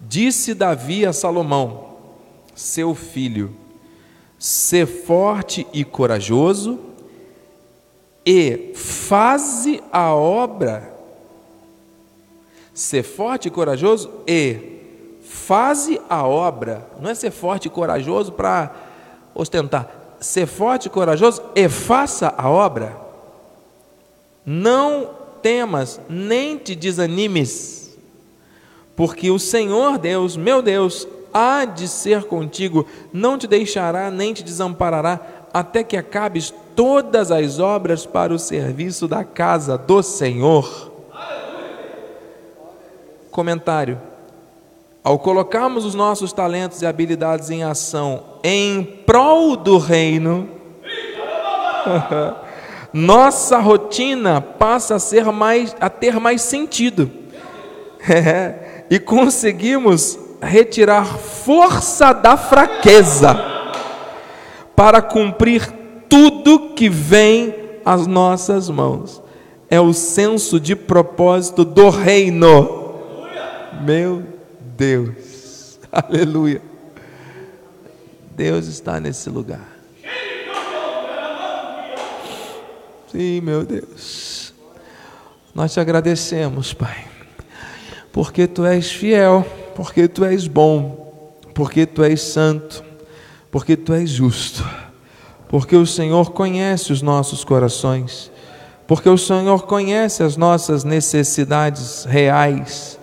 Disse 0.00 0.54
Davi 0.54 1.06
a 1.06 1.12
Salomão, 1.12 1.96
seu 2.54 2.94
filho: 2.94 3.54
Sê 4.38 4.86
forte 4.86 5.66
e 5.72 5.84
corajoso, 5.84 6.80
e 8.26 8.72
faze 8.74 9.82
a 9.92 10.14
obra. 10.14 10.90
Ser 12.74 13.02
forte 13.02 13.48
e 13.48 13.50
corajoso 13.50 14.10
e 14.26 14.71
faze 15.22 16.00
a 16.08 16.26
obra. 16.26 16.86
Não 17.00 17.10
é 17.10 17.14
ser 17.14 17.30
forte 17.30 17.66
e 17.66 17.70
corajoso 17.70 18.32
para 18.32 18.70
ostentar. 19.34 20.16
Ser 20.20 20.46
forte 20.46 20.86
e 20.86 20.90
corajoso 20.90 21.42
e 21.54 21.68
faça 21.68 22.34
a 22.36 22.48
obra. 22.50 22.96
Não 24.44 25.10
temas, 25.40 26.00
nem 26.08 26.56
te 26.56 26.74
desanimes, 26.74 27.98
porque 28.94 29.30
o 29.30 29.38
Senhor 29.38 29.98
Deus, 29.98 30.36
meu 30.36 30.62
Deus, 30.62 31.06
há 31.34 31.64
de 31.64 31.88
ser 31.88 32.24
contigo, 32.24 32.86
não 33.12 33.36
te 33.36 33.48
deixará 33.48 34.10
nem 34.10 34.32
te 34.32 34.44
desamparará, 34.44 35.20
até 35.52 35.82
que 35.82 35.96
acabes 35.96 36.54
todas 36.76 37.30
as 37.30 37.58
obras 37.58 38.06
para 38.06 38.32
o 38.32 38.38
serviço 38.38 39.08
da 39.08 39.24
casa 39.24 39.76
do 39.76 40.02
Senhor. 40.02 40.92
Comentário 43.30 44.11
ao 45.04 45.18
colocarmos 45.18 45.84
os 45.84 45.94
nossos 45.94 46.32
talentos 46.32 46.80
e 46.80 46.86
habilidades 46.86 47.50
em 47.50 47.64
ação 47.64 48.22
em 48.44 48.84
prol 48.84 49.56
do 49.56 49.78
reino, 49.78 50.48
nossa 52.92 53.58
rotina 53.58 54.40
passa 54.40 54.96
a 54.96 54.98
ser 54.98 55.24
mais 55.32 55.74
a 55.80 55.90
ter 55.90 56.20
mais 56.20 56.42
sentido. 56.42 57.10
e 58.90 58.98
conseguimos 58.98 60.18
retirar 60.40 61.06
força 61.06 62.12
da 62.12 62.36
fraqueza 62.36 63.52
para 64.74 65.00
cumprir 65.00 65.72
tudo 66.08 66.74
que 66.74 66.88
vem 66.88 67.54
às 67.84 68.06
nossas 68.06 68.68
mãos. 68.68 69.22
É 69.70 69.80
o 69.80 69.92
senso 69.92 70.60
de 70.60 70.76
propósito 70.76 71.64
do 71.64 71.88
reino. 71.88 72.90
Meu 73.80 74.31
Deus, 74.76 75.78
aleluia. 75.90 76.62
Deus 78.34 78.66
está 78.66 78.98
nesse 78.98 79.28
lugar. 79.28 79.68
Sim, 83.10 83.42
meu 83.42 83.64
Deus. 83.64 84.54
Nós 85.54 85.72
te 85.74 85.80
agradecemos, 85.80 86.72
Pai, 86.72 87.04
porque 88.10 88.46
tu 88.46 88.64
és 88.64 88.90
fiel, 88.90 89.44
porque 89.74 90.08
tu 90.08 90.24
és 90.24 90.46
bom, 90.46 91.36
porque 91.54 91.84
tu 91.84 92.02
és 92.02 92.22
santo, 92.22 92.82
porque 93.50 93.76
tu 93.76 93.92
és 93.92 94.08
justo, 94.08 94.64
porque 95.50 95.76
o 95.76 95.86
Senhor 95.86 96.32
conhece 96.32 96.90
os 96.90 97.02
nossos 97.02 97.44
corações, 97.44 98.32
porque 98.86 99.10
o 99.10 99.18
Senhor 99.18 99.66
conhece 99.66 100.22
as 100.22 100.38
nossas 100.38 100.82
necessidades 100.84 102.06
reais. 102.06 102.98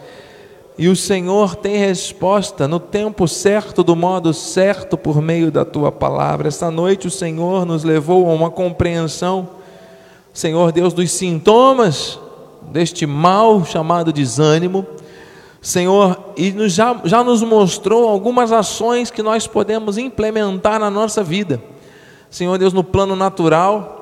E 0.80 0.88
o 0.88 0.96
Senhor 0.96 1.58
tem 1.58 1.76
resposta 1.76 2.66
no 2.66 2.80
tempo 2.80 3.28
certo, 3.28 3.84
do 3.84 3.98
modo 3.98 4.34
certo, 4.34 4.98
por 4.98 5.22
meio 5.22 5.52
da 5.52 5.66
tua 5.66 5.92
palavra. 5.92 6.48
Esta 6.48 6.72
noite 6.72 7.06
o 7.06 7.12
Senhor 7.12 7.66
nos 7.66 7.84
levou 7.84 8.28
a 8.30 8.34
uma 8.34 8.50
compreensão 8.50 9.60
Senhor 10.34 10.72
Deus, 10.72 10.94
dos 10.94 11.12
sintomas 11.12 12.18
deste 12.72 13.06
mal 13.06 13.66
chamado 13.66 14.14
desânimo, 14.14 14.88
Senhor, 15.62 16.18
e 16.38 16.52
nos, 16.52 16.72
já, 16.72 17.02
já 17.04 17.26
nos 17.26 17.44
mostrou 17.44 18.08
algumas 18.08 18.54
ações 18.54 19.12
que 19.12 19.22
nós 19.22 19.46
podemos 19.48 19.98
implementar 19.98 20.80
na 20.80 20.90
nossa 20.90 21.22
vida. 21.22 21.62
Senhor 22.30 22.58
Deus, 22.58 22.72
no 22.72 22.86
plano 22.86 23.18
natural, 23.18 23.99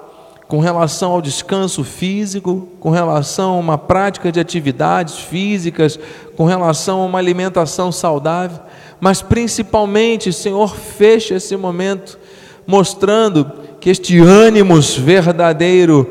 com 0.47 0.59
relação 0.59 1.11
ao 1.11 1.21
descanso 1.21 1.83
físico, 1.83 2.67
com 2.79 2.89
relação 2.89 3.53
a 3.53 3.59
uma 3.59 3.77
prática 3.77 4.31
de 4.31 4.39
atividades 4.39 5.19
físicas, 5.19 5.99
com 6.37 6.45
relação 6.45 7.01
a 7.01 7.05
uma 7.05 7.19
alimentação 7.19 7.91
saudável, 7.91 8.59
mas 8.99 9.21
principalmente, 9.21 10.31
Senhor, 10.31 10.75
fecha 10.75 11.35
esse 11.35 11.55
momento 11.57 12.17
mostrando 12.65 13.51
que 13.79 13.89
este 13.89 14.19
ânimos 14.19 14.95
verdadeiro 14.97 16.09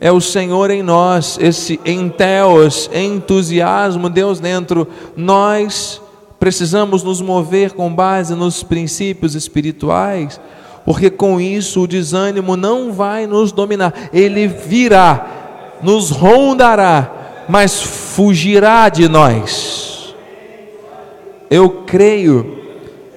é 0.00 0.10
o 0.10 0.20
Senhor 0.20 0.70
em 0.70 0.82
nós, 0.82 1.38
esse 1.40 1.78
enteos, 1.84 2.88
entusiasmo, 2.94 4.08
Deus 4.08 4.40
dentro. 4.40 4.88
Nós 5.14 6.00
precisamos 6.38 7.02
nos 7.02 7.20
mover 7.20 7.72
com 7.72 7.94
base 7.94 8.34
nos 8.34 8.62
princípios 8.62 9.34
espirituais, 9.34 10.40
porque 10.84 11.10
com 11.10 11.40
isso 11.40 11.82
o 11.82 11.86
desânimo 11.86 12.56
não 12.56 12.92
vai 12.92 13.26
nos 13.26 13.52
dominar, 13.52 13.92
ele 14.12 14.46
virá, 14.46 15.78
nos 15.82 16.10
rondará, 16.10 17.44
mas 17.48 17.82
fugirá 17.82 18.88
de 18.88 19.08
nós. 19.08 20.14
Eu 21.50 21.82
creio 21.86 22.58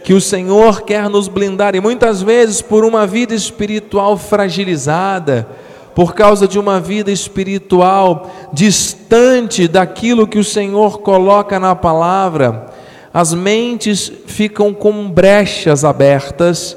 que 0.03 0.13
o 0.13 0.19
Senhor 0.19 0.81
quer 0.81 1.09
nos 1.09 1.27
blindar, 1.27 1.75
e 1.75 1.79
muitas 1.79 2.21
vezes 2.21 2.61
por 2.61 2.83
uma 2.83 3.07
vida 3.07 3.33
espiritual 3.33 4.17
fragilizada, 4.17 5.47
por 5.95 6.13
causa 6.13 6.47
de 6.47 6.59
uma 6.59 6.79
vida 6.79 7.11
espiritual 7.11 8.29
distante 8.51 9.67
daquilo 9.67 10.27
que 10.27 10.39
o 10.39 10.43
Senhor 10.43 10.99
coloca 10.99 11.59
na 11.59 11.75
palavra, 11.75 12.67
as 13.13 13.33
mentes 13.33 14.11
ficam 14.25 14.73
com 14.73 15.09
brechas 15.09 15.85
abertas, 15.85 16.75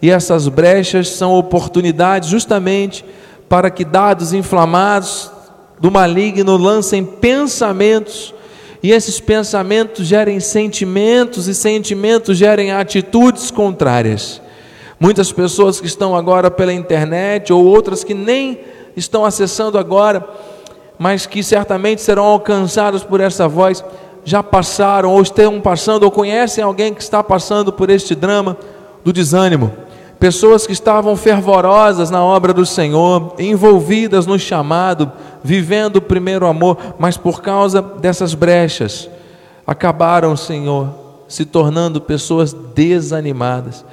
e 0.00 0.10
essas 0.10 0.48
brechas 0.48 1.08
são 1.08 1.34
oportunidades 1.34 2.28
justamente 2.28 3.04
para 3.48 3.70
que 3.70 3.84
dados 3.84 4.32
inflamados 4.32 5.30
do 5.80 5.90
maligno 5.90 6.56
lancem 6.56 7.04
pensamentos 7.04 8.34
e 8.82 8.92
esses 8.92 9.18
pensamentos 9.18 10.06
gerem 10.06 10.38
sentimentos, 10.38 11.48
e 11.48 11.54
sentimentos 11.54 12.36
gerem 12.36 12.72
atitudes 12.72 13.50
contrárias. 13.50 14.40
Muitas 15.00 15.32
pessoas 15.32 15.80
que 15.80 15.86
estão 15.86 16.14
agora 16.14 16.50
pela 16.50 16.72
internet, 16.72 17.52
ou 17.52 17.64
outras 17.64 18.04
que 18.04 18.14
nem 18.14 18.60
estão 18.96 19.24
acessando 19.24 19.78
agora, 19.78 20.24
mas 20.98 21.26
que 21.26 21.42
certamente 21.42 22.02
serão 22.02 22.24
alcançadas 22.24 23.02
por 23.02 23.20
essa 23.20 23.48
voz, 23.48 23.84
já 24.24 24.42
passaram, 24.42 25.10
ou 25.10 25.22
estão 25.22 25.60
passando, 25.60 26.04
ou 26.04 26.10
conhecem 26.10 26.62
alguém 26.62 26.94
que 26.94 27.02
está 27.02 27.22
passando 27.22 27.72
por 27.72 27.90
este 27.90 28.14
drama 28.14 28.56
do 29.04 29.12
desânimo. 29.12 29.72
Pessoas 30.18 30.66
que 30.66 30.72
estavam 30.72 31.14
fervorosas 31.14 32.10
na 32.10 32.24
obra 32.24 32.52
do 32.52 32.66
Senhor, 32.66 33.34
envolvidas 33.38 34.26
no 34.26 34.38
chamado, 34.38 35.12
vivendo 35.44 35.96
o 35.96 36.02
primeiro 36.02 36.46
amor, 36.46 36.76
mas 36.98 37.16
por 37.16 37.40
causa 37.40 37.80
dessas 37.80 38.34
brechas, 38.34 39.08
acabaram, 39.64 40.36
Senhor, 40.36 40.88
se 41.28 41.44
tornando 41.44 42.00
pessoas 42.00 42.52
desanimadas. 42.52 43.84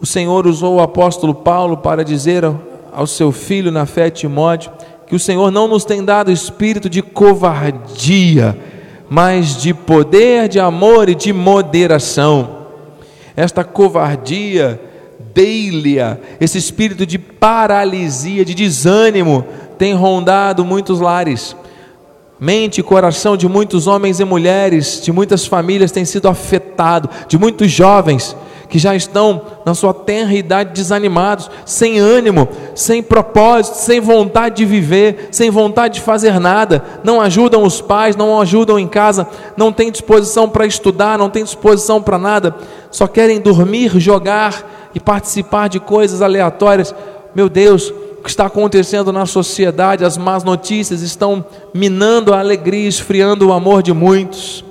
O 0.00 0.06
Senhor 0.06 0.46
usou 0.46 0.76
o 0.76 0.80
apóstolo 0.80 1.34
Paulo 1.34 1.76
para 1.76 2.04
dizer 2.04 2.44
ao 2.92 3.06
seu 3.06 3.30
filho 3.30 3.70
na 3.70 3.84
fé, 3.84 4.08
Timóteo, 4.08 4.72
que 5.06 5.14
o 5.14 5.20
Senhor 5.20 5.50
não 5.50 5.68
nos 5.68 5.84
tem 5.84 6.02
dado 6.02 6.32
espírito 6.32 6.88
de 6.88 7.02
covardia, 7.02 8.56
mas 9.10 9.60
de 9.60 9.74
poder, 9.74 10.48
de 10.48 10.58
amor 10.58 11.10
e 11.10 11.14
de 11.14 11.34
moderação. 11.34 12.62
Esta 13.36 13.62
covardia, 13.62 14.80
Beilia, 15.34 16.20
esse 16.40 16.58
espírito 16.58 17.06
de 17.06 17.18
paralisia, 17.18 18.44
de 18.44 18.54
desânimo, 18.54 19.44
tem 19.78 19.94
rondado 19.94 20.64
muitos 20.64 21.00
lares. 21.00 21.56
Mente 22.38 22.80
e 22.80 22.82
coração 22.82 23.36
de 23.36 23.48
muitos 23.48 23.86
homens 23.86 24.18
e 24.18 24.24
mulheres, 24.24 25.00
de 25.02 25.12
muitas 25.12 25.46
famílias 25.46 25.92
tem 25.92 26.04
sido 26.04 26.28
afetado, 26.28 27.08
de 27.28 27.38
muitos 27.38 27.70
jovens 27.70 28.36
que 28.72 28.78
já 28.78 28.96
estão 28.96 29.42
na 29.66 29.74
sua 29.74 29.92
tenra 29.92 30.32
idade 30.32 30.72
desanimados, 30.72 31.50
sem 31.66 31.98
ânimo, 31.98 32.48
sem 32.74 33.02
propósito, 33.02 33.74
sem 33.74 34.00
vontade 34.00 34.56
de 34.56 34.64
viver, 34.64 35.28
sem 35.30 35.50
vontade 35.50 35.96
de 35.96 36.00
fazer 36.00 36.40
nada, 36.40 36.82
não 37.04 37.20
ajudam 37.20 37.64
os 37.64 37.82
pais, 37.82 38.16
não 38.16 38.40
ajudam 38.40 38.78
em 38.78 38.88
casa, 38.88 39.28
não 39.58 39.70
têm 39.70 39.92
disposição 39.92 40.48
para 40.48 40.64
estudar, 40.64 41.18
não 41.18 41.28
têm 41.28 41.44
disposição 41.44 42.00
para 42.00 42.16
nada, 42.16 42.56
só 42.90 43.06
querem 43.06 43.42
dormir, 43.42 44.00
jogar 44.00 44.81
e 44.94 45.00
participar 45.00 45.68
de 45.68 45.80
coisas 45.80 46.22
aleatórias. 46.22 46.94
Meu 47.34 47.48
Deus, 47.48 47.90
o 47.90 48.22
que 48.22 48.30
está 48.30 48.46
acontecendo 48.46 49.12
na 49.12 49.26
sociedade, 49.26 50.04
as 50.04 50.16
más 50.16 50.44
notícias 50.44 51.02
estão 51.02 51.44
minando 51.74 52.32
a 52.32 52.38
alegria, 52.38 52.88
esfriando 52.88 53.48
o 53.48 53.52
amor 53.52 53.82
de 53.82 53.92
muitos. 53.92 54.64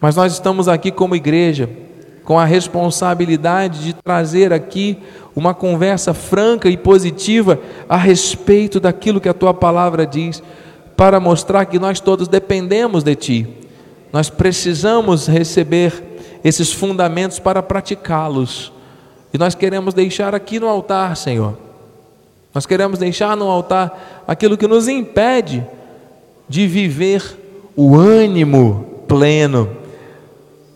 Mas 0.00 0.16
nós 0.16 0.32
estamos 0.32 0.66
aqui 0.66 0.90
como 0.90 1.14
igreja, 1.14 1.70
com 2.24 2.38
a 2.38 2.44
responsabilidade 2.44 3.84
de 3.84 3.92
trazer 3.92 4.52
aqui 4.52 4.98
uma 5.34 5.54
conversa 5.54 6.12
franca 6.12 6.68
e 6.68 6.76
positiva 6.76 7.60
a 7.88 7.96
respeito 7.96 8.80
daquilo 8.80 9.20
que 9.20 9.28
a 9.28 9.34
tua 9.34 9.54
palavra 9.54 10.04
diz, 10.04 10.42
para 10.96 11.20
mostrar 11.20 11.66
que 11.66 11.78
nós 11.78 12.00
todos 12.00 12.26
dependemos 12.26 13.04
de 13.04 13.14
ti. 13.14 13.46
Nós 14.12 14.28
precisamos 14.28 15.26
receber 15.26 15.92
esses 16.42 16.72
fundamentos 16.72 17.38
para 17.38 17.62
praticá-los. 17.62 18.71
E 19.32 19.38
nós 19.38 19.54
queremos 19.54 19.94
deixar 19.94 20.34
aqui 20.34 20.60
no 20.60 20.68
altar, 20.68 21.16
Senhor. 21.16 21.56
Nós 22.54 22.66
queremos 22.66 22.98
deixar 22.98 23.36
no 23.36 23.48
altar 23.48 24.24
aquilo 24.28 24.58
que 24.58 24.66
nos 24.66 24.88
impede 24.88 25.66
de 26.48 26.66
viver 26.66 27.22
o 27.74 27.96
ânimo 27.96 29.04
pleno. 29.08 29.70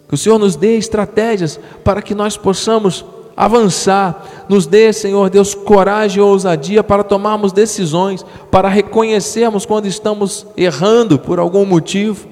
Que 0.09 0.15
o 0.15 0.19
Senhor 0.19 0.39
nos 0.39 0.57
dê 0.57 0.79
estratégias 0.79 1.61
para 1.85 2.01
que 2.01 2.15
nós 2.15 2.37
possamos 2.37 3.05
avançar. 3.37 4.47
Nos 4.49 4.67
dê, 4.67 4.91
Senhor 4.93 5.29
Deus, 5.29 5.55
coragem 5.55 6.19
e 6.19 6.23
ousadia 6.23 6.83
para 6.83 7.05
tomarmos 7.05 7.53
decisões, 7.53 8.25
para 8.51 8.69
reconhecermos 8.69 9.67
quando 9.67 9.87
estamos 9.87 10.47
errando 10.57 11.19
por 11.19 11.39
algum 11.39 11.67
motivo, 11.67 12.27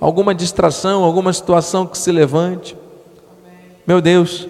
alguma 0.00 0.34
distração, 0.34 1.04
alguma 1.04 1.32
situação 1.32 1.86
que 1.86 1.98
se 1.98 2.10
levante. 2.10 2.74
Meu 3.86 4.00
Deus, 4.00 4.48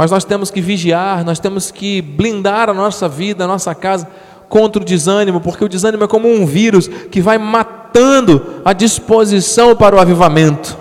mas 0.00 0.10
nós 0.10 0.24
temos 0.24 0.50
que 0.50 0.62
vigiar, 0.62 1.22
nós 1.26 1.38
temos 1.38 1.70
que 1.70 2.00
blindar 2.00 2.70
a 2.70 2.72
nossa 2.72 3.06
vida, 3.06 3.44
a 3.44 3.46
nossa 3.46 3.74
casa 3.74 4.08
contra 4.48 4.80
o 4.80 4.84
desânimo, 4.84 5.42
porque 5.42 5.62
o 5.62 5.68
desânimo 5.68 6.04
é 6.04 6.08
como 6.08 6.26
um 6.26 6.46
vírus 6.46 6.88
que 6.88 7.20
vai 7.20 7.36
matando 7.36 8.62
a 8.64 8.72
disposição 8.72 9.76
para 9.76 9.94
o 9.94 10.00
avivamento. 10.00 10.74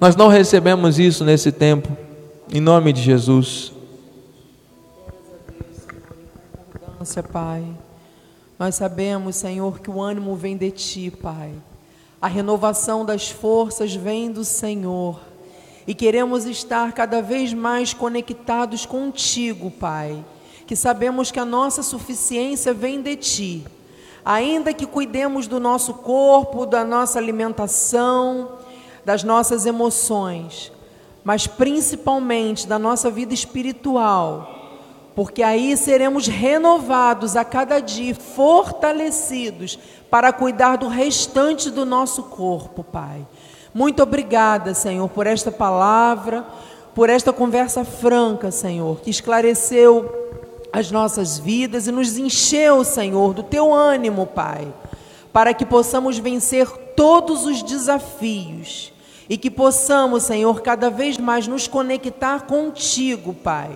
Nós 0.00 0.14
não 0.14 0.28
recebemos 0.28 1.00
isso 1.00 1.24
nesse 1.24 1.50
tempo, 1.50 1.88
em 2.48 2.60
nome 2.60 2.92
de 2.92 3.02
Jesus. 3.02 3.72
Pai. 7.32 7.64
Nós 8.56 8.76
sabemos, 8.76 9.34
Senhor, 9.34 9.80
que 9.80 9.90
o 9.90 10.00
ânimo 10.00 10.36
vem 10.36 10.56
de 10.56 10.70
Ti, 10.70 11.10
Pai. 11.10 11.50
A 12.22 12.28
renovação 12.28 13.04
das 13.04 13.28
forças 13.28 13.96
vem 13.96 14.30
do 14.30 14.44
Senhor. 14.44 15.18
E 15.86 15.94
queremos 15.94 16.46
estar 16.46 16.92
cada 16.92 17.20
vez 17.20 17.52
mais 17.52 17.92
conectados 17.92 18.86
contigo, 18.86 19.70
Pai. 19.70 20.24
Que 20.66 20.74
sabemos 20.74 21.30
que 21.30 21.38
a 21.38 21.44
nossa 21.44 21.82
suficiência 21.82 22.72
vem 22.72 23.02
de 23.02 23.16
Ti. 23.16 23.64
Ainda 24.24 24.72
que 24.72 24.86
cuidemos 24.86 25.46
do 25.46 25.60
nosso 25.60 25.94
corpo, 25.94 26.64
da 26.64 26.82
nossa 26.82 27.18
alimentação, 27.18 28.58
das 29.04 29.22
nossas 29.22 29.66
emoções, 29.66 30.72
mas 31.22 31.46
principalmente 31.46 32.66
da 32.66 32.78
nossa 32.78 33.10
vida 33.10 33.34
espiritual, 33.34 34.50
porque 35.14 35.42
aí 35.42 35.76
seremos 35.76 36.26
renovados 36.26 37.36
a 37.36 37.44
cada 37.44 37.80
dia, 37.80 38.14
fortalecidos 38.14 39.78
para 40.10 40.32
cuidar 40.32 40.76
do 40.76 40.88
restante 40.88 41.70
do 41.70 41.84
nosso 41.84 42.24
corpo, 42.24 42.82
Pai. 42.82 43.26
Muito 43.74 44.04
obrigada, 44.04 44.72
Senhor, 44.72 45.08
por 45.08 45.26
esta 45.26 45.50
palavra, 45.50 46.46
por 46.94 47.10
esta 47.10 47.32
conversa 47.32 47.84
franca, 47.84 48.52
Senhor, 48.52 49.00
que 49.00 49.10
esclareceu 49.10 50.08
as 50.72 50.92
nossas 50.92 51.40
vidas 51.40 51.88
e 51.88 51.92
nos 51.92 52.16
encheu, 52.16 52.84
Senhor, 52.84 53.34
do 53.34 53.42
teu 53.42 53.74
ânimo, 53.74 54.26
Pai, 54.26 54.72
para 55.32 55.52
que 55.52 55.66
possamos 55.66 56.18
vencer 56.18 56.68
todos 56.94 57.44
os 57.44 57.64
desafios 57.64 58.92
e 59.28 59.36
que 59.36 59.50
possamos, 59.50 60.22
Senhor, 60.22 60.62
cada 60.62 60.88
vez 60.88 61.18
mais 61.18 61.48
nos 61.48 61.66
conectar 61.66 62.46
contigo, 62.46 63.34
Pai. 63.34 63.70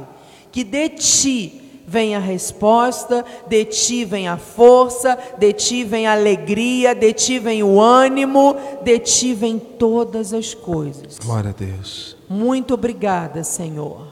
Que 0.53 0.63
de 0.63 0.91
ti 0.91 1.68
vem 1.89 2.15
a 2.15 2.19
resposta, 2.19 3.25
de 3.47 3.65
ti 3.65 4.05
vem 4.05 4.29
a 4.29 4.37
força, 4.37 5.19
de 5.39 5.55
ti 5.55 5.85
vem 5.85 6.07
a 6.07 6.13
alegria, 6.13 6.95
de 6.95 7.15
ti 7.15 7.39
vem 7.39 7.63
o 7.63 7.81
ânimo, 7.81 8.55
de 8.83 8.99
ti 8.99 9.33
vem 9.33 9.59
todas 9.59 10.35
as 10.35 10.53
coisas. 10.53 11.19
Glória 11.19 11.49
a 11.49 11.53
Deus. 11.55 12.15
Muito 12.29 12.75
obrigada, 12.75 13.43
Senhor. 13.43 14.07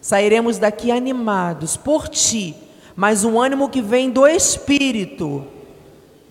Sairemos 0.00 0.58
daqui 0.58 0.90
animados 0.90 1.76
por 1.76 2.08
ti, 2.08 2.56
mas 2.96 3.22
um 3.22 3.40
ânimo 3.40 3.68
que 3.68 3.80
vem 3.80 4.10
do 4.10 4.26
Espírito, 4.26 5.44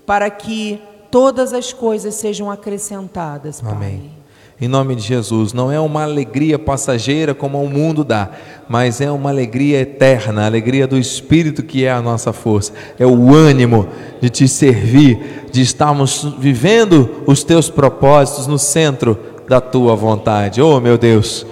para 0.06 0.30
que 0.30 0.82
todas 1.10 1.54
as 1.54 1.72
coisas 1.72 2.16
sejam 2.16 2.52
acrescentadas, 2.52 3.62
Pai. 3.62 3.72
Amém 3.72 4.19
em 4.62 4.68
nome 4.68 4.96
de 4.96 5.02
Jesus. 5.02 5.54
Não 5.54 5.72
é 5.72 5.80
uma 5.80 6.04
alegria 6.04 6.60
passageira 6.60 7.34
como 7.34 7.62
o 7.62 7.70
mundo 7.70 8.04
dá, 8.04 8.30
mas 8.68 9.00
é 9.02 9.10
uma 9.10 9.30
alegria 9.30 9.82
eterna, 9.82 10.44
a 10.44 10.46
alegria 10.46 10.86
do 10.86 10.98
Espírito 10.98 11.64
que 11.64 11.86
é 11.86 11.92
a 11.92 12.02
nossa 12.02 12.34
força, 12.34 12.74
é 12.98 13.06
o 13.06 13.34
ânimo 13.34 13.88
de 14.22 14.30
te 14.30 14.48
servir, 14.48 15.48
de 15.52 15.62
estarmos 15.62 16.36
vivendo 16.38 17.24
os 17.26 17.44
teus 17.44 17.70
propósitos 17.70 18.48
no 18.48 18.60
centro 18.60 19.18
da 19.48 19.62
tua 19.62 19.96
vontade. 19.96 20.62
Oh, 20.62 20.80
meu 20.80 20.98
Deus, 20.98 21.46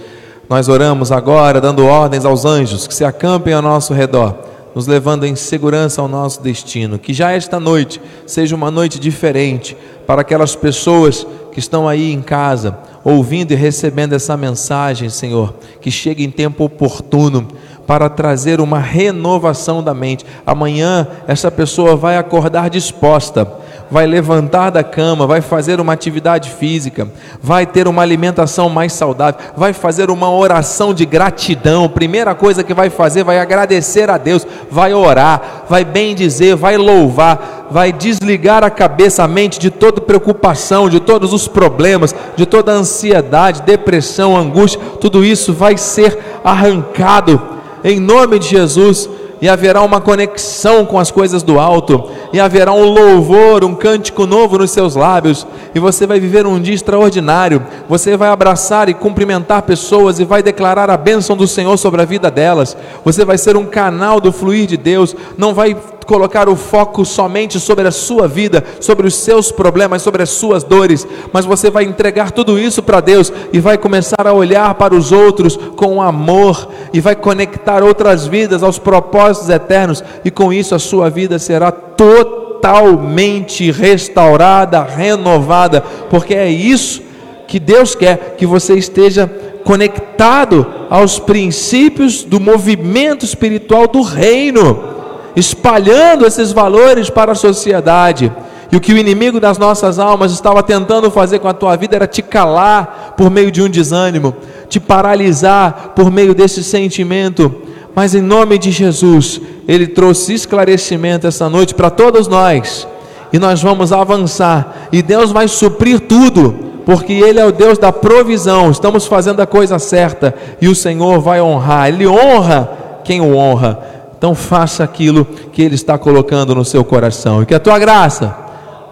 nós 0.50 0.68
oramos 0.68 1.12
agora, 1.12 1.62
dando 1.62 1.86
ordens 1.86 2.26
aos 2.26 2.46
anjos 2.46 2.88
que 2.88 2.94
se 2.94 3.06
acampem 3.06 3.54
ao 3.54 3.62
nosso 3.62 3.94
redor 3.94 4.57
nos 4.78 4.86
levando 4.86 5.26
em 5.26 5.36
segurança 5.36 6.04
ao 6.04 6.08
nosso 6.08 6.40
destino. 6.40 7.00
Que 7.00 7.12
já 7.12 7.32
esta 7.32 7.60
noite 7.60 8.00
seja 8.28 8.56
uma 8.56 8.70
noite 8.70 9.00
diferente 9.00 9.76
para 10.06 10.22
aquelas 10.22 10.56
pessoas 10.56 11.26
que 11.52 11.58
estão 11.58 11.90
aí 11.90 12.14
em 12.14 12.22
casa, 12.22 12.78
ouvindo 13.04 13.52
e 13.54 13.56
recebendo 13.56 14.14
essa 14.14 14.38
mensagem, 14.38 15.10
Senhor, 15.10 15.56
que 15.82 15.90
chegue 15.90 16.24
em 16.24 16.30
tempo 16.30 16.64
oportuno 16.64 17.48
para 17.88 18.08
trazer 18.08 18.62
uma 18.62 18.78
renovação 18.78 19.82
da 19.82 19.96
mente. 19.96 20.24
Amanhã 20.46 21.08
essa 21.28 21.50
pessoa 21.50 21.96
vai 21.96 22.16
acordar 22.16 22.70
disposta 22.70 23.52
vai 23.90 24.06
levantar 24.06 24.70
da 24.70 24.84
cama, 24.84 25.28
vai 25.28 25.42
fazer 25.42 25.80
uma 25.80 25.94
atividade 25.94 26.52
física, 26.52 27.08
vai 27.42 27.66
ter 27.66 27.88
uma 27.88 28.02
alimentação 28.02 28.70
mais 28.70 28.94
saudável, 28.94 29.40
vai 29.56 29.74
fazer 29.74 30.10
uma 30.10 30.32
oração 30.32 30.94
de 30.94 31.06
gratidão. 31.06 31.88
Primeira 31.88 32.36
coisa 32.36 32.64
que 32.64 32.74
vai 32.74 32.90
fazer, 32.90 33.24
vai 33.24 33.40
agradecer 33.40 34.10
a 34.10 34.18
Deus, 34.18 34.46
vai 34.70 34.94
orar, 34.94 35.66
vai 35.70 35.86
bem 35.86 36.14
dizer, 36.14 36.56
vai 36.56 36.78
louvar, 36.78 37.68
vai 37.72 37.92
desligar 37.92 38.64
a 38.64 38.70
cabeça, 38.70 39.24
a 39.24 39.28
mente 39.28 39.60
de 39.60 39.70
toda 39.70 40.02
preocupação, 40.02 40.90
de 40.90 41.00
todos 41.00 41.34
os 41.34 41.48
problemas, 41.48 42.16
de 42.36 42.46
toda 42.46 42.72
ansiedade, 42.72 43.62
depressão, 43.62 44.36
angústia, 44.36 44.80
tudo 45.00 45.24
isso 45.24 45.54
vai 45.54 45.78
ser 45.78 46.18
arrancado 46.44 47.58
em 47.84 48.00
nome 48.00 48.40
de 48.40 48.50
Jesus 48.50 49.10
e 49.42 49.48
haverá 49.48 49.82
uma 49.82 50.02
conexão 50.02 50.86
com 50.86 50.98
as 51.00 51.12
coisas 51.12 51.44
do 51.44 51.60
alto, 51.60 52.10
e 52.34 52.40
haverá 52.40 52.74
um 52.74 52.86
louvor, 52.86 53.64
um 53.64 53.76
cântico 53.76 54.26
novo 54.26 54.58
nos 54.58 54.72
seus 54.72 54.96
lábios, 54.96 55.46
e 55.74 55.80
você 55.80 56.08
vai 56.08 56.20
viver 56.20 56.46
um 56.46 56.60
dia 56.60 56.74
extraordinário. 56.74 57.64
Você 57.88 58.18
vai 58.18 58.30
abraçar 58.30 58.90
e 58.90 58.94
cumprimentar 58.94 59.62
pessoas 59.62 60.20
e 60.20 60.26
vai 60.26 60.42
declarar 60.42 60.90
a 60.90 60.98
bênção 60.98 61.38
do 61.38 61.48
Senhor 61.48 61.78
sobre 61.78 62.02
a 62.02 62.06
vida 62.06 62.32
delas. 62.32 62.76
Você 63.06 63.24
vai 63.24 63.38
ser 63.38 63.56
um 63.56 63.66
canal 63.66 64.20
do 64.20 64.32
fluir 64.32 64.68
de 64.68 64.78
Deus, 64.78 65.16
não 65.38 65.54
vai 65.54 65.76
colocar 66.06 66.48
o 66.48 66.56
foco 66.56 67.04
somente 67.04 67.60
sobre 67.60 67.86
a 67.86 67.92
sua 67.92 68.30
vida, 68.30 68.64
sobre 68.80 69.06
os 69.06 69.14
seus 69.14 69.52
problemas, 69.52 70.02
sobre 70.02 70.24
as 70.24 70.30
suas 70.30 70.64
dores, 70.64 71.06
mas 71.34 71.44
você 71.44 71.70
vai 71.70 71.84
entregar 71.84 72.32
tudo 72.32 72.58
isso 72.58 72.82
para 72.82 73.02
Deus 73.02 73.32
e 73.52 73.60
vai 73.60 73.78
começar 73.78 74.26
a 74.26 74.32
olhar 74.32 74.74
para 74.76 74.96
os 74.96 75.12
outros 75.12 75.60
com 75.76 76.02
amor 76.02 76.70
e 76.94 77.02
vai 77.02 77.14
conectar 77.14 77.84
outras 77.84 78.26
vidas 78.26 78.64
aos 78.64 78.80
propósitos 78.80 79.27
eternos 79.50 80.04
e 80.24 80.32
com 80.32 80.52
isso 80.52 80.74
a 80.74 80.80
sua 80.80 81.10
vida 81.10 81.38
será 81.40 81.72
totalmente 81.72 83.72
restaurada, 83.72 84.84
renovada, 84.84 85.82
porque 86.10 86.34
é 86.34 86.50
isso 86.50 87.02
que 87.48 87.60
Deus 87.60 87.96
quer 87.96 88.36
que 88.38 88.46
você 88.46 88.76
esteja 88.76 89.30
conectado 89.64 90.66
aos 90.90 91.20
princípios 91.20 92.24
do 92.24 92.40
movimento 92.40 93.26
espiritual 93.26 93.88
do 93.88 94.02
reino 94.02 94.98
espalhando 95.38 96.26
esses 96.26 96.52
valores 96.52 97.12
para 97.12 97.34
a 97.34 97.36
sociedade. 97.36 98.32
E 98.72 98.76
o 98.76 98.82
que 98.82 98.92
o 98.92 98.98
inimigo 98.98 99.40
das 99.40 99.60
nossas 99.60 100.00
almas 100.00 100.32
estava 100.32 100.64
tentando 100.64 101.12
fazer 101.12 101.38
com 101.38 101.48
a 101.48 101.54
tua 101.54 101.78
vida 101.78 101.96
era 101.96 102.08
te 102.08 102.24
calar 102.24 103.14
por 103.16 103.30
meio 103.30 103.52
de 103.52 103.62
um 103.62 103.70
desânimo, 103.70 104.36
te 104.68 104.80
paralisar 104.80 105.94
por 105.96 106.12
meio 106.12 106.34
desse 106.34 106.64
sentimento. 106.64 107.54
Mas 107.98 108.14
em 108.14 108.22
nome 108.22 108.60
de 108.60 108.70
Jesus, 108.70 109.42
ele 109.68 109.88
trouxe 109.88 110.32
esclarecimento 110.32 111.26
essa 111.26 111.50
noite 111.50 111.74
para 111.74 111.90
todos 111.90 112.28
nós. 112.28 112.88
E 113.34 113.40
nós 113.40 113.60
vamos 113.60 113.92
avançar, 113.92 114.88
e 114.92 115.02
Deus 115.02 115.32
vai 115.32 115.48
suprir 115.48 116.02
tudo, 116.02 116.54
porque 116.86 117.12
Ele 117.12 117.40
é 117.40 117.46
o 117.46 117.52
Deus 117.52 117.80
da 117.80 117.92
provisão. 117.92 118.70
Estamos 118.70 119.08
fazendo 119.08 119.40
a 119.40 119.48
coisa 119.48 119.80
certa, 119.80 120.36
e 120.62 120.68
o 120.68 120.76
Senhor 120.76 121.20
vai 121.20 121.42
honrar, 121.42 121.88
Ele 121.88 122.06
honra 122.06 122.70
quem 123.04 123.20
o 123.20 123.36
honra. 123.36 123.80
Então 124.16 124.36
faça 124.36 124.84
aquilo 124.84 125.26
que 125.52 125.64
Ele 125.64 125.74
está 125.74 125.98
colocando 125.98 126.54
no 126.54 126.64
seu 126.64 126.84
coração. 126.84 127.42
E 127.42 127.48
que 127.48 127.56
a 127.56 127.60
tua 127.60 127.80
graça, 127.80 128.32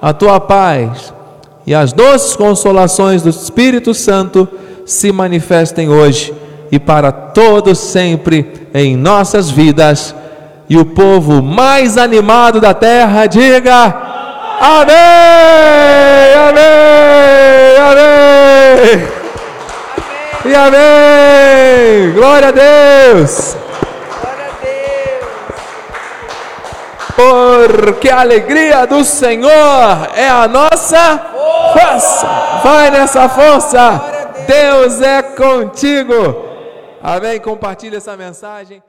a 0.01 0.13
tua 0.13 0.39
paz 0.39 1.13
e 1.67 1.75
as 1.75 1.93
doces 1.93 2.35
consolações 2.35 3.21
do 3.21 3.29
Espírito 3.29 3.93
Santo 3.93 4.47
se 4.83 5.11
manifestem 5.11 5.89
hoje 5.89 6.33
e 6.71 6.79
para 6.79 7.11
todos 7.11 7.77
sempre 7.77 8.67
em 8.73 8.95
nossas 8.95 9.49
vidas. 9.49 10.15
E 10.69 10.77
o 10.77 10.85
povo 10.85 11.41
mais 11.41 11.97
animado 11.97 12.59
da 12.59 12.73
terra 12.73 13.25
diga: 13.27 13.95
Amém! 14.59 14.95
Amém! 16.49 16.65
Amém! 17.91 19.07
E 20.45 20.55
amém! 20.55 22.13
Glória 22.13 22.47
a 22.49 22.51
Deus! 22.51 23.65
porque 27.15 28.09
a 28.09 28.19
alegria 28.19 28.85
do 28.85 29.03
Senhor 29.03 30.09
é 30.15 30.27
a 30.27 30.47
nossa 30.47 31.19
força. 31.73 32.27
Vai 32.63 32.91
nessa 32.91 33.29
força. 33.29 34.01
Deus 34.45 35.01
é 35.01 35.21
contigo. 35.23 36.54
Amém. 37.07 37.39
Compartilhe 37.39 37.95
essa 37.95 38.17
mensagem. 38.17 38.81